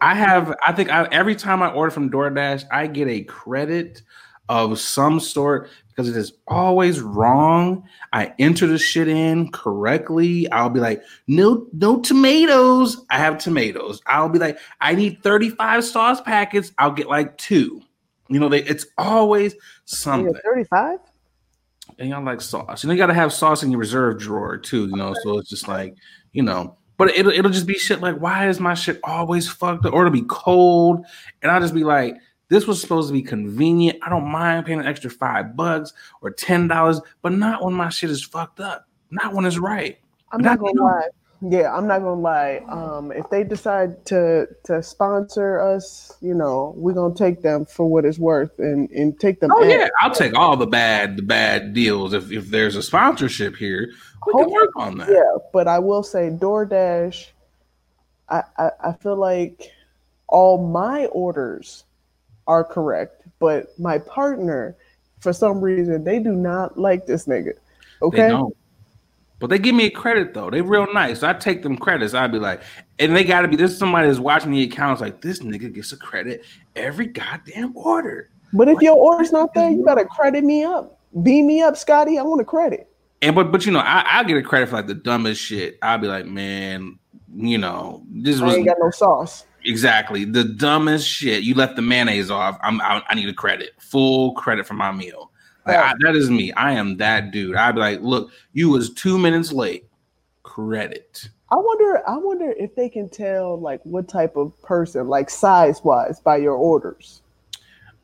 [0.03, 4.01] I have, I think I, every time I order from DoorDash, I get a credit
[4.49, 7.87] of some sort because it is always wrong.
[8.11, 10.51] I enter the shit in correctly.
[10.51, 13.05] I'll be like, no, no tomatoes.
[13.09, 14.01] I have tomatoes.
[14.05, 16.73] I'll be like, I need 35 sauce packets.
[16.77, 17.81] I'll get like two.
[18.27, 19.55] You know, they it's always
[19.85, 20.33] something.
[20.43, 20.99] 35?
[21.97, 22.83] And y'all like sauce.
[22.83, 25.15] You know, you gotta have sauce in your reserve drawer too, you know.
[25.23, 25.95] So it's just like,
[26.33, 29.85] you know, but it'll it'll just be shit like, why is my shit always fucked
[29.85, 29.93] up?
[29.93, 31.05] Or it'll be cold,
[31.41, 32.15] and I'll just be like,
[32.47, 33.99] this was supposed to be convenient.
[34.01, 37.89] I don't mind paying an extra five bucks or ten dollars, but not when my
[37.89, 38.87] shit is fucked up.
[39.11, 39.97] Not when it's right.
[40.31, 41.07] I'm And not gonna lie.
[41.45, 42.61] Yeah, I'm not gonna lie.
[42.69, 47.85] Um, if they decide to to sponsor us, you know, we're gonna take them for
[47.85, 49.51] what it's worth and and take them.
[49.53, 52.81] Oh at- yeah, I'll take all the bad the bad deals if if there's a
[52.81, 53.89] sponsorship here.
[54.27, 55.09] We can work on that.
[55.09, 57.27] Yeah, but I will say DoorDash.
[58.29, 59.71] I, I I feel like
[60.27, 61.83] all my orders
[62.47, 64.75] are correct, but my partner,
[65.19, 67.53] for some reason, they do not like this nigga.
[67.53, 68.55] They Okay, don't.
[69.39, 70.49] But they give me a credit though.
[70.49, 71.21] They real nice.
[71.21, 72.13] I take them credits.
[72.13, 72.61] I'd be like,
[72.99, 75.91] and they gotta be this is somebody that's watching the accounts like this nigga gets
[75.91, 76.45] a credit
[76.75, 78.29] every goddamn order.
[78.53, 80.97] but if your order's not there, you gotta credit me up.
[81.23, 82.17] Beam me up, Scotty.
[82.17, 82.89] I want a credit.
[83.23, 85.77] And but but you know, I, I get a credit for like the dumbest shit.
[85.81, 86.99] I'll be like, man,
[87.33, 89.45] you know, this I was ain't got no sauce.
[89.63, 91.43] exactly the dumbest shit.
[91.43, 92.59] You left the mayonnaise off.
[92.61, 95.31] I'm I, I need a credit, full credit for my meal.
[95.65, 96.51] Like I, that is me.
[96.53, 97.55] I am that dude.
[97.55, 99.87] I'd be like, look, you was two minutes late.
[100.43, 101.29] Credit.
[101.49, 102.07] I wonder.
[102.07, 106.37] I wonder if they can tell like what type of person, like size wise, by
[106.37, 107.21] your orders.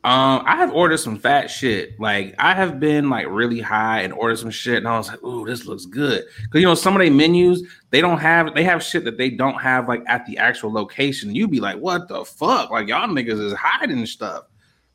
[0.06, 2.00] Um, I have ordered some fat shit.
[2.00, 5.22] Like I have been like really high and ordered some shit, and I was like,
[5.24, 8.64] "Ooh, this looks good." Because you know some of their menus they don't have they
[8.64, 11.36] have shit that they don't have like at the actual location.
[11.36, 14.46] You'd be like, "What the fuck?" Like y'all niggas is hiding stuff.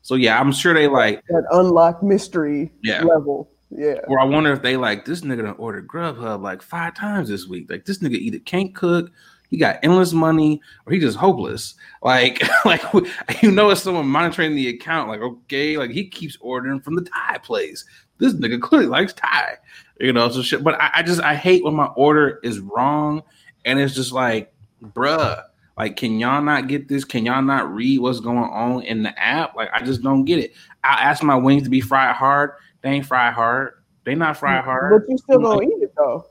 [0.01, 3.03] So yeah, I'm sure they like that unlock mystery Yeah.
[3.03, 3.51] level.
[3.69, 3.99] Yeah.
[4.07, 7.47] Or I wonder if they like this nigga done ordered Grubhub like five times this
[7.47, 7.69] week.
[7.69, 9.11] Like this nigga either can't cook,
[9.55, 11.75] he got endless money, or he just hopeless.
[12.03, 12.83] Like, like
[13.41, 15.07] you know, it's someone monitoring the account.
[15.07, 17.85] Like, okay, like he keeps ordering from the Thai place.
[18.17, 19.55] This nigga clearly likes Thai,
[20.01, 20.27] you know.
[20.27, 20.61] So shit.
[20.61, 23.23] But I, I just I hate when my order is wrong,
[23.63, 24.53] and it's just like,
[24.83, 25.41] bruh.
[25.77, 27.05] Like, can y'all not get this?
[27.05, 29.55] Can y'all not read what's going on in the app?
[29.55, 30.53] Like, I just don't get it.
[30.83, 32.51] I asked my wings to be fried hard.
[32.81, 33.73] They ain't fried hard.
[34.05, 35.01] They not fried hard.
[35.01, 36.25] But you still gonna eat it though.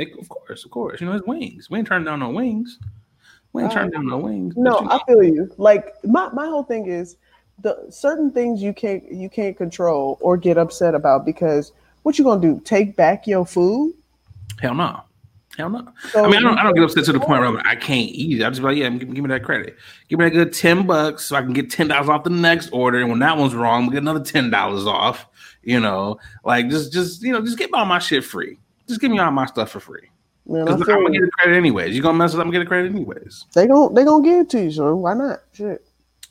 [0.00, 1.00] It- of course, of course.
[1.00, 1.70] You know, it's wings.
[1.70, 2.78] We ain't turning down no wings.
[3.52, 4.54] We ain't turning uh, down no wings.
[4.56, 5.52] No, I feel you.
[5.56, 7.16] Like my, my whole thing is
[7.58, 11.72] the certain things you can't you can't control or get upset about because
[12.02, 12.60] what you gonna do?
[12.64, 13.94] Take back your food?
[14.60, 15.02] hell no.
[15.56, 15.92] Hell no.
[16.10, 18.10] So I mean, I don't, I don't get upset to the point where I can't
[18.10, 18.44] eat it.
[18.44, 19.76] I'm just like, yeah, give, give me that credit.
[20.08, 23.00] Give me that good 10 bucks so I can get $10 off the next order.
[23.00, 25.26] And when that one's wrong, we get another $10 off.
[25.62, 28.58] You know, like just, just, you know, just get all my shit free.
[28.90, 30.10] Just give me all my stuff for free.
[30.46, 31.94] Man, I Because feel I'm to get the credit anyways.
[31.94, 33.46] You're going to mess it up, I'm to get the credit anyways.
[33.54, 35.40] they gon' they gonna give it to you, so why not?
[35.52, 35.86] Shit.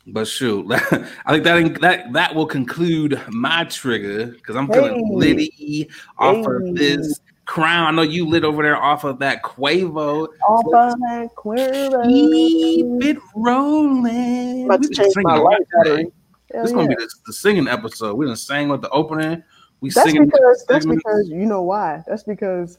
[0.08, 5.16] But shoot, I think that that that will conclude my trigger because I'm feeling Hey.
[5.16, 6.46] litty off Hey.
[6.70, 7.88] of this crown.
[7.88, 10.28] I know you lit over there off of that Quavo.
[10.28, 12.04] So by that Cuervo.
[12.04, 14.66] Keep it rolling.
[14.66, 15.90] about We to change my a lot light today.
[16.04, 16.12] battery.
[16.52, 18.16] Hell This is gonna be the, the singing episode.
[18.16, 19.44] We done sang with the opening.
[19.82, 22.04] We That's because that's because you know why?
[22.08, 22.78] That's because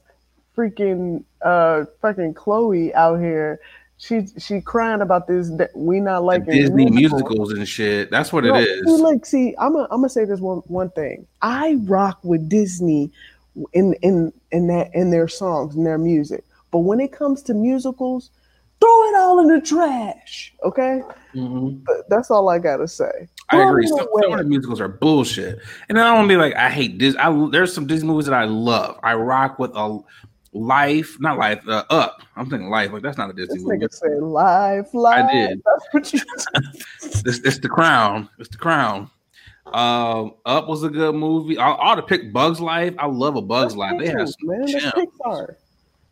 [0.57, 3.61] freaking uh fucking Chloe out here.
[3.99, 7.23] She she crying about this that we not the liking Disney musicals.
[7.23, 8.11] musicals and shit.
[8.11, 9.01] That's what No, it See, is.
[9.01, 11.27] look, see, I'm gonna I'm gonna say this one one thing.
[11.43, 13.11] I rock with Disney
[13.73, 17.55] in in in that in their songs and their music, but when it comes to
[17.55, 18.31] musicals,
[18.81, 20.55] throw it all in the trash.
[20.65, 21.03] Okay,
[21.35, 21.85] Mhm.
[21.85, 23.29] But that's all I gotta say.
[23.53, 23.87] I agree.
[23.87, 25.59] Some, some of the musicals are bullshit,
[25.89, 27.17] and then I don't want to be like I hate this.
[27.17, 28.99] I there's some Disney movies that I love.
[29.03, 29.99] I rock with a
[30.53, 32.23] life, not life, uh, up.
[32.37, 32.93] I'm thinking life.
[32.93, 33.87] Like that's not a Disney This movie.
[33.91, 35.25] say life, life.
[35.29, 35.63] I did.
[35.65, 36.21] That's what you.
[37.03, 38.29] It's, it's the crown.
[38.39, 39.11] It's the crown.
[39.67, 41.59] Um, Up was a good movie.
[41.59, 42.95] I ought to pick Bugs Life.
[42.99, 43.99] I love a Bugs Life.
[43.99, 44.67] They have some man.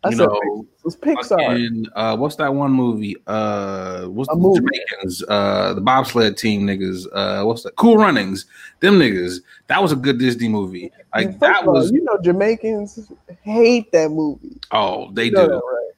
[0.08, 0.66] You know.
[0.84, 1.28] It's Pixar.
[1.28, 3.16] Fucking, uh, what's that one movie?
[3.26, 4.60] Uh, what's A the movie.
[4.60, 5.24] Jamaicans?
[5.28, 7.06] Uh, the bobsled team niggas.
[7.12, 7.74] Uh, what's that?
[7.76, 8.46] Cool Runnings.
[8.80, 9.40] Them niggas.
[9.66, 10.92] That was a good Disney movie.
[11.14, 11.90] Like first that all, was.
[11.90, 13.10] you know, Jamaicans
[13.42, 14.56] hate that movie.
[14.70, 15.54] Oh, they You know do.
[15.54, 15.90] right?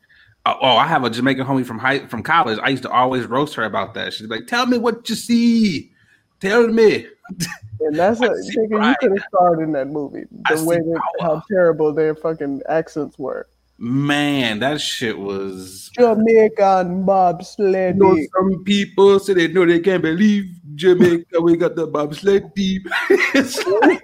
[0.47, 2.59] Uh, oh, I have a Jamaican homie from high from college.
[2.62, 4.14] I used to always roast her about that.
[4.14, 5.93] She's like, "Tell me what you see.
[6.40, 7.06] Tell me."
[7.82, 10.24] And that's I nigga, you could have starred in that movie.
[10.44, 13.47] I The way that how terrible their fucking accents were.
[13.82, 15.90] Man, that shit was.
[15.98, 17.97] Jamaican bobsled.
[17.97, 21.40] You know, some people say they know they can't believe Jamaica.
[21.40, 22.82] We got the bobsled team.
[23.09, 24.02] it's, like,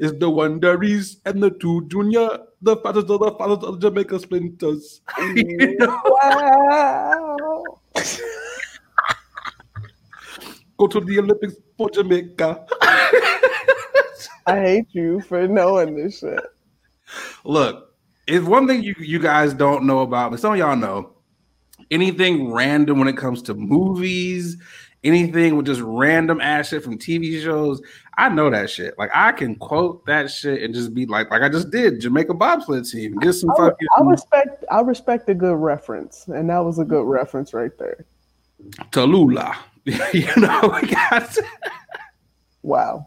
[0.00, 5.02] it's the Wanderers and the two junior, the fathers of the fathers of Jamaica splinters.
[5.36, 6.00] You know?
[6.02, 7.62] wow.
[10.78, 12.64] Go to the Olympics for Jamaica.
[14.46, 16.40] I hate you for knowing this shit.
[17.44, 17.94] Look,
[18.26, 21.12] it's one thing you you guys don't know about, but some of y'all know.
[21.90, 24.56] Anything random when it comes to movies,
[25.04, 27.80] anything with just random ass shit from TV shows,
[28.18, 28.98] I know that shit.
[28.98, 32.34] Like I can quote that shit and just be like, like I just did, Jamaica
[32.34, 33.16] bobsled team.
[33.18, 36.84] Get some I, fucking I respect I respect a good reference, and that was a
[36.84, 38.04] good reference right there.
[38.90, 39.54] Tallulah.
[39.84, 41.38] you know, we got
[42.62, 43.06] Wow.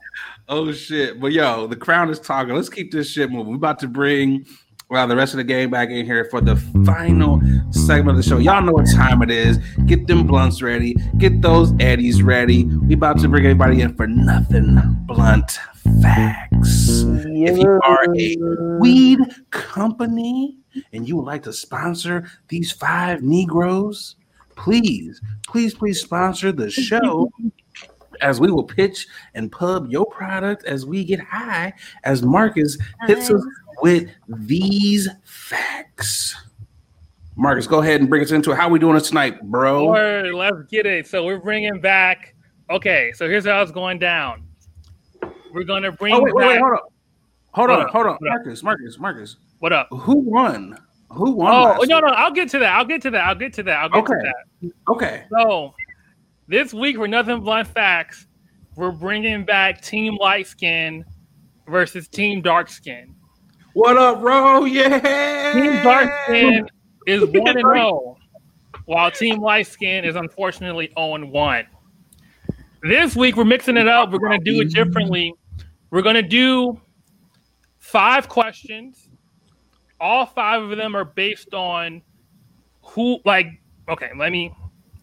[0.52, 1.20] Oh shit!
[1.20, 2.56] But yo, the crown is talking.
[2.56, 3.52] Let's keep this shit moving.
[3.52, 4.48] We're about to bring
[4.90, 6.56] well the rest of the game back in here for the
[6.88, 7.40] final
[7.70, 8.40] segment of the show.
[8.40, 9.60] Y'all know what time it is.
[9.86, 10.96] Get them blunts ready.
[11.20, 12.66] Get those eddies ready.
[12.66, 15.52] We about to bring everybody in for nothing blunt
[16.02, 17.04] facts.
[17.04, 19.20] If you are a weed
[19.52, 20.58] company
[20.94, 24.16] and you would like to sponsor these five Negroes,
[24.56, 27.30] please, please, please sponsor the show
[28.22, 31.74] as we will pitch and pub your product as we get high
[32.04, 32.78] as Marcus
[33.08, 33.44] hits us
[33.82, 36.36] with these facts.
[37.36, 38.56] Marcus, go ahead and bring us into it.
[38.56, 39.86] How we doing it tonight, bro?
[39.92, 41.08] Word, let's get it.
[41.08, 42.36] So we're bringing back.
[42.70, 44.44] Okay, so here's how it's going down.
[45.54, 46.50] We're gonna oh, bring Oh wait, wait, back.
[46.52, 46.80] wait, hold on,
[47.52, 48.22] hold Hold on, up, hold on, hold up.
[48.22, 49.38] Marcus, Marcus, Marcus.
[49.60, 49.88] What up?
[49.92, 50.78] Who won?
[51.12, 51.52] Who won?
[51.54, 52.06] Oh last no, week?
[52.06, 52.74] no, I'll get to that.
[52.76, 53.26] I'll get to that.
[53.26, 53.78] I'll get to that.
[53.78, 54.14] I'll get Okay.
[54.14, 54.72] to that.
[54.90, 55.74] Okay, So
[56.50, 58.26] This week for Nothing Blunt Facts,
[58.76, 61.06] we're bringing back Team Light Skin
[61.68, 63.14] versus Team Dark Skin.
[63.74, 64.66] What up, bro?
[64.66, 65.54] Yeah.
[65.54, 66.68] Team Dark Skin
[67.06, 68.18] is 1 and 0,
[68.86, 71.68] while Team Light Skin is unfortunately 0 and 1.
[72.82, 74.12] This week we're mixing it up.
[74.12, 75.32] We're going to do it differently.
[75.92, 76.82] We're going to do
[77.78, 79.08] five questions.
[80.02, 82.02] All five of them are based on
[82.82, 83.46] who, like,
[83.88, 84.52] okay, let me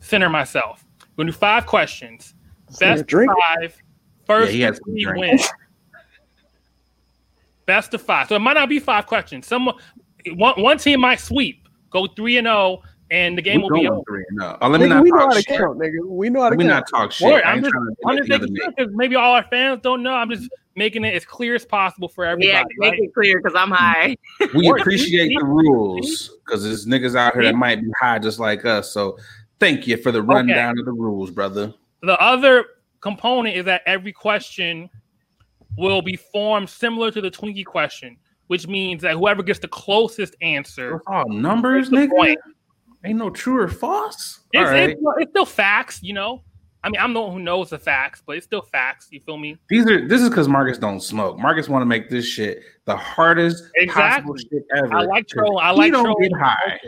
[0.01, 0.86] center myself.
[1.17, 2.35] We're going to do five questions.
[2.79, 3.33] Best of drink?
[3.33, 3.77] five.
[4.29, 5.21] Yeah, he has three drink.
[5.21, 5.39] win.
[7.65, 8.29] Best of five.
[8.29, 9.47] So it might not be five questions.
[9.47, 9.71] Some
[10.35, 14.25] one, one team might sweep, go three and zero, and the game will be over.
[14.33, 14.47] No.
[14.47, 14.59] Oh.
[14.63, 15.59] oh, let me Nigga, not we know how talk to shit.
[15.59, 16.07] count, nigga.
[16.07, 16.87] We know how to Let me count.
[16.93, 17.27] not talk shit.
[17.29, 19.45] Word, I I'm ain't just, trying to I'm just making sure because maybe all our
[19.45, 20.13] fans don't know.
[20.15, 22.49] I'm just making it as clear as possible for everybody.
[22.49, 23.01] Yeah, make right?
[23.01, 24.17] it clear because I'm high.
[24.55, 28.39] We Word, appreciate the rules because there's niggas out here that might be high just
[28.39, 28.93] like us.
[28.93, 29.19] So
[29.61, 31.73] thank you for the rundown of the rules, brother.
[32.03, 32.65] The other
[33.01, 34.89] component is that every question
[35.77, 38.17] will be formed similar to the Twinkie question,
[38.47, 42.11] which means that whoever gets the closest answer all numbers, nigga.
[42.11, 42.39] point.
[43.05, 44.41] Ain't no true or false.
[44.57, 44.91] All It's, right.
[44.91, 46.43] it's, it's still facts, you know.
[46.83, 49.09] I mean, I'm the one who knows the facts, but it's still facts.
[49.11, 49.59] You feel me?
[49.69, 51.37] These are this is because Marcus don't smoke.
[51.39, 54.39] Marcus want to make this shit the hardest possible Exactly.
[54.51, 54.95] shit ever.
[54.95, 55.65] I like trolling.
[55.65, 56.31] I he like don't trolling.
[56.31, 56.79] get high.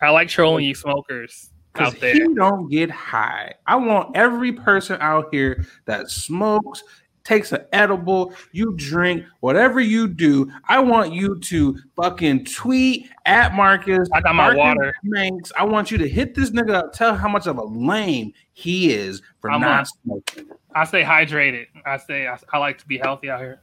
[0.00, 2.14] I like trolling you smokers out there.
[2.14, 3.54] he don't get high.
[3.66, 6.82] I want every person out here that smokes,
[7.24, 10.50] takes an edible, you drink, whatever you do.
[10.68, 14.08] I want you to fucking tweet at Marcus.
[14.14, 14.94] I got my Marcus water.
[15.02, 15.52] Manx.
[15.58, 16.92] I want you to hit this nigga up.
[16.92, 19.86] Tell how much of a lame he is for I'm not on.
[19.86, 20.48] smoking.
[20.74, 21.66] I stay hydrated.
[21.84, 23.60] I say I, I like to be healthy out here.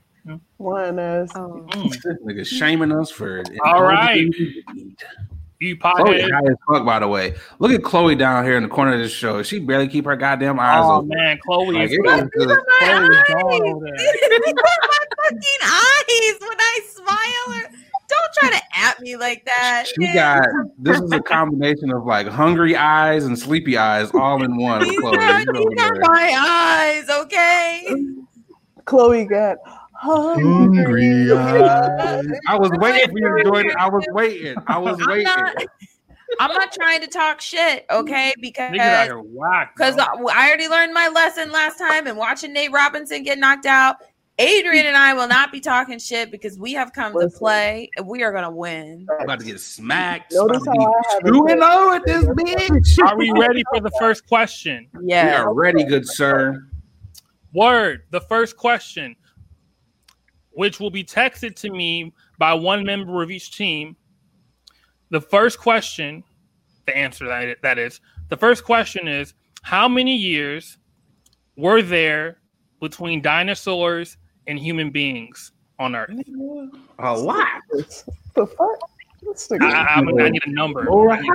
[0.58, 1.32] One ass.
[1.36, 1.68] Oh.
[1.70, 1.92] Mm.
[1.92, 4.28] This nigga shaming us for All right.
[5.60, 5.68] Indulging.
[5.70, 7.34] You Chloe high as fuck, by the way.
[7.60, 9.42] Look at Chloe down here in the corner of the show.
[9.44, 11.10] She barely keep her goddamn eyes Oh open.
[11.10, 12.50] man, Chloe Like, is it Chloe is good.
[12.52, 17.56] is gone my fucking eyes when I smile.
[17.58, 17.70] Or,
[18.08, 19.86] don't try to at me like that.
[19.88, 20.46] She got
[20.78, 24.84] this is a combination of like hungry eyes and sleepy eyes all in one.
[24.84, 25.18] These Chloe.
[25.18, 27.96] are, You know these are my eyes, okay?
[28.86, 29.58] Chloe got
[30.06, 31.32] hungry.
[31.32, 32.28] eyes.
[32.48, 33.66] I was waiting for you to join.
[33.78, 34.56] I was waiting.
[34.68, 35.26] I was I'm waiting.
[35.26, 35.56] not,
[36.40, 38.34] I'm not trying to talk shit, okay?
[38.40, 39.74] Because Niggas out here whack.
[39.76, 40.28] because bro.
[40.28, 43.98] I already learned my lesson last time and watching Nate Robinson get knocked out.
[44.38, 48.06] Adrian and I will not be talking shit because we have come to play and
[48.06, 49.08] we are gonna win.
[49.10, 50.34] I'm about to get smacked.
[50.34, 53.08] Notice how I be haven't two and zero at this bitch.
[53.08, 54.90] Are we ready for the first question?
[54.94, 55.42] Yeah, We Yeah.
[55.44, 56.68] are ready, good sir.
[57.54, 58.02] Word.
[58.10, 59.16] The first question,
[60.56, 63.96] which will be texted to me by one member of each team.
[65.12, 66.24] The first question,
[66.88, 70.78] the answer that that is, the first question is how many years
[71.58, 72.40] were there
[72.80, 74.18] between dinosaurs
[74.48, 76.12] and human beings on Earth?
[77.00, 77.48] A lot.
[78.34, 78.80] The fuck?
[79.62, 80.88] I, I, I need a number.
[80.90, 81.26] All a- right.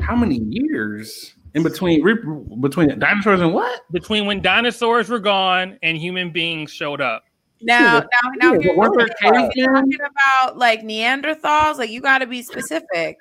[0.00, 2.02] How many years in between
[2.60, 3.82] between dinosaurs and what?
[3.92, 7.24] between when dinosaurs were gone and human beings showed up.
[7.64, 11.78] Now, now, now, Yeah, you're, weren't there if you're talking about like Neanderthals.
[11.78, 13.16] Like you got to be specific.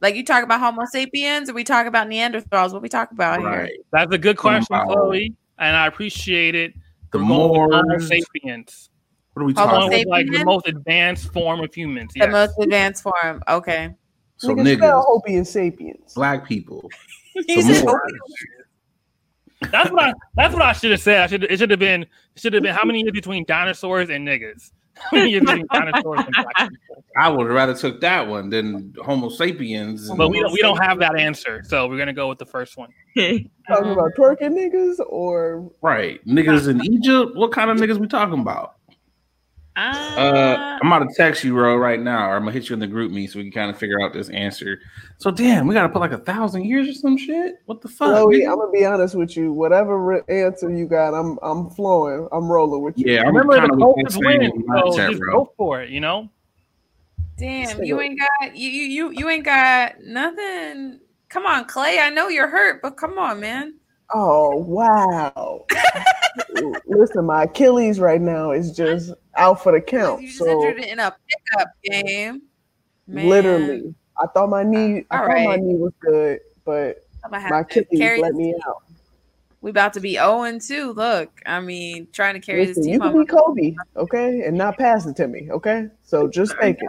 [0.00, 2.72] Like you talk about Homo sapiens, or we talk about Neanderthals.
[2.72, 3.70] What we talk about here?
[3.92, 4.84] That's a good question, Wow.
[4.86, 6.74] Chloe, and I appreciate it.
[7.12, 8.90] The We're Homo sapiens.
[9.32, 9.98] What are we Homo talking?
[9.98, 12.12] was like the most advanced form of humans.
[12.14, 13.42] The most advanced form.
[13.48, 13.90] Okay.
[14.36, 16.12] So Nigga, niggas, Hopi and sapiens.
[16.14, 16.90] black people.
[17.46, 18.12] He The said, Moors.
[19.70, 20.12] That's what I.
[20.34, 21.22] That's what I should have said.
[21.22, 21.44] I should.
[21.44, 22.02] It should have been.
[22.02, 24.72] It should have been how many years between dinosaurs and niggas?
[25.10, 27.04] How many years between dinosaurs and black people?
[27.16, 30.08] I would rather took that one than Homo sapiens.
[30.08, 30.52] But we don't.
[30.52, 32.90] We don't have that answer, so we're gonna go with the first one.
[33.16, 37.34] Talking about twerking niggas or right, niggas in Egypt.
[37.34, 38.76] What kind of niggas we talking about?
[39.76, 42.80] Uh, I'm about to text you, bro, right now, or I'm gonna hit you in
[42.80, 44.78] the GroupMe so we can kind of figure out this answer.
[45.18, 47.56] So, damn, we gotta put like a thousand years or some shit.
[47.66, 48.10] What the fuck?
[48.10, 48.52] Chloe, nigga?
[48.52, 49.52] I'm gonna be honest with you.
[49.52, 52.28] Whatever re- answer you got, I'm I'm flowing.
[52.30, 53.12] I'm rolling with you.
[53.12, 55.32] yeah, I'm Remember, kind the of closest with that so just bro.
[55.44, 55.90] go for it.
[55.90, 56.30] You know.
[57.36, 61.00] Damn, you ain't got you you you you ain't got nothing.
[61.28, 61.98] Come on, Clay.
[61.98, 63.74] I know you're hurt, but come on, man.
[64.12, 65.66] Oh wow!
[66.86, 70.22] Listen, my Achilles right now is just out for the count.
[70.22, 72.42] You just So entered in a pickup game.
[73.06, 73.28] Man.
[73.28, 77.60] literally, I thought my knee, uh, I All thought my knee was good, but my
[77.60, 78.82] Achilles let me out.
[79.60, 80.92] We about to be 0 and 2.
[80.92, 84.58] Look, I mean, trying to carry Listen, this you team can be Kobe, okay, and
[84.58, 85.88] not pass it to me, okay.
[86.02, 86.88] So just take it.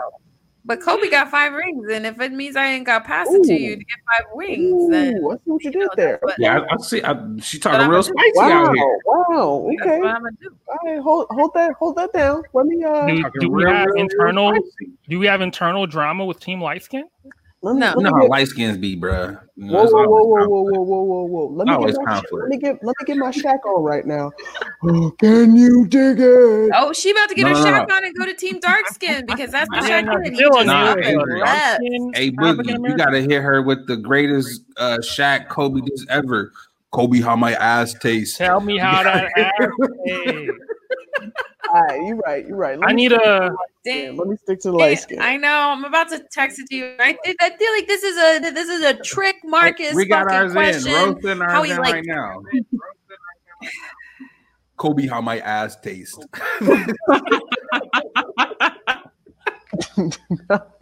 [0.66, 3.54] But Kobe got five rings, and if it means I ain't got past it to
[3.54, 6.20] you to get five wings, then Ooh, I see what you did know, there.
[6.22, 7.04] what, Yeah, I, I see.
[7.04, 8.98] I, she talking real spicy Wow, out here.
[9.06, 10.00] wow, that's okay.
[10.00, 10.58] what I'm gonna do.
[10.68, 12.44] All right, hold hold that hold that down.
[12.54, 14.50] Let me uh Do, do we real, have real, real internal?
[14.50, 14.92] spicy.
[15.08, 17.06] Do we have internal drama with Team Light Skin?
[17.66, 17.88] Let me, No.
[17.88, 19.42] let You me know how get, light skins be, bruh.
[19.56, 21.48] You know, whoa, whoa, whoa, whoa, whoa, whoa, whoa, whoa, whoa, whoa.
[21.56, 22.44] Let me Always get my conflict.
[22.44, 24.32] let me get let me get my Shaq on right now.
[24.84, 26.72] Oh, can you dig it?
[26.76, 27.96] Oh, she about to get No, her no, no, Shaq no.
[27.96, 30.34] on and go to Team Dark Skin because that's the Yeah, Shaq no, in.
[30.36, 31.40] He Jill just Nah, O'Neal up is hey, and a Adrian.
[31.40, 31.82] light left.
[31.82, 36.52] skin Hey, Boogie, you gotta hit her with the greatest uh Shaq Kobe diss ever.
[36.92, 38.38] Kobe, how my ass tastes.
[38.38, 39.70] Tell me how that ass
[40.06, 40.52] tastes.
[41.76, 42.80] All right, you're right, you're right.
[42.80, 43.18] Let I need a.
[43.18, 44.16] to- Damn.
[44.16, 45.20] let me stick to the light skin.
[45.22, 45.50] I know.
[45.72, 46.96] I'm about to text it to you.
[47.00, 49.94] I, I feel like this is a this is a trick, Marcus.
[49.94, 50.94] we got fucking ours question.
[50.94, 52.42] in, roasting How ours he in like- right now.
[54.78, 56.18] Kobe, how my ass tastes.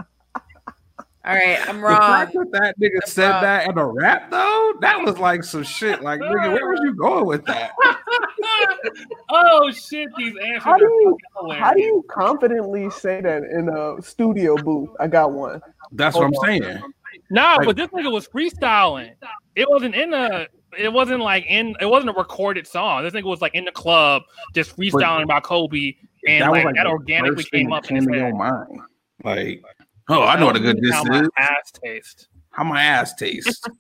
[1.26, 1.94] All right, I'm wrong.
[1.94, 2.12] The wrong.
[2.12, 3.42] fact that that nigga I'm said wrong.
[3.44, 6.02] that in a rap though, that was like some shit.
[6.02, 7.72] Like, nigga, where was you going with that?
[9.30, 10.10] oh shit!
[10.18, 11.56] These answers How do you- fucking.
[11.64, 14.90] How do you confidently say that in a studio booth?
[15.00, 15.62] I got one.
[15.92, 16.46] That's what I'm on.
[16.46, 16.82] saying.
[17.30, 19.12] No, Like- but this nigga was freestyling.
[19.56, 20.48] It wasn't in a.
[20.78, 21.76] It wasn't like in.
[21.80, 23.04] It wasn't a recorded song.
[23.04, 24.24] This nigga was like in the club,
[24.54, 25.94] just freestyling about Kobe,
[26.28, 28.34] and That was like, that organically came up in his head.
[28.34, 28.80] mind.
[29.24, 29.62] Like,
[30.10, 32.28] oh, I know what a good diss How my ass taste.
[32.52, 33.62] How my ass tastes.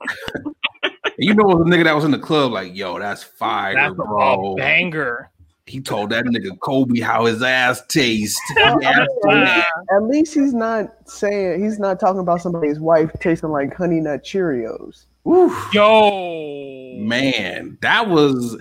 [1.18, 4.54] You know, the nigga that was in the club, like, yo, that's fire, That's bro.
[4.54, 5.30] a banger.
[5.66, 8.40] He told that nigga Kobe how his ass tastes.
[8.56, 9.68] Well, He asked him that.
[9.92, 14.24] At least he's not saying he's not talking about somebody's wife tasting like honey nut
[14.24, 15.06] Cheerios.
[15.28, 15.70] Oof.
[15.74, 18.58] Yo, Man, that was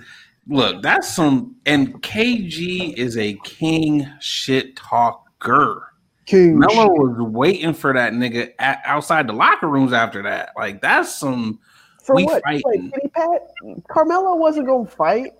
[0.47, 5.92] look, that's some and KG is a king shit talker.
[6.25, 6.59] King.
[6.59, 10.51] Mello was waiting for that nigga at, outside the locker rooms after that.
[10.57, 11.59] Like that's some
[12.03, 12.41] For we what?
[12.43, 12.63] fighting.
[12.65, 13.41] Like kitty pat?
[13.89, 15.31] Carmelo wasn't gonna fight.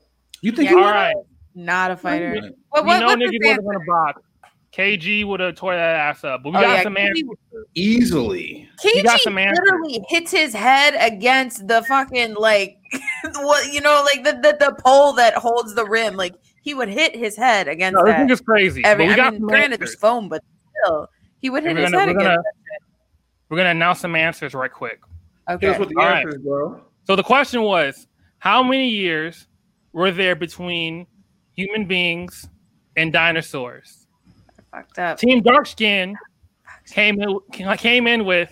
[0.41, 1.15] you think Yeah, he all right.
[1.55, 2.31] Not a fighter.
[2.33, 2.53] would?
[2.69, 3.61] What, We what, know what's the niggas wasn't answer?
[3.61, 4.21] gonna box.
[4.75, 7.65] KG would have tore that ass up, but we Oh, got yeah, some KG answers.
[7.75, 8.67] easily.
[8.83, 9.59] You got KG some answers.
[9.63, 12.77] literally hits his head against the fucking like
[13.35, 16.33] what you know like the, the the pole that holds the rim like
[16.63, 18.27] he would hit his head against No, this that.
[18.27, 18.83] nigga's crazy.
[18.85, 20.43] Every, but we I got mean, some granted, there's foam, but
[20.83, 21.07] still,
[21.41, 22.25] he would hit We're his gonna- head we're against.
[22.43, 22.43] gonna-
[23.49, 24.99] We're gonna announce some answers right quick.
[25.47, 25.69] that shit.
[25.81, 25.85] Okay.
[25.85, 26.25] the All right.
[26.43, 26.81] bro.
[27.05, 28.07] So the question was,
[28.39, 29.47] how many years
[29.91, 31.05] were there between
[31.55, 32.47] human beings
[32.95, 34.07] and dinosaurs?
[34.71, 35.17] Fucked up.
[35.19, 36.15] Team Dark Skin
[36.89, 37.39] came in,
[37.77, 38.49] came in with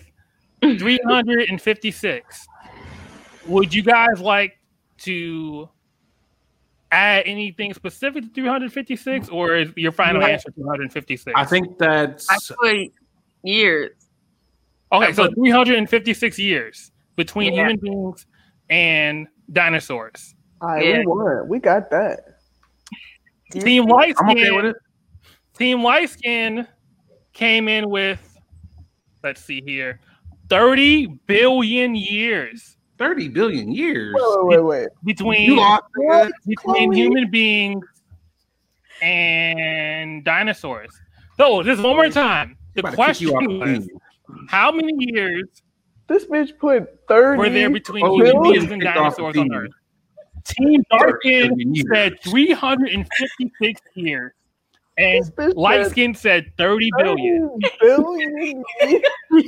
[0.62, 2.46] 356.
[3.46, 4.58] Would you guys like
[4.98, 5.68] to
[6.92, 10.28] add anything specific to 356, or is your final Yeah.
[10.28, 11.32] answer 256?
[11.34, 12.92] I think that's I put
[13.42, 13.96] years.
[14.92, 17.62] okay, so 356 years between Yeah.
[17.68, 18.26] human beings
[18.68, 20.34] and dinosaurs.
[20.60, 20.98] All right, Yeah.
[20.98, 21.48] we won.
[21.48, 22.20] We got that.
[23.50, 24.74] Team Light I'm okay Skin.
[25.58, 26.66] Team Light Skin
[27.32, 28.20] came in with,
[29.22, 29.98] let's see here,
[30.48, 34.14] 30 billion years 30 billion years.
[34.14, 34.88] Wait, wait, wait, wait.
[35.04, 36.30] between You lost nigga.
[36.46, 36.96] between Chloe.
[36.96, 37.84] human beings
[39.00, 40.90] and dinosaurs.
[41.36, 42.56] So, just one more time.
[42.74, 43.88] The About to kick question you was,
[44.48, 45.44] how many years
[46.08, 49.36] This bitch put 30 were there between Oh, human beings and Kicked off the dinosaurs
[49.38, 49.54] on team.
[49.54, 49.70] Earth?
[50.44, 54.32] Team Darkin said 356 years,
[54.98, 57.60] and This Light said Skin said 30 billion.
[57.80, 59.02] 30 billion.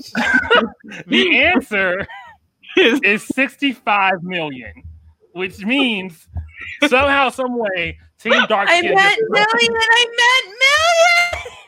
[1.06, 2.06] The answer
[2.76, 4.72] is 65 million,
[5.32, 6.26] which means
[6.88, 8.94] somehow, some way, Team Dark I Skin.
[8.94, 9.74] meant million.
[9.80, 11.58] I meant million.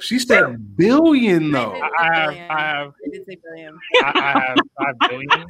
[0.00, 1.80] She said billion though.
[1.98, 3.78] I have, I have, I did say billion.
[3.96, 5.46] I, I have five billion.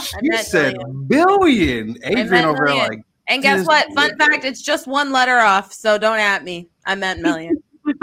[0.00, 0.76] She said
[1.06, 1.96] billion.
[2.04, 2.88] Adrian over there million.
[2.88, 3.86] like And guess Just what?
[3.94, 5.72] Fun fact: it's just one letter off.
[5.72, 6.68] So don't at me.
[6.86, 7.62] I meant million.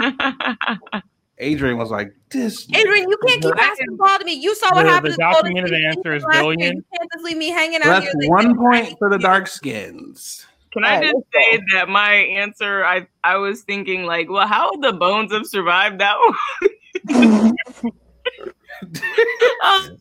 [1.40, 2.66] Adrian was like this.
[2.74, 4.34] Adrian, you can't keep asking the ball to me.
[4.34, 5.14] You saw what The- happened.
[5.14, 6.76] the to Golden documented State answer is billion.
[6.76, 8.30] You can't just leave me hanging out That's here.
[8.30, 10.46] one point for the dark skins.
[10.72, 14.82] Can I just say that my answer, I I was thinking like, well, how would
[14.82, 16.16] the bones have survived that
[17.08, 17.52] one?
[19.62, 19.96] Um,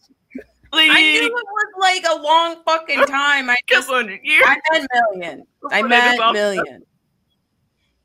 [0.72, 3.50] I knew Like, it was like a long fucking time.
[3.50, 4.44] I just couple hundred years.
[4.46, 5.44] I meant million.
[5.72, 6.84] I Before they meant million.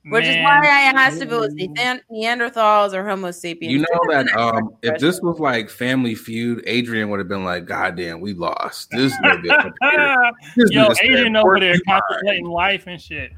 [0.06, 0.44] Which is Man.
[0.44, 3.72] why I asked if it was Nean- Neanderthals or Homo sapiens.
[3.72, 7.64] You know that um, if this was like Family Feud, Adrian would have been like,
[7.64, 9.72] "God damn, we lost." This nigga,
[10.56, 12.00] this Yo, nigga said Adrian over there 49.
[12.00, 13.32] contemplating life and shit.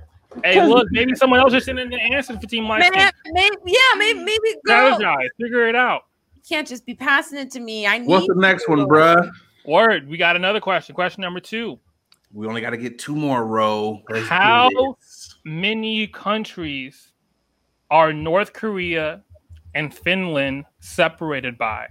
[0.45, 2.99] Hey, look, maybe someone else is sending the answer for Team Light Skin.
[2.99, 4.99] Man, maybe, yeah, maybe, maybe girl.
[4.99, 6.07] Strategize, figure it out.
[6.35, 7.87] You can't just be passing it to me.
[7.87, 8.09] I need.
[8.09, 8.87] What's the next one, you.
[8.89, 9.31] bruh?
[9.67, 10.09] Word.
[10.09, 10.97] We got another question.
[10.97, 11.79] Question number two.
[12.33, 14.03] We only got to get two more, row.
[14.11, 15.16] Let's do How this.
[15.47, 17.13] Many countries
[17.91, 19.23] are North Korea
[19.75, 21.87] and Finland separated by?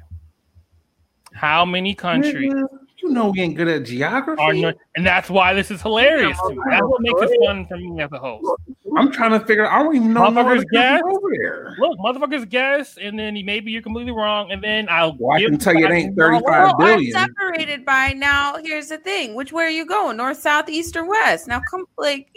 [1.33, 2.67] How many countries Nigga,
[3.01, 4.41] You know we ain't good at geography.
[4.41, 4.75] are North?
[4.95, 6.37] And that's why this is hilarious.
[6.39, 6.57] to me.
[6.69, 8.45] That's what makes it fun for me as a host.
[8.97, 9.69] I'm trying to figure.
[9.69, 11.01] I don't even know Motherfuckers more of the guess.
[11.01, 11.75] countries over there.
[11.77, 15.15] Look, motherfuckers guess, and then maybe you're completely wrong, and then I'll.
[15.19, 17.11] Well, I can tell you it ain't back- 35 Well, I'm billion.
[17.11, 18.55] separated by now.
[18.63, 20.15] Here's the thing: which way are you going?
[20.15, 21.47] North, south, east, or west?
[21.49, 22.29] Now, come like,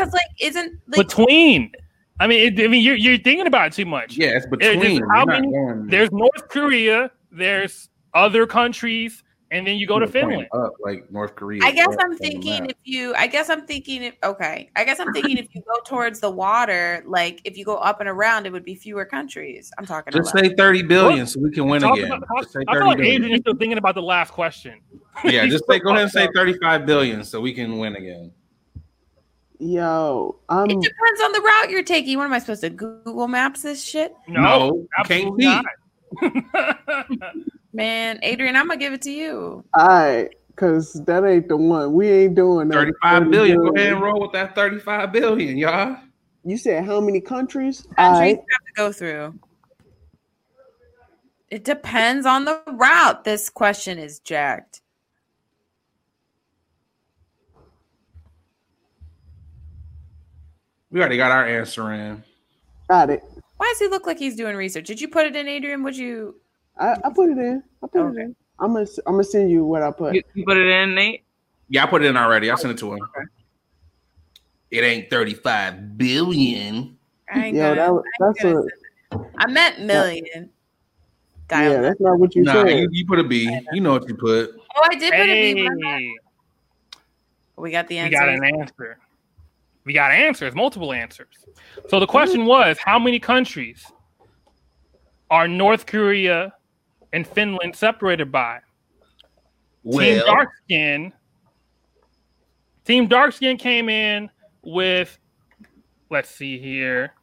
[0.00, 1.72] because like, isn't like between.
[2.18, 4.16] I mean, it, I mean, you're you're thinking about it too much.
[4.16, 5.02] Yeah, it's It- between.
[5.10, 5.48] how many-
[5.88, 7.10] There's North Korea.
[7.32, 10.48] There's other countries, and then you go to you're Finland.
[10.52, 11.60] Up like North Korea.
[11.64, 15.00] I guess up I'm thinking if you, I guess I'm thinking if, okay, I guess
[15.00, 18.46] I'm thinking if you go towards the water, like if you go up and around,
[18.46, 19.70] it would be fewer countries.
[19.78, 20.44] I'm talking just about.
[20.44, 22.10] say 30 billion so we can win Talk again.
[22.12, 22.98] about- talk- Just I feel like.
[22.98, 24.80] Adrian is still thinking about the last question.
[25.24, 28.32] Yeah, just say go ahead and say 35 billion so we can win again.
[29.62, 32.16] Yo, I'm it um, depends on the route you're taking.
[32.16, 34.14] What am I supposed to Google Maps this shit?
[34.26, 35.62] No, you can't absolutely see.
[36.22, 37.14] not.
[37.74, 39.62] Man, Adrian, I'm gonna give it to you.
[39.74, 41.92] all right, cause that ain't the one.
[41.92, 42.74] We ain't doing that.
[42.74, 43.58] 35 billion.
[43.58, 45.98] Go ahead and roll with that 35 billion, y'all.
[46.42, 47.86] You said how many countries?
[47.98, 48.36] All Countries right.
[48.36, 49.38] have to go through.
[51.50, 53.24] It depends on the route.
[53.24, 54.79] This question is jacked.
[60.90, 62.22] We already got our answer in.
[62.88, 63.22] Got it.
[63.56, 64.86] Why does he look like he's doing research?
[64.86, 65.82] Did you put it in, Adrian?
[65.84, 66.36] Would you?
[66.78, 67.62] I, I put it in.
[67.82, 68.20] I put Okay.
[68.20, 68.36] it in.
[68.58, 70.14] I'm gonna I'm gonna send you what I put.
[70.14, 71.24] You, you put it in, Nate.
[71.68, 72.50] Yeah, I put it in already.
[72.50, 73.00] I sent it to him.
[74.70, 76.96] It ain't 35 billion.
[77.32, 78.70] I ain't Yo, gonna- that, was- I ain't that's gonna a send
[79.22, 79.30] it.
[79.38, 80.50] I meant million.
[81.48, 81.80] Dial yeah.
[81.80, 82.68] That's not what you Nah, said.
[82.78, 83.58] you, you put a B.
[83.72, 84.50] You know what you put.
[84.76, 85.56] Oh, I did put hey, it.
[85.58, 86.16] in.
[87.56, 88.10] We got the answer.
[88.10, 88.98] we got an answer.
[89.84, 91.34] We got answers, multiple answers.
[91.88, 93.84] So the question was, how many countries
[95.30, 96.52] are North Korea
[97.12, 98.60] and Finland separated by?
[99.90, 101.12] Team Dark Skin.
[102.84, 104.28] Team Dark Skin came in
[104.62, 105.18] with,
[106.10, 107.14] let's see here,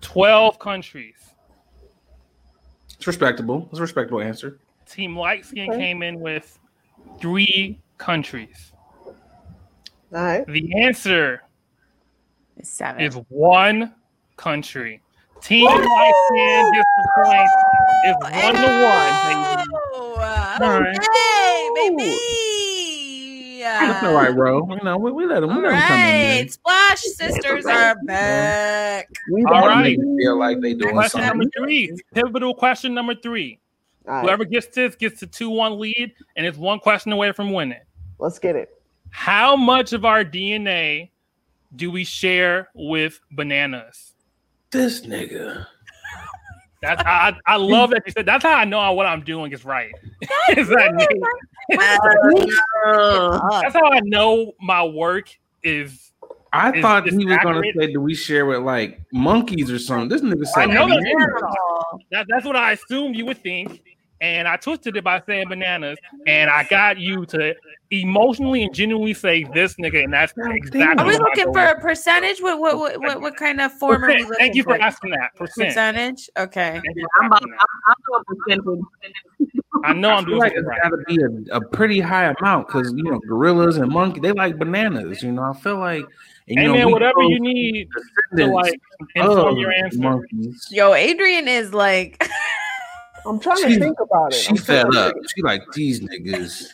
[0.00, 1.16] 12 countries.
[2.96, 3.66] it's respectable.
[3.70, 4.58] It's a respectable answer.
[4.86, 5.78] Team Light Skin Okay.
[5.78, 6.58] came in with
[7.20, 8.72] three countries.
[9.06, 9.14] All
[10.22, 10.46] right.
[10.46, 11.42] The answer
[12.56, 13.00] It's seven.
[13.02, 13.94] is one
[14.36, 15.00] country.
[15.40, 17.50] Team Light Skin gets the point.
[18.04, 19.66] It's one to one.
[19.94, 20.98] Oh, All right.
[21.14, 23.58] Hey, baby.
[23.62, 24.66] That's all right, bro.
[24.74, 25.48] You know, we, we let him.
[25.50, 26.48] We All let him come in.
[26.48, 29.08] Splash Sisters are back.
[29.32, 29.64] We All back.
[29.64, 29.82] right.
[29.82, 31.38] Make it feel like they doing Question something.
[31.38, 31.96] number three.
[32.14, 33.58] Pivotal question number three.
[34.06, 34.22] All right.
[34.24, 37.78] Whoever gets this gets a 2 1 lead, and it's one question away from winning.
[38.18, 38.80] Let's get it.
[39.10, 41.10] How much of our DNA
[41.74, 44.14] do we share with bananas?
[44.70, 45.66] This nigga.
[46.82, 48.26] That's I, I love that you said.
[48.26, 49.92] That's how I know what I'm doing is right.
[50.56, 51.78] Is that Nate?
[53.62, 55.28] That's how I know my work
[55.62, 56.10] is.
[56.52, 59.78] I Is thought this he was gonna say, "Do we share with like monkeys or
[59.78, 61.00] something?" This nigga I said, know that's.
[62.10, 63.80] That, that's what I assumed you would think,
[64.22, 67.54] and I twisted it by saying bananas, and I got you to
[67.90, 70.80] emotionally and genuinely say this nigga, and that's exactly.
[70.82, 72.40] Are we what I looking go for a percentage?
[72.40, 74.30] What what what what, what kind of form are we Percent.
[74.30, 74.80] looking Thank you for for?
[74.80, 75.34] asking that.
[75.34, 75.68] Percent.
[75.68, 76.30] Percentage?
[76.38, 76.80] Okay.
[77.20, 77.42] I'm about.
[77.42, 78.60] I'm.
[78.68, 78.82] I'm.
[79.84, 80.82] I know I I'm doing like something it's right.
[80.82, 84.30] got to be a, a pretty high amount because you know gorillas and monkey they
[84.30, 85.22] like bananas.
[85.22, 86.04] You know, I feel like
[86.48, 87.88] and, Hey you know, man, we whatever you need
[88.36, 88.80] to like
[89.16, 89.98] inform your answer.
[89.98, 90.68] Monkeys.
[90.70, 92.28] Yo, Adrian is like
[93.26, 94.36] I'm trying She- to think about it.
[94.36, 95.14] She I'm fed up.
[95.34, 96.68] She like these niggas.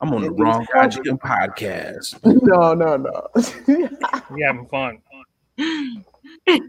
[0.00, 2.18] I'm on the wrong these goddamn podcast.
[2.42, 3.28] No, no, no.
[4.30, 4.98] We having fun.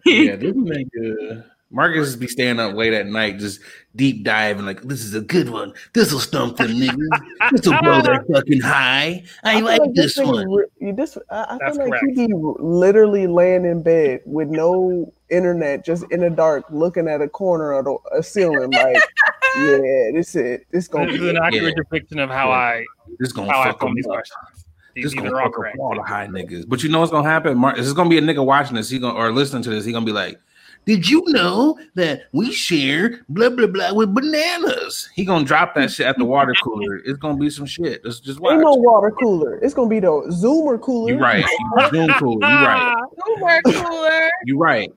[0.05, 1.43] Yeah, this nigga.
[1.69, 3.59] Marcus be staying up late at night, just
[3.95, 4.65] deep diving.
[4.65, 5.73] Like this is a good one.
[5.93, 7.51] This will stump them niggas.
[7.51, 9.23] This will blow their fucking high.
[9.43, 10.51] I, feel like this nigga one.
[10.79, 12.05] re- this, I, I feel like correct.
[12.15, 17.21] he be literally laying in bed with no internet, just in the dark, looking at
[17.21, 18.71] a corner of the a ceiling.
[18.71, 18.95] Like,
[19.57, 20.65] yeah, this it.
[20.71, 21.41] This gonna This is be an it.
[21.43, 21.83] accurate Yeah.
[21.83, 22.53] depiction of how Yeah.
[22.55, 22.85] I
[23.19, 24.13] This gonna how fuck form them these up.
[24.13, 24.65] questions.
[24.95, 26.67] These, This these gonna fuck up all the high niggas.
[26.67, 27.57] But you know what's gonna happen?
[27.57, 28.89] Mar- this is gonna be a nigga watching this.
[28.89, 29.85] He gonna or listening to this.
[29.85, 30.39] He gonna be like,
[30.87, 35.09] Did you know that we share blah blah blah with bananas?
[35.13, 37.01] He gonna drop that shit at the water cooler.
[37.03, 38.05] It's gonna be some shit.
[38.05, 38.53] Let's just watch.
[38.53, 39.59] Ain't no water cooler.
[39.59, 41.11] It's gonna be the Zoomer cooler.
[41.11, 41.43] You right.
[41.91, 42.47] Zoom cooler.
[42.47, 43.05] You right.
[43.37, 44.29] More cooler.
[44.45, 44.89] You right.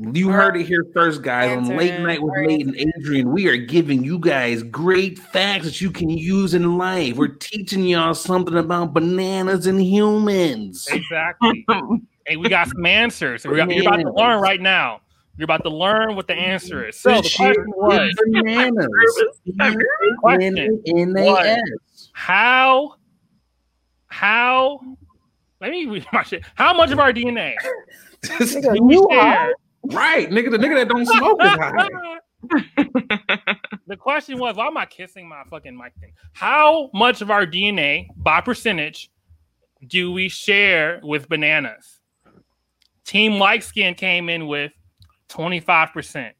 [0.00, 1.56] You heard it here first, guys.
[1.56, 2.46] On late night with Sorry.
[2.48, 6.78] Nate and Adrian, we are giving you guys great facts that you can use in
[6.78, 7.16] life.
[7.16, 10.88] We're teaching y'all something about bananas and humans.
[10.90, 11.64] Exactly.
[12.28, 13.44] hey, we got some answers.
[13.46, 15.00] We're, you're about to learn right now.
[15.36, 16.98] You're about to learn what the answer is.
[16.98, 18.88] So the question was, is bananas.
[20.20, 22.10] Question B-A-N-A-S.
[22.12, 22.96] how,
[24.08, 24.80] how,
[25.60, 26.44] let me read my shit.
[26.54, 27.54] How much of our DNA
[28.22, 29.20] Nigga, you share?
[29.20, 29.52] high?
[29.84, 30.50] right, nigga.
[30.50, 31.88] The nigga that don't smoke is high.
[33.86, 36.12] the question was, why am I kissing my fucking mic thing?
[36.32, 39.10] How much of our DNA by percentage
[39.86, 41.97] do we share with bananas?
[43.08, 44.70] Team Light Skin came in with
[45.30, 46.30] 25%.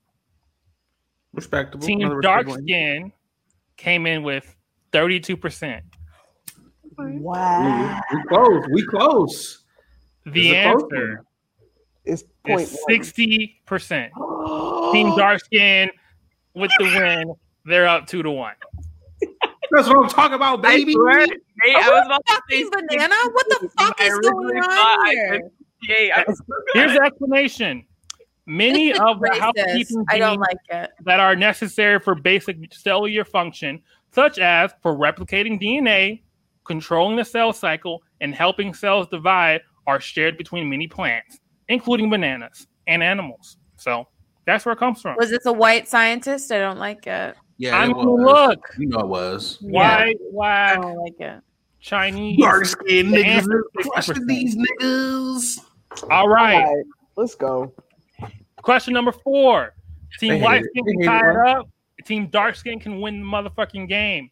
[1.32, 1.86] Respectable.
[1.86, 2.68] Team Another Dark respectable.
[2.68, 3.12] Skin
[3.78, 4.54] came in with
[4.92, 5.80] 32%.
[6.98, 8.00] Wow.
[8.12, 8.64] We close.
[8.70, 9.64] We close.
[10.26, 11.24] The It's close answer
[12.04, 12.24] is
[12.86, 14.10] 60%.
[14.92, 15.16] Team.
[15.16, 15.90] Dark Skin
[16.52, 17.32] with the win,
[17.64, 18.52] they're up two to one.
[19.70, 20.92] That's what I'm talking about, I baby.
[20.92, 23.14] swear, Nate, I was about to say banana?
[23.32, 25.50] What the fuck I is going originally thought on I here?
[25.80, 26.24] Could- Jay, I
[26.74, 27.84] Here's the explanation.
[28.46, 29.38] Many of the Racist.
[29.40, 30.90] housekeeping I don't genes like it.
[31.04, 33.82] that are necessary for basic cellular function,
[34.12, 36.22] such as for replicating DNA,
[36.64, 41.38] controlling the cell cycle, and helping cells divide, are shared between many plants,
[41.68, 43.58] including bananas and animals.
[43.76, 44.08] So
[44.46, 45.16] that's where it comes from.
[45.18, 46.50] Was this a white scientist?
[46.50, 47.36] I don't like it.
[47.58, 48.48] Yeah, I it mean, was.
[48.48, 49.58] look, You know it was.
[49.60, 50.72] white, Why?
[50.72, 51.40] I don't like it.
[51.80, 52.38] Chinese.
[52.38, 55.58] Dark skinned niggas are crushing these niggas.
[56.10, 56.64] All right.
[56.64, 56.84] All right,
[57.16, 57.72] let's go.
[58.62, 59.74] Question number four.
[60.18, 61.68] Team hate light skin They can tie it, it up.
[62.04, 64.30] Team dark skin can win the motherfucking game.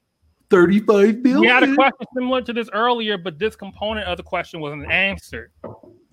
[0.51, 1.41] 35 billion.
[1.41, 4.91] We had a question similar to this earlier, but this component of the question wasn't
[4.91, 5.51] answered.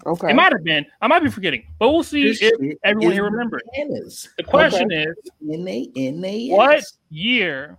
[0.06, 0.32] Okay.
[0.32, 0.86] It might have been.
[1.02, 3.62] I might be forgetting, but we'll see This if everyone here remembers.
[3.74, 4.30] bananas.
[4.38, 5.16] The question is,
[5.50, 6.58] N-A-N-A-S.
[6.58, 7.78] what year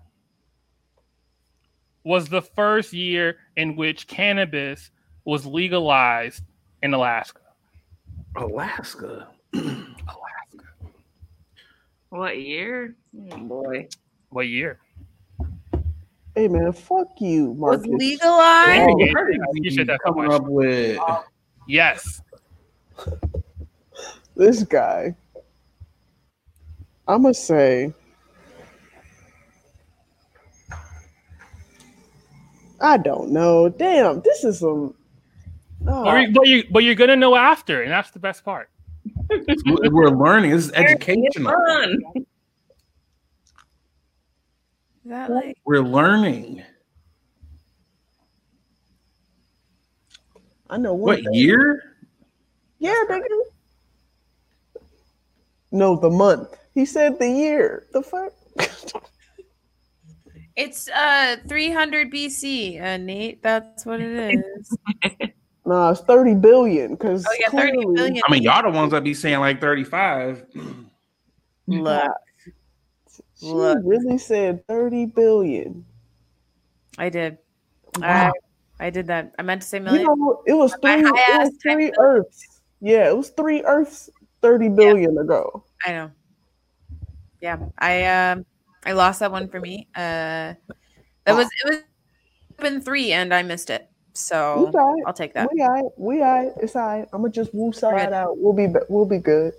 [2.05, 4.91] was the first year in which cannabis
[5.25, 6.43] was legalized
[6.83, 7.41] in Alaska?
[8.37, 9.29] Alaska.
[9.55, 9.85] Alaska.
[12.11, 12.97] What year?
[13.33, 13.89] Oh boy.
[14.31, 14.79] What year?
[16.35, 18.91] Hey man, fuck you, Was legalized?
[18.91, 20.99] Oh, I appreciate that coming up with
[21.69, 22.21] Yes.
[24.37, 25.15] This guy.
[27.07, 27.93] I'ma say
[32.81, 33.69] I don't know.
[33.69, 34.95] Damn, this is some
[35.87, 38.71] oh, But, you, but, you, but you're gonna know after, and that's the best part.
[39.67, 40.51] we're learning.
[40.53, 41.53] This is educational.
[41.53, 42.03] Fun.
[45.05, 46.63] Is that like We're learning.
[50.71, 51.35] I know one What thing.
[51.35, 51.83] year?
[52.79, 53.23] Yeah, nigga.
[55.71, 56.57] No, the month.
[56.73, 57.87] He said the year.
[57.93, 58.33] The fuck?
[60.57, 63.43] it's uh 300 BC, uh Nate.
[63.43, 64.77] That's what it is.
[65.67, 66.93] nah, it's 30 billion.
[66.93, 68.23] Because Oh yeah, 30 billion.
[68.27, 70.45] I mean, y'all the ones that be saying like 35.
[71.67, 72.13] Look,
[73.41, 73.79] She Look.
[73.85, 75.85] really said 30 billion.
[76.99, 77.39] I did.
[77.97, 78.33] Wow.
[78.81, 79.35] I I did that.
[79.39, 80.03] I meant to say million.
[80.03, 80.21] You million.
[80.21, 82.61] know, it was three, it high-ass was three type Earths.
[82.81, 84.11] Yeah, it was three Earths
[84.43, 85.65] 30 billion ago.
[85.87, 86.11] I know.
[87.41, 88.47] Yeah, I um
[88.85, 89.89] I lost that one for me.
[89.95, 90.55] Uh,
[91.25, 91.79] that was it was
[92.59, 93.89] been three, and I missed it.
[94.15, 95.03] We So all right.
[95.07, 95.49] I'll take that.
[95.53, 95.85] We all right.
[95.97, 96.53] We all right.
[96.63, 97.09] It's all right.
[97.13, 98.13] I'm gonna just woo side good.
[98.15, 98.39] out.
[98.39, 99.55] We'll be we'll be good.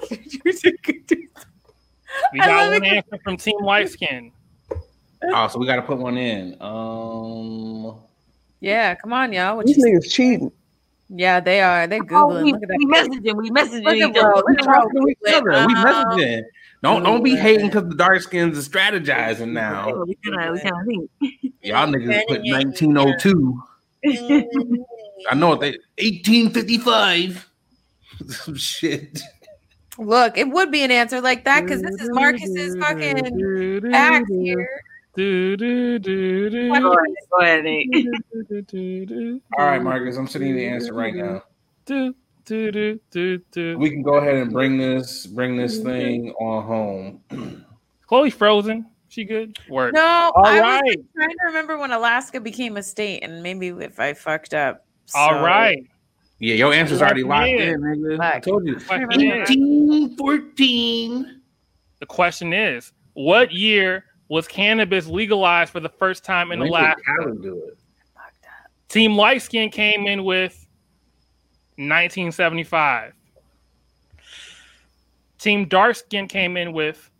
[2.32, 2.92] We got love one it.
[2.92, 4.32] answer from Team Light Skin.
[5.34, 6.56] Oh, so we got to put one in.
[6.60, 8.00] Um,
[8.60, 9.56] Yeah, come on, y'all.
[9.56, 9.90] What you These say?
[9.92, 10.52] niggas cheating.
[11.08, 11.86] Yeah, they are.
[11.86, 12.44] They're Oh, googling.
[12.44, 13.08] we, Look at we that.
[13.10, 13.36] messaging.
[13.36, 14.36] We messaging Look at bro.
[14.36, 15.08] Look at bro.
[15.08, 15.66] each other.
[15.66, 16.42] We messaging.
[16.82, 19.88] Don't don't be hating because the dark skins are strategizing now.
[19.88, 21.08] Oh, we kind of we kind of think.
[21.62, 23.62] Y'all niggas put 1902.
[25.30, 27.48] I know what they 1855.
[28.28, 29.20] Some shit.
[29.98, 34.82] Look, it would be an answer like that because this is Marcus's fucking back here.
[35.14, 37.66] Do, do, do, do, Go ahead, go ahead,
[39.58, 41.42] All right, Marcus, I'm sending you the answer right now.
[41.84, 43.78] do, do, do, do, do.
[43.78, 47.64] We can go ahead and bring this bring this thing on home.
[48.06, 48.86] Chloe frozen.
[49.08, 49.58] She good?
[49.68, 49.92] Work.
[49.92, 50.82] No, All I right.
[50.84, 54.86] was trying to remember when Alaska became a state, and maybe if I fucked up.
[55.14, 55.86] All so- right.
[56.38, 58.18] Yeah, your answer's already locked in, nigga.
[58.18, 58.74] I told you.
[58.74, 61.40] Question is, 1814.
[62.00, 66.74] the question is, what year was cannabis legalized for the first time in When did
[66.80, 67.02] Alaska?
[67.20, 67.78] Cali do it?
[68.88, 70.61] Team Light Skin came in with
[71.88, 73.12] 1975.
[75.38, 77.10] Team Dark Skin came in with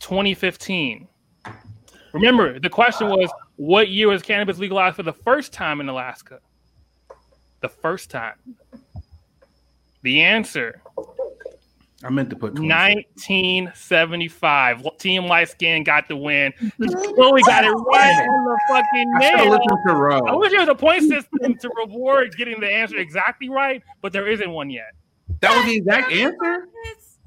[0.00, 1.08] 2015.
[2.12, 6.40] Remember, the question was what year was cannabis legalized for the first time in Alaska?
[7.60, 8.36] The first time.
[10.02, 10.82] The answer
[12.02, 14.96] I meant to put 1975.
[14.98, 16.50] Team Light Skin got the win.
[16.78, 19.50] Chloe got it right on the fucking I should have nail.
[19.50, 19.92] listened to
[20.26, 24.14] I wish there was a point system to reward getting the answer exactly right, but
[24.14, 24.92] there isn't one yet.
[25.40, 26.68] That was the exact answer?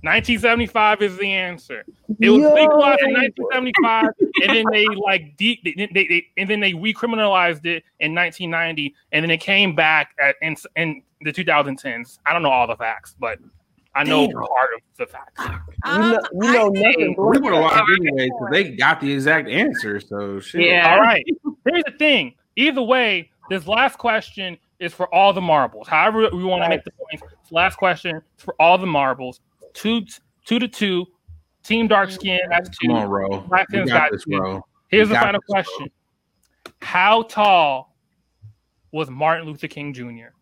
[0.03, 1.85] 1975 is the answer.
[2.19, 2.53] It was Yo.
[2.53, 4.09] legalized in 1975,
[4.43, 8.93] and then they like de- they, they, they and then they recriminalized it in 1990,
[9.13, 12.19] and then it came back at in, in the 2010s.
[12.25, 13.39] I don't know all the facts, but
[13.95, 14.35] I know Damn.
[14.37, 15.43] part of the facts.
[15.85, 17.09] You Um, know, you know nothing.
[17.09, 19.99] We but- would have lost anyway because they got the exact answer.
[19.99, 20.61] So shit.
[20.67, 20.93] Yeah.
[20.93, 21.23] All right.
[21.69, 22.33] Here's the thing.
[22.55, 25.87] Either way, this last question is for all the marbles.
[25.87, 27.21] However, we want to make the points.
[27.43, 29.39] This last question is for all the marbles.
[29.73, 30.01] Two,
[30.45, 31.05] two to two.
[31.63, 32.39] Team dark skin.
[32.49, 32.87] That's two.
[32.87, 33.39] Come on, Ro.
[33.41, 34.37] Black We got got this, two.
[34.37, 34.65] bro.
[34.89, 35.63] Here's We the final this, bro.
[35.63, 35.91] question.
[36.81, 37.95] How tall
[38.91, 40.33] was Martin Luther King Jr.?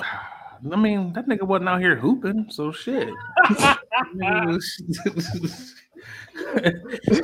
[0.72, 3.08] I mean, that nigga wasn't out here hooping, so shit.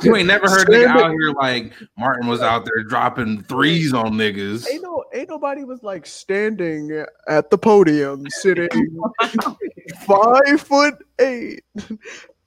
[0.03, 4.13] you ain't never heard nigga out here like Martin was out there dropping threes on
[4.13, 4.65] niggas.
[4.71, 8.69] Ain't no, ain't nobody was like standing at the podium, sitting
[10.05, 11.63] five foot eight.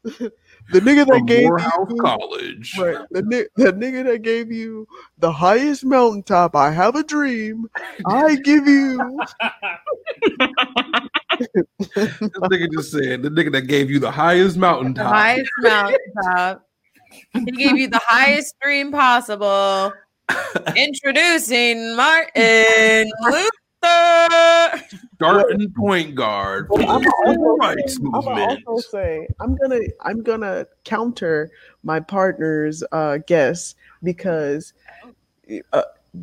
[0.73, 2.77] the nigga that gave Morehouse you, College.
[2.79, 4.87] right, the, the nigga that gave you
[5.19, 6.55] the highest mountaintop.
[6.57, 7.67] I have a dream.
[8.07, 9.21] I give you.
[11.41, 15.07] This nigga just said the nigga that gave you the highest the mountaintop.
[15.07, 16.67] highest mountaintop.
[17.33, 19.93] He gave you the highest dream possible.
[20.77, 23.49] Introducing Martin Luther.
[25.15, 29.57] starting point guard for Well, I'm the also civil rights I'm gonna also say I'm
[29.57, 31.51] gonna I'm gonna counter
[31.83, 34.73] my partner's uh, guess because
[35.73, 35.83] uh,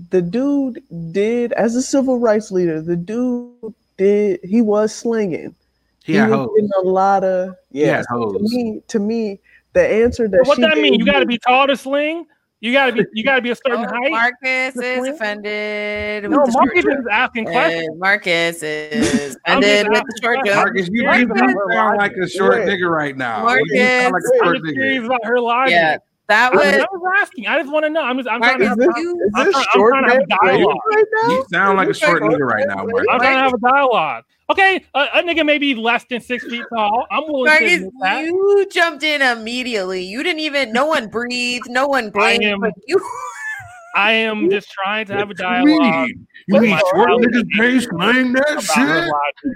[0.10, 2.82] the dude did as a civil rights leader.
[2.82, 5.56] The dude did he was slinging.
[6.04, 6.72] He had was hoes.
[6.78, 8.02] a lot of He yeah.
[8.02, 8.42] to hoes.
[8.42, 9.40] me, to me,
[9.74, 10.94] the answer that what she that mean?
[10.94, 12.26] You got to be tall to sling.
[12.60, 13.04] You got to be.
[13.14, 14.10] You got to be a certain Oh, height.
[14.12, 15.14] Marcus is plan?
[15.14, 16.24] offended.
[16.32, 17.54] no, with the Marcus short is asking jump.
[17.56, 17.88] questions.
[17.90, 20.66] And Marcus is offended with the short asking jump.
[20.66, 22.68] Marcus, you, Marcus, you sound like a short Wait.
[22.68, 23.44] nigga right now.
[23.44, 23.64] Marcus.
[23.70, 25.06] You sound like a I'm short just curious nigga.
[25.06, 25.72] about her logic.
[25.72, 25.98] Yeah,
[26.30, 27.48] that was I was asking.
[27.48, 28.02] I just want to know.
[28.04, 28.28] I'm just.
[28.30, 28.80] I'm trying to have.
[28.80, 30.78] Is this, you- I'm this trying- I'm trying to have man dialogue.
[30.94, 31.30] Right now?
[31.30, 33.06] You sound like a short nigga right now, Marcus.
[33.12, 34.24] I'm trying to have a dialogue.
[34.50, 37.06] Okay, a, a nigga may be less than six feet tall.
[37.12, 38.24] I'm willing to Marcus, admit that.
[38.26, 40.04] you jumped in immediately.
[40.04, 40.72] You didn't even.
[40.72, 41.70] No one breathed.
[41.70, 42.46] No one blinked.
[42.46, 42.98] am- but you.
[43.96, 46.08] I am just trying to have a dialogue
[46.48, 49.54] You mean, you with short colleague niggas can't slang that shit?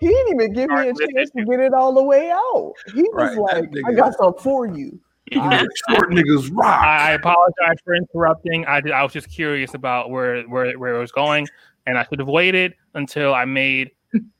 [0.00, 2.74] He didn't even give me a chance to get it all the way out.
[2.94, 4.98] He was Right, like, "I got something for you."
[5.32, 6.82] Short niggas rock.
[6.84, 8.66] I apologize for interrupting.
[8.66, 11.46] I did, I was just curious about where where where it was going,
[11.86, 13.90] and I should have waited until I made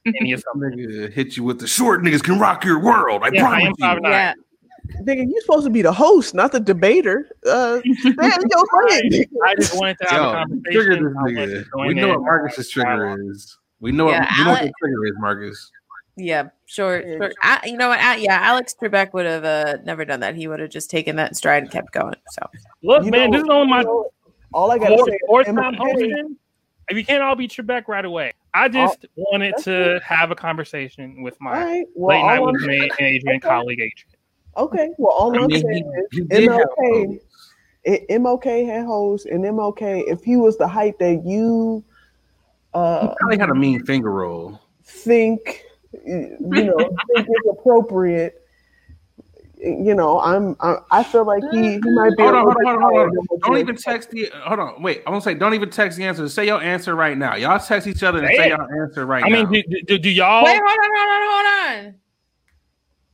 [0.07, 0.77] any assumptions.
[0.77, 3.23] Nigga hit you with the short niggas can rock your world.
[3.25, 3.85] I Yeah, I am promise you.
[3.87, 3.99] five.
[4.05, 4.35] Yeah.
[5.03, 7.29] Nigga, you supposed to be the host, not the debater.
[7.45, 9.25] Uh, man, yo, lane.
[9.45, 11.51] I just wanted to have Yo, a trigger conversation.
[11.51, 11.87] this nigga.
[11.89, 12.09] We know in.
[12.15, 13.59] what Marcus's trigger is.
[13.81, 15.71] We know Yeah, what, we know what the trigger is, Marcus.
[16.17, 17.03] Yeah, sure.
[17.07, 17.35] Yeah, short.
[17.43, 17.99] I, you know what?
[18.01, 20.35] I, yeah, Alex Trebek would have uh, never done that.
[20.35, 22.15] He would have just taken that in stride and kept going.
[22.31, 22.49] So
[22.83, 24.07] Look, You man, know- this is only my you
[24.55, 25.13] all I gotta say.
[25.13, 26.37] is fourth Emma time Kay- hosting.
[26.89, 30.35] If you can't all be Trebek right away, I just wanted that's to have a
[30.35, 31.87] conversation with my right.
[31.95, 33.49] Well, late night with me and Adrian, Okay.
[33.49, 34.17] colleague Adrian.
[34.57, 34.91] okay.
[34.99, 37.07] Well, all I I'm saying is he did have MLK.
[37.07, 37.19] hoes.
[38.11, 41.85] MLK had hoes, and MLK, if he was the height that you
[42.75, 44.59] He uh, probably had a mean finger roll.
[44.85, 45.63] think,
[46.07, 46.79] you know,
[47.15, 48.46] think is appropriate,
[49.59, 52.23] you know, I'm, I, I feel like he, he might be.
[52.23, 53.39] Hold on, little hold on, hold on, hold on.
[53.41, 54.31] Don't even text the.
[54.45, 55.03] Hold on, wait.
[55.07, 56.29] I want to say, don't even text the answer.
[56.29, 57.37] Say your answer right now.
[57.37, 58.59] Y'all text each other and say Damn.
[58.61, 59.41] your answer right I now.
[59.41, 61.95] I mean, do, do, do y'all wait, hold on, hold on, hold on.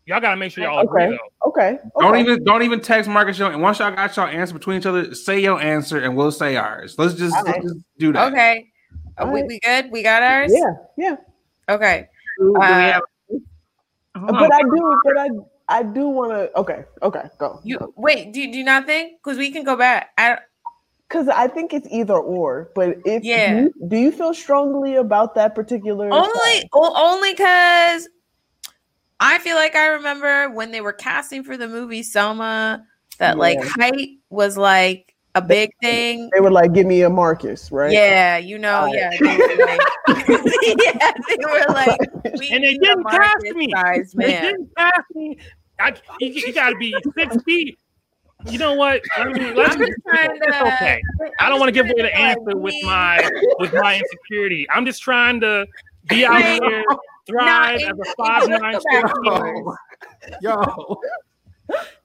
[0.06, 1.10] y'all gotta make sure y'all agree Okay.
[1.16, 1.48] though.
[1.48, 1.78] Okay.
[1.98, 4.86] Don't even don't even text Marcus your and once y'all got y'all answer between each
[4.86, 6.96] other, say your answer and we'll say ours.
[6.98, 8.32] Let's just, let's just do that.
[8.32, 8.66] Okay,
[9.18, 9.44] Uh, we, Alright.
[9.48, 9.90] we good?
[9.92, 10.52] We got ours.
[10.52, 11.16] Yeah, yeah.
[11.68, 12.08] Okay.
[12.38, 13.02] Do we Uh, have-
[14.14, 15.28] But I do, but I,
[15.72, 16.56] I do want to.
[16.58, 17.60] Okay, okay, go.
[17.64, 18.32] You wait.
[18.32, 19.18] Do, do you not think?
[19.22, 20.10] Because we can go back.
[20.18, 20.38] I
[21.08, 22.70] because I think it's either or.
[22.74, 23.62] But if Yeah.
[23.62, 26.10] you, do you feel strongly about that particular?
[26.12, 28.08] only o- only because
[29.20, 32.84] I feel like I remember when they were casting for the movie Selma
[33.18, 36.28] that like height was like a big thing.
[36.34, 37.92] They were like, "Give me a Marcus," right?
[37.92, 38.94] Yeah, you know, Right.
[38.94, 39.80] yeah, they were like,
[40.62, 42.00] yeah, they were like,
[42.38, 43.70] we And they didn't cast Marcus me.
[43.74, 44.42] size They man.
[44.42, 45.38] didn't pass me.
[45.78, 47.78] I, you, you got to be six feet.
[48.48, 49.02] You know what?
[49.16, 51.00] I mean, let's I'm just trying it's to- okay.
[51.38, 53.96] I I'm don't want to give away the answer like, with we- my with my
[53.98, 54.66] insecurity.
[54.70, 55.66] I'm just trying to
[56.08, 56.60] be out Right.
[56.62, 56.84] here,
[57.28, 58.72] thrive Nah, as a five it- nine.
[58.72, 59.76] go back six to
[60.28, 60.34] feet.
[60.40, 61.00] Yo,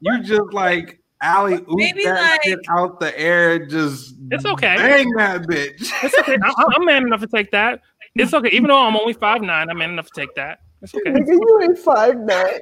[0.02, 4.76] you just like alley oop that like- shit out the air, just It's okay.
[4.76, 5.92] bang that bitch.
[6.04, 6.36] It's okay.
[6.44, 7.82] I'm, I'm man enough to take that.
[8.16, 8.50] It's okay.
[8.50, 10.60] Even though I'm only five nine, I'm man enough to take that.
[10.88, 11.12] It's okay.
[11.12, 12.60] Nigga, you ain't five nine.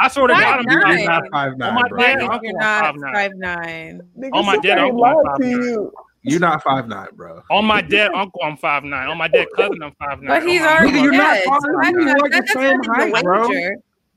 [0.00, 0.66] I swear to God, I'm 5'9".
[0.66, 0.98] not.
[0.98, 1.98] You're not five Oh nine, my bro.
[1.98, 2.06] God.
[2.08, 3.12] I'm you're going not 5'9".
[3.14, 4.00] five nine.
[4.18, 5.62] Nigga, Oh, my dead uncle, I'm to 5'9".
[5.62, 5.92] you.
[6.24, 7.42] You're not five nine, bro.
[7.50, 9.08] On my dead uncle, I'm five nine.
[9.08, 10.40] On my dead cousin, I'm five nine.
[10.40, 11.44] But he's On already Nigga, you're not dead.
[11.44, 13.48] far- so you're that's like the same height, bro.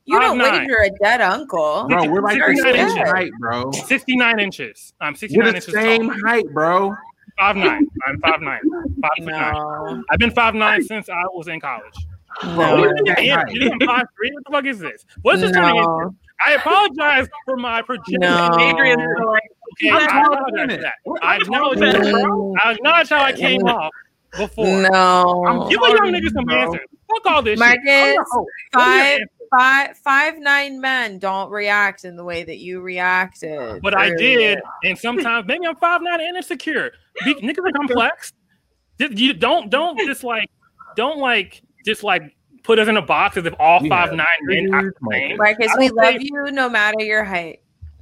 [0.07, 0.51] You don't 5'9".
[0.61, 1.87] wager a dead uncle.
[1.89, 3.71] Bro, we're like the same height, bro.
[3.71, 4.93] 69 inches.
[5.01, 6.17] I'm We're 69 the inches same tall.
[6.25, 6.95] height, bro.
[7.39, 7.87] Five nine.
[8.07, 8.59] I'm five nine.
[9.01, 10.03] Five foot nine.
[10.09, 11.93] I've been five nine since I was in college.
[12.43, 12.81] Bro, no.
[12.81, 13.53] we're Yeah, that yeah, height.
[13.53, 14.31] you think I'm five three?
[14.33, 15.05] What the fuck is this?
[15.21, 15.87] What's this turning into?
[15.89, 16.15] No.
[16.45, 18.19] I apologize for my projection.
[18.19, 18.49] No.
[18.59, 19.43] Adrian's like,
[19.81, 20.93] Okay, I'm I taller apologize for that.
[21.21, 22.57] I I'm acknowledge that.
[22.63, 23.91] I acknowledge how I came off
[24.37, 24.65] before.
[24.65, 25.67] No.
[25.69, 26.55] Give a young nigga some Bro.
[26.55, 26.81] answers.
[27.09, 28.17] Fuck all this Marcus, shit.
[28.17, 29.27] What are your five, answers?
[29.57, 33.81] five, five, nine men don't react in the way that you reacted.
[33.81, 34.17] But I earlier.
[34.17, 36.91] did, and sometimes maybe I'm five nine and insecure.
[37.23, 38.33] Be, niggas are complex.
[38.99, 40.49] You don't don't just like
[40.95, 42.23] don't like just like
[42.63, 45.37] put us in a box as if all We five nine men act the same.
[45.37, 47.59] Marcus, we love think- you no matter your height.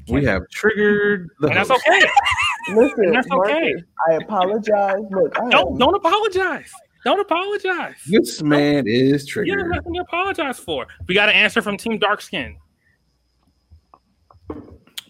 [0.10, 2.02] We have triggered the And that's okay.
[2.76, 3.74] Listen, And that's okay.
[4.10, 4.96] I apologize.
[5.12, 6.70] Look, I Don't am- don't apologize.
[7.06, 7.96] Don't apologize.
[8.08, 9.48] This man is triggered.
[9.48, 9.76] You have triggered.
[9.86, 10.88] nothing to apologize for.
[11.08, 12.58] We got an answer from Team Dark Skin.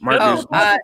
[0.02, 0.78] Marcus, Oh, uh,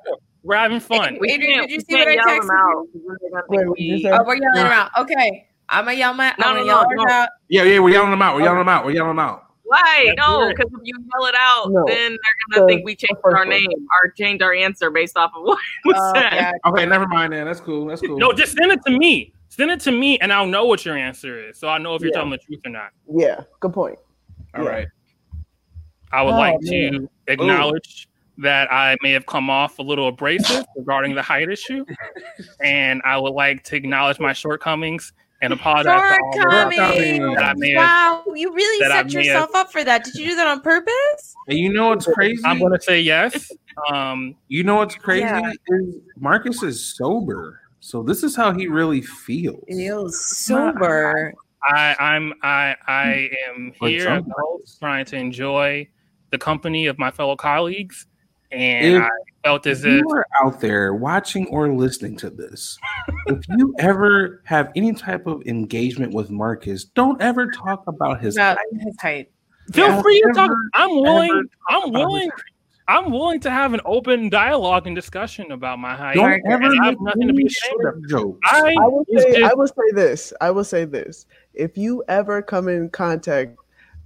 [0.44, 1.18] We're having fun.
[1.20, 2.86] we Adrian, can't, did you we see what can't I yell them texted out.
[2.94, 3.18] you?
[3.22, 4.92] They're gonna Wait, think what you we- Oh, we're yelling around.
[4.98, 6.34] Okay, I'm gonna yell my.
[6.40, 7.14] No, I'm no, gonna yell no, no.
[7.14, 7.30] out.
[7.48, 8.36] yeah, yeah, we're yelling them out.
[8.36, 8.86] We're yelling them out.
[8.86, 9.46] We're yelling them out.
[9.64, 10.06] Why?
[10.08, 11.84] That's No, because if you yell it out, No.
[11.88, 13.50] then they're gonna The- think we changed first our one.
[13.50, 16.34] name or changed our answer based off of what was Oh, said.
[16.34, 16.52] yeah.
[16.66, 17.34] Okay, never mind.
[17.34, 17.86] Then that's cool.
[17.86, 18.18] That's cool.
[18.18, 19.32] No, just send it to me.
[19.50, 21.60] Send it to me, and I'll know what your answer is.
[21.60, 22.16] So I know if you're Yeah.
[22.18, 22.90] telling the truth or not.
[23.12, 24.00] Yeah, good point.
[24.56, 24.88] All right.
[26.12, 26.92] I would Oh, like man.
[26.94, 28.08] to acknowledge
[28.40, 31.86] that I may have come off a little abrasive regarding the height issue,
[32.64, 36.76] and I would like to acknowledge my shortcomings and apologize to all the
[37.36, 37.76] that I.
[37.76, 40.04] Wow, you really set yourself up for that.
[40.04, 41.36] Did you do that on purpose?
[41.48, 42.42] And you know what's crazy?
[42.46, 43.52] I'm going to say yes.
[43.92, 45.52] Um, you know what's crazy Yeah.
[45.70, 49.64] is Marcus is sober, so this is how he really feels.
[49.68, 51.34] Feels sober.
[51.64, 54.32] I, I'm I I am here some-
[54.64, 55.88] as trying to enjoy
[56.32, 58.06] the company of my fellow colleagues,
[58.52, 59.10] and If- I
[59.50, 62.78] felt as If if you are out there watching or listening to this,
[63.28, 68.36] if you ever have any type of engagement with Marcus, don't ever talk about his
[68.36, 68.82] About height.
[68.82, 69.32] his height.
[69.74, 70.02] feel Yeah.
[70.04, 70.52] free to talk.
[70.76, 71.44] I'm willing.
[71.70, 72.30] I'm willing.
[72.88, 76.16] I'm willing to have an open dialogue and discussion about my height.
[76.16, 78.10] Don't ever I have make nothing to be ashamed short of.
[78.10, 78.40] jokes.
[78.46, 80.34] I I will say, just- I will say this.
[80.42, 81.26] I will say this.
[81.54, 83.58] If you ever come in contact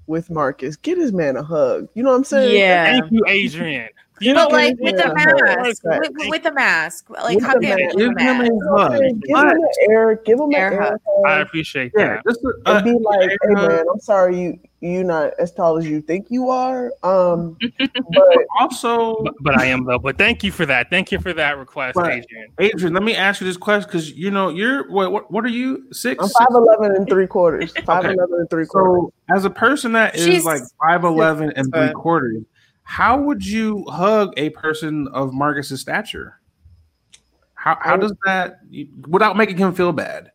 [0.08, 1.88] with Marcus, get his man a hug.
[1.94, 2.60] You know what I'm saying?
[2.60, 3.00] Yeah.
[3.00, 3.88] thank you, Adrian.
[4.22, 6.00] You But know, like with the mask, Right.
[6.00, 7.96] with, with the mask, like With hug the him mask.
[7.96, 8.42] with the Give him mask.
[8.42, 9.22] a You know what I'm hug.
[9.22, 10.16] Give him an air.
[10.24, 11.00] Give him Air an air hug.
[11.28, 12.24] I appreciate yeah, that.
[12.28, 13.70] just a, And uh, be like, hey hug.
[13.70, 16.92] man, I'm sorry you you're not as tall as you think you are.
[17.04, 19.98] Um, but also, But, but I am though.
[19.98, 20.90] But thank you for that.
[20.90, 22.50] Thank you for that request, But- Adrian.
[22.60, 25.12] Adrian, let me ask you this question because you know you're what?
[25.14, 25.86] What, what are you?
[25.94, 26.22] Six.
[26.24, 27.72] I'm five eleven and three quarters.
[27.86, 28.14] Five Okay.
[28.14, 29.14] eleven and three quarters.
[29.30, 32.44] So, as a person that is She's- like five eleven and three quarters,
[32.84, 36.40] how would you hug a person of Marcus's stature?
[37.56, 38.60] How how does that
[39.08, 40.32] without making him feel bad?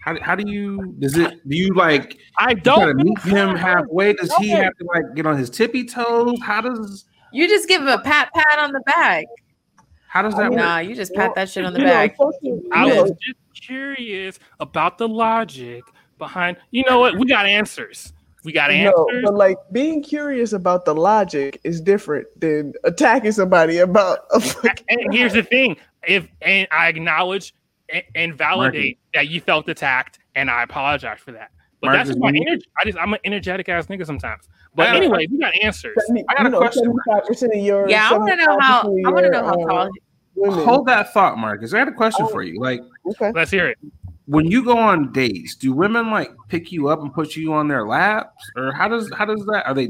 [0.00, 3.18] How, how do you does it do you like I you try to don't meet
[3.20, 4.12] him halfway?
[4.12, 6.38] Does he have to like get on his tippy toes?
[6.42, 9.26] How does You just give him a pat pat on the back.
[10.08, 10.66] how does that I mean, work?
[10.66, 12.16] Nah, you just pat that shit on the You know, back.
[12.72, 15.82] I was just curious about the logic
[16.18, 16.58] behind.
[16.70, 17.18] You know what?
[17.18, 18.12] We got answers.
[18.48, 19.22] We got No, answers.
[19.24, 24.86] but like being curious about the logic is different than attacking somebody about a fucking.
[24.88, 25.76] and here's the thing:
[26.06, 27.54] if and I acknowledge
[27.92, 31.50] and, and validate that you felt attacked, and I apologize for that.
[31.82, 32.64] But Marcus, that's my energy.
[32.80, 34.48] I just I'm an energetic ass nigga sometimes.
[34.74, 35.94] But I got a anyway, we got answers.
[36.30, 36.90] I got a question.
[37.26, 37.86] Percent of your.
[37.86, 38.80] Yeah, I want to know how.
[38.80, 39.90] I want to know how uh, tall.
[40.36, 40.64] women.
[40.64, 41.74] hold that thought, Marcus.
[41.74, 42.32] I had a question Oh.
[42.32, 42.58] for you.
[42.58, 42.80] Like,
[43.10, 43.30] Okay.
[43.34, 43.76] Let's hear it.
[44.28, 47.66] When you go on dates, do women like pick you up and put you on
[47.66, 49.66] their laps, or how does how does that?
[49.66, 49.88] Are they?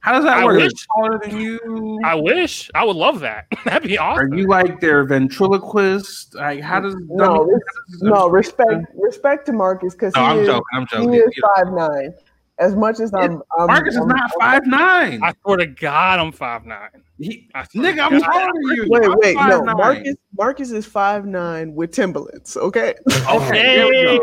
[0.00, 0.56] How does that I work?
[0.58, 0.72] Wish.
[0.94, 2.00] taller than you?
[2.04, 2.70] I wish.
[2.74, 3.46] I would love that.
[3.64, 4.32] That'd be awesome.
[4.32, 6.34] Are you like their ventriloquist?
[6.36, 7.60] Like, how does No, res-
[8.00, 10.64] no respect respect to Marcus because No, he, I'm is, joking.
[10.72, 12.14] I'm he is five nine.
[12.58, 15.20] As much as I'm, I'm Marcus is I'm- not five nine.
[15.22, 17.02] I swear to God, I'm five nine.
[17.18, 18.26] He, I nigga, I'm God.
[18.30, 18.86] taller than you.
[18.88, 19.60] Wait, I'm wait, no.
[19.62, 19.76] 5'9".
[19.76, 22.56] Marcus Marcus is five nine with Timberlands.
[22.56, 22.94] Okay.
[23.28, 24.18] Okay, there we go.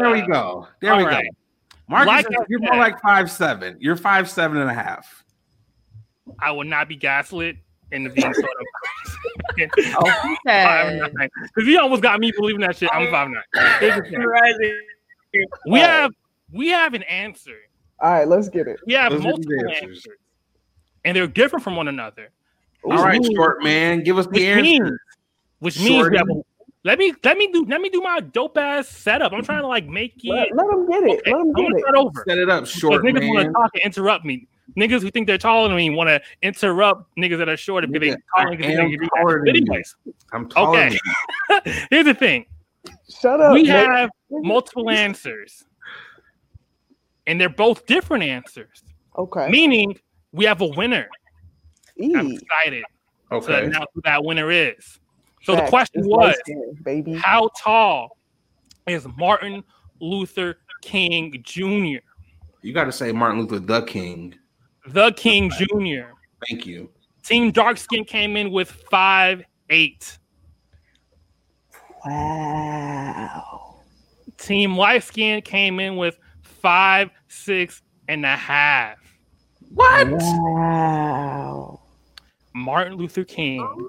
[0.00, 0.68] There we go.
[0.80, 1.20] There we All go.
[1.88, 3.76] Marcus, Like is- you're more like five seven.
[3.78, 5.24] You're five seven and a half.
[6.40, 7.56] I would not be gaslit
[7.92, 11.28] into being sort of Oh, five nine.
[11.54, 12.90] Because he almost got me believing that shit.
[12.92, 13.66] I'm five nine.
[13.78, 15.44] Here's the thing.
[15.68, 16.10] We have
[16.52, 17.56] we have an answer.
[18.00, 18.80] All right, let's get it.
[18.86, 19.82] We have Those are multiple answers.
[19.82, 20.16] answers.
[21.04, 22.30] And they're different from one another.
[22.84, 23.34] All right, Ooh.
[23.34, 24.62] short man, give us the answer.
[24.84, 24.98] means,
[25.60, 26.16] which means we Shorty.
[26.18, 26.42] have a,
[26.84, 29.32] let me let me do let me do my dope ass setup.
[29.32, 30.30] I'm trying to like make it.
[30.30, 31.10] Let, let him get it.
[31.20, 31.80] Okay, Let him I'm get gonna it.
[31.80, 32.24] start over.
[32.26, 34.48] Set it up, Because short niggas want to talk and interrupt me.
[34.76, 38.08] Niggas who think they're taller than me want to interrupt niggas that are shorter because
[38.08, 39.62] Nigga, they taller I because they am think you taller than you.
[39.62, 39.94] anyways,
[40.32, 40.88] I'm taller Okay.
[40.88, 41.72] than you.
[41.90, 42.46] here's the thing:
[43.08, 43.52] Shut up.
[43.52, 43.90] we man.
[43.90, 45.64] have multiple answers,
[47.26, 48.82] and they're both different answers.
[49.16, 49.48] Okay.
[49.48, 49.98] Meaning,
[50.32, 51.08] we have a winner.
[52.00, 52.84] I'm excited
[53.30, 53.64] to Okay.
[53.66, 54.98] announce who that winner is.
[55.42, 57.14] So the question It's was, light skin, baby.
[57.14, 58.16] how tall
[58.86, 59.62] is Martin
[60.00, 61.98] Luther King Jr.?
[62.62, 64.34] You got to say Martin Luther the King.
[64.86, 66.12] The King Jr.
[66.48, 66.90] Thank you.
[67.24, 70.18] Team Dark Skin came in with five eight.
[72.04, 73.76] Wow.
[74.38, 78.98] Team Light Skin came in with five six and a half.
[79.74, 80.08] What?
[80.10, 81.80] Wow.
[82.54, 83.88] Martin Luther King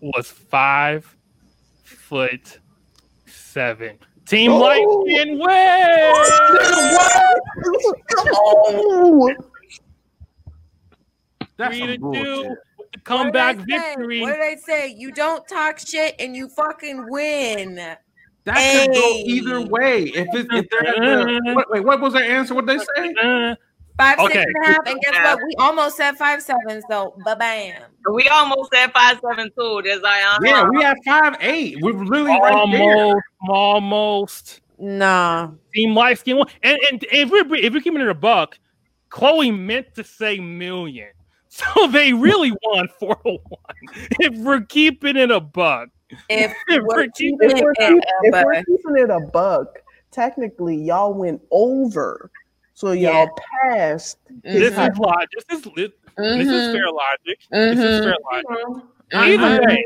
[0.00, 1.16] was five
[1.84, 2.58] foot
[3.26, 3.98] seven.
[4.26, 4.58] Team Oh.
[4.58, 6.28] Light Skin wins.
[8.18, 9.34] Oh.
[11.58, 13.64] That's Three to two with the What did comeback say?
[13.66, 14.20] victory.
[14.20, 14.88] What did I say?
[14.96, 17.96] You don't talk shit and you fucking win.
[18.46, 20.04] That could go either way.
[20.04, 22.54] If it, if they're at the, what, wait, what was their answer?
[22.54, 23.14] What they say?
[23.22, 23.54] Uh,
[23.98, 24.34] Five, Okay.
[24.34, 24.86] six and a half.
[24.86, 25.38] And guess what?
[25.46, 26.82] We almost said five seven.
[26.90, 27.82] So ba bam.
[28.12, 29.80] We almost said five seven two.
[29.84, 31.78] Just like uh Yeah, we had five eight.
[31.80, 32.82] We're literally right there.
[32.92, 34.60] almost, almost.
[34.78, 35.50] Nah.
[35.74, 36.46] Team Light Skin won.
[36.62, 38.58] And, and if we're if we're keeping it a buck,
[39.08, 41.08] Chloe meant to say million.
[41.74, 43.38] So they really won 401.
[44.20, 45.88] If we're keeping it a buck.
[46.28, 48.64] If If we're we're keeping If we're, it keep, if a we're buck.
[48.66, 49.78] keeping it a buck,
[50.10, 52.30] technically y'all went over.
[52.74, 53.28] So y'all
[53.62, 54.18] passed.
[54.42, 55.28] This high- is logic.
[55.48, 55.92] This is this
[56.48, 56.96] is fair mm-hmm.
[56.96, 57.40] logic.
[57.50, 58.72] This is fair mm-hmm.
[58.72, 58.84] logic.
[59.14, 59.84] I, Either I- way,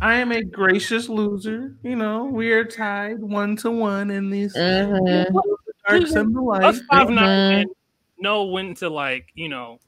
[0.00, 1.74] I am a gracious loser.
[1.82, 5.32] You know, we are tied one to one in these Mhm.
[5.88, 6.80] darks and the us lights.
[6.90, 7.50] five nine Mhm.
[7.50, 7.66] men
[8.18, 9.78] know when to like, you know,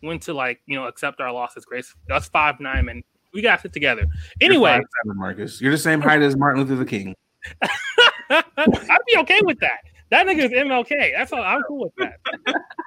[0.00, 1.94] when to like, you know, accept our losses grace.
[2.10, 3.02] Us five nine men,
[3.32, 4.06] we gotta sit together.
[4.40, 7.14] You're Anyway, Marcus, you're the same height as Martin Luther King.
[8.30, 9.78] I'd be okay with that.
[10.10, 11.12] That nigga is MLK.
[11.16, 11.42] That's all.
[11.42, 12.18] I'm cool with that.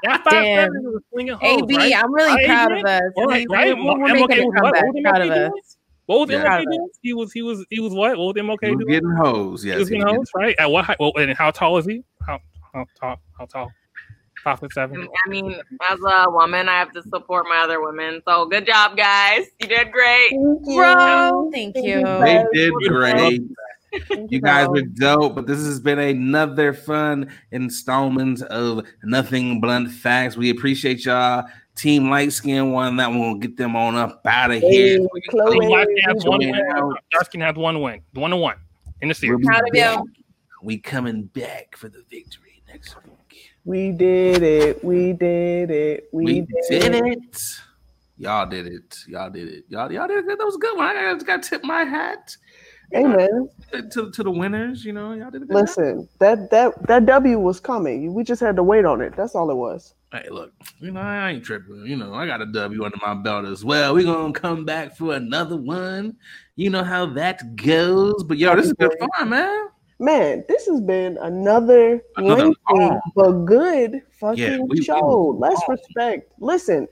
[0.03, 0.65] That five Damn.
[0.65, 1.95] seven was slinging hoes, AB, right?
[1.95, 3.01] I'm really Right, proud of us.
[3.15, 3.77] All right, right?
[3.77, 4.73] We're, we're MLK was what?
[4.73, 5.61] What was Proud MLK doing?
[6.05, 6.43] What was Yeah.
[6.43, 6.89] MLK doing?
[7.01, 8.17] He was he was he was what?
[8.17, 8.87] What was He MLK was doing?
[8.91, 9.63] getting hoes.
[9.63, 10.55] Yes, he was he getting was hoes, right?
[10.59, 10.97] At what height?
[10.99, 12.03] Well, and how tall is he?
[12.27, 12.39] How
[12.73, 13.21] how tall?
[13.39, 13.71] How tall?
[14.43, 15.07] Five foot seven.
[15.25, 15.53] I mean,
[15.89, 18.21] as a woman, I have to support my other women.
[18.27, 19.45] So good job, guys.
[19.61, 20.31] You did great.
[20.65, 22.01] Bro, thank you.
[22.03, 23.41] They did great.
[24.09, 24.73] Thank You guys bro.
[24.73, 30.35] were dope, but this has been another fun installment of Nothing Blunt Facts.
[30.35, 31.45] We appreciate y'all.
[31.75, 33.19] Team Light Skin won that one.
[33.19, 34.99] We'll get them on up out of here.
[34.99, 36.55] Hey, Chloe, Team Black has we one win.
[36.55, 36.95] it.
[37.15, 38.01] Darskin has one win.
[38.13, 38.57] One to one
[39.01, 39.39] in the We'll series.
[39.39, 40.05] be Proud of you.
[40.63, 43.02] We coming back for the victory next week.
[43.65, 44.83] We did it.
[44.83, 46.09] We did it.
[46.11, 47.05] We, We did, did it.
[47.05, 47.59] it.
[48.17, 48.97] Y'all did it.
[49.07, 49.65] Y'all did it.
[49.69, 50.37] Y'all, y'all did it.
[50.37, 50.95] That was a good one.
[50.95, 52.35] I just got to tip my hat
[53.01, 53.49] man,
[53.91, 54.85] to, to the winners.
[54.85, 56.07] You know, y'all did good listen.
[56.19, 58.13] That that that W was coming.
[58.13, 59.15] We just had to wait on it.
[59.15, 59.95] That's all it was.
[60.11, 61.85] Hey, look, you know, I ain't tripping.
[61.85, 63.95] You know, I got a W under my belt as well.
[63.95, 66.15] We're gonna come back for another one.
[66.55, 68.23] You know how that goes.
[68.23, 69.67] But yo, this is good fun, man.
[70.03, 74.99] Man, this has been another, Another lengthy but good fucking Yeah, we- we show.
[75.31, 75.77] was Let's long.
[75.77, 76.33] respect.
[76.39, 76.89] Listen,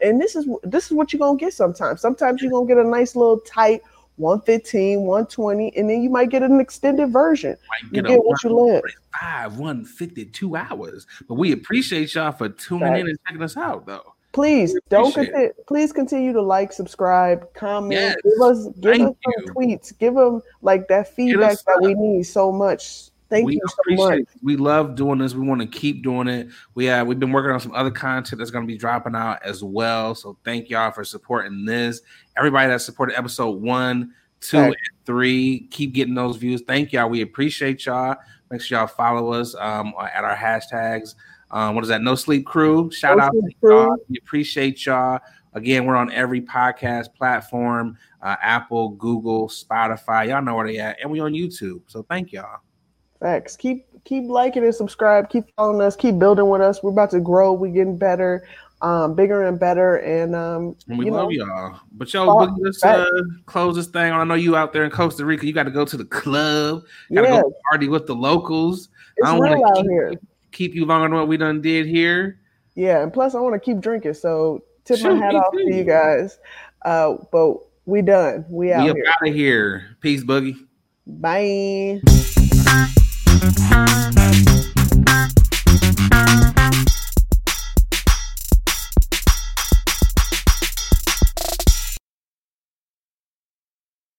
[0.00, 2.00] and this is this is what you're gonna get sometimes.
[2.00, 3.82] Sometimes you're gonna get a nice little tight
[4.16, 7.54] 115, 120, and then you might get an extended version.
[7.68, 8.82] Might You get what you live.
[8.82, 11.06] 145, 152 hours.
[11.28, 14.13] But we appreciate y'all for tuning in and checking us out, though.
[14.34, 18.16] Please don't continue, please continue to like, subscribe, comment, yes.
[18.24, 22.24] give us give Thank us some tweets, give them like that feedback that we need
[22.24, 23.10] so much.
[23.30, 24.18] Thank we you so much.
[24.18, 24.28] It.
[24.42, 25.34] We love doing this.
[25.34, 26.48] We want to keep doing it.
[26.74, 29.40] We have we've been working on some other content that's going to be dropping out
[29.44, 30.16] as well.
[30.16, 32.00] So thank y'all for supporting this.
[32.36, 36.60] Everybody that supported episode one, two, and three, keep getting those views.
[36.66, 37.08] Thank y'all.
[37.08, 38.16] We appreciate y'all.
[38.50, 41.14] Make sure y'all follow us um, at our hashtags.
[41.54, 42.02] Um, what is that?
[42.02, 42.90] No Sleep Crew.
[42.90, 43.96] Shout no out to y'all.
[44.08, 45.20] We appreciate y'all.
[45.52, 50.28] Again, we're on every podcast platform uh, Apple, Google, Spotify.
[50.28, 51.00] Y'all know where they at.
[51.00, 51.82] And we on YouTube.
[51.86, 52.58] So thank y'all.
[53.22, 53.56] Thanks.
[53.56, 55.30] Keep keep liking and subscribe.
[55.30, 55.94] Keep following us.
[55.94, 56.82] Keep building with us.
[56.82, 57.52] We're about to grow.
[57.52, 58.48] We're getting better,
[58.82, 59.98] um, bigger and better.
[59.98, 61.80] And um, we love know, y'all.
[61.92, 63.06] But yo, let's uh,
[63.46, 64.12] close this thing.
[64.12, 65.46] I know you out there in Costa Rica.
[65.46, 66.82] You got to go to the club.
[67.12, 67.42] Got to yes.
[67.42, 68.88] go party with the locals.
[69.16, 70.12] It's I don't real out keep, here
[70.54, 72.40] keep you longer than what we done did here.
[72.74, 75.70] Yeah, and plus I want to keep drinking, so tip Shoot, my hat off too.
[75.70, 76.38] to you guys.
[76.82, 78.46] Uh, but we done.
[78.48, 79.04] We out we here.
[79.08, 79.96] out of here.
[80.00, 80.56] Peace, Boogie.
[81.06, 82.00] Bye.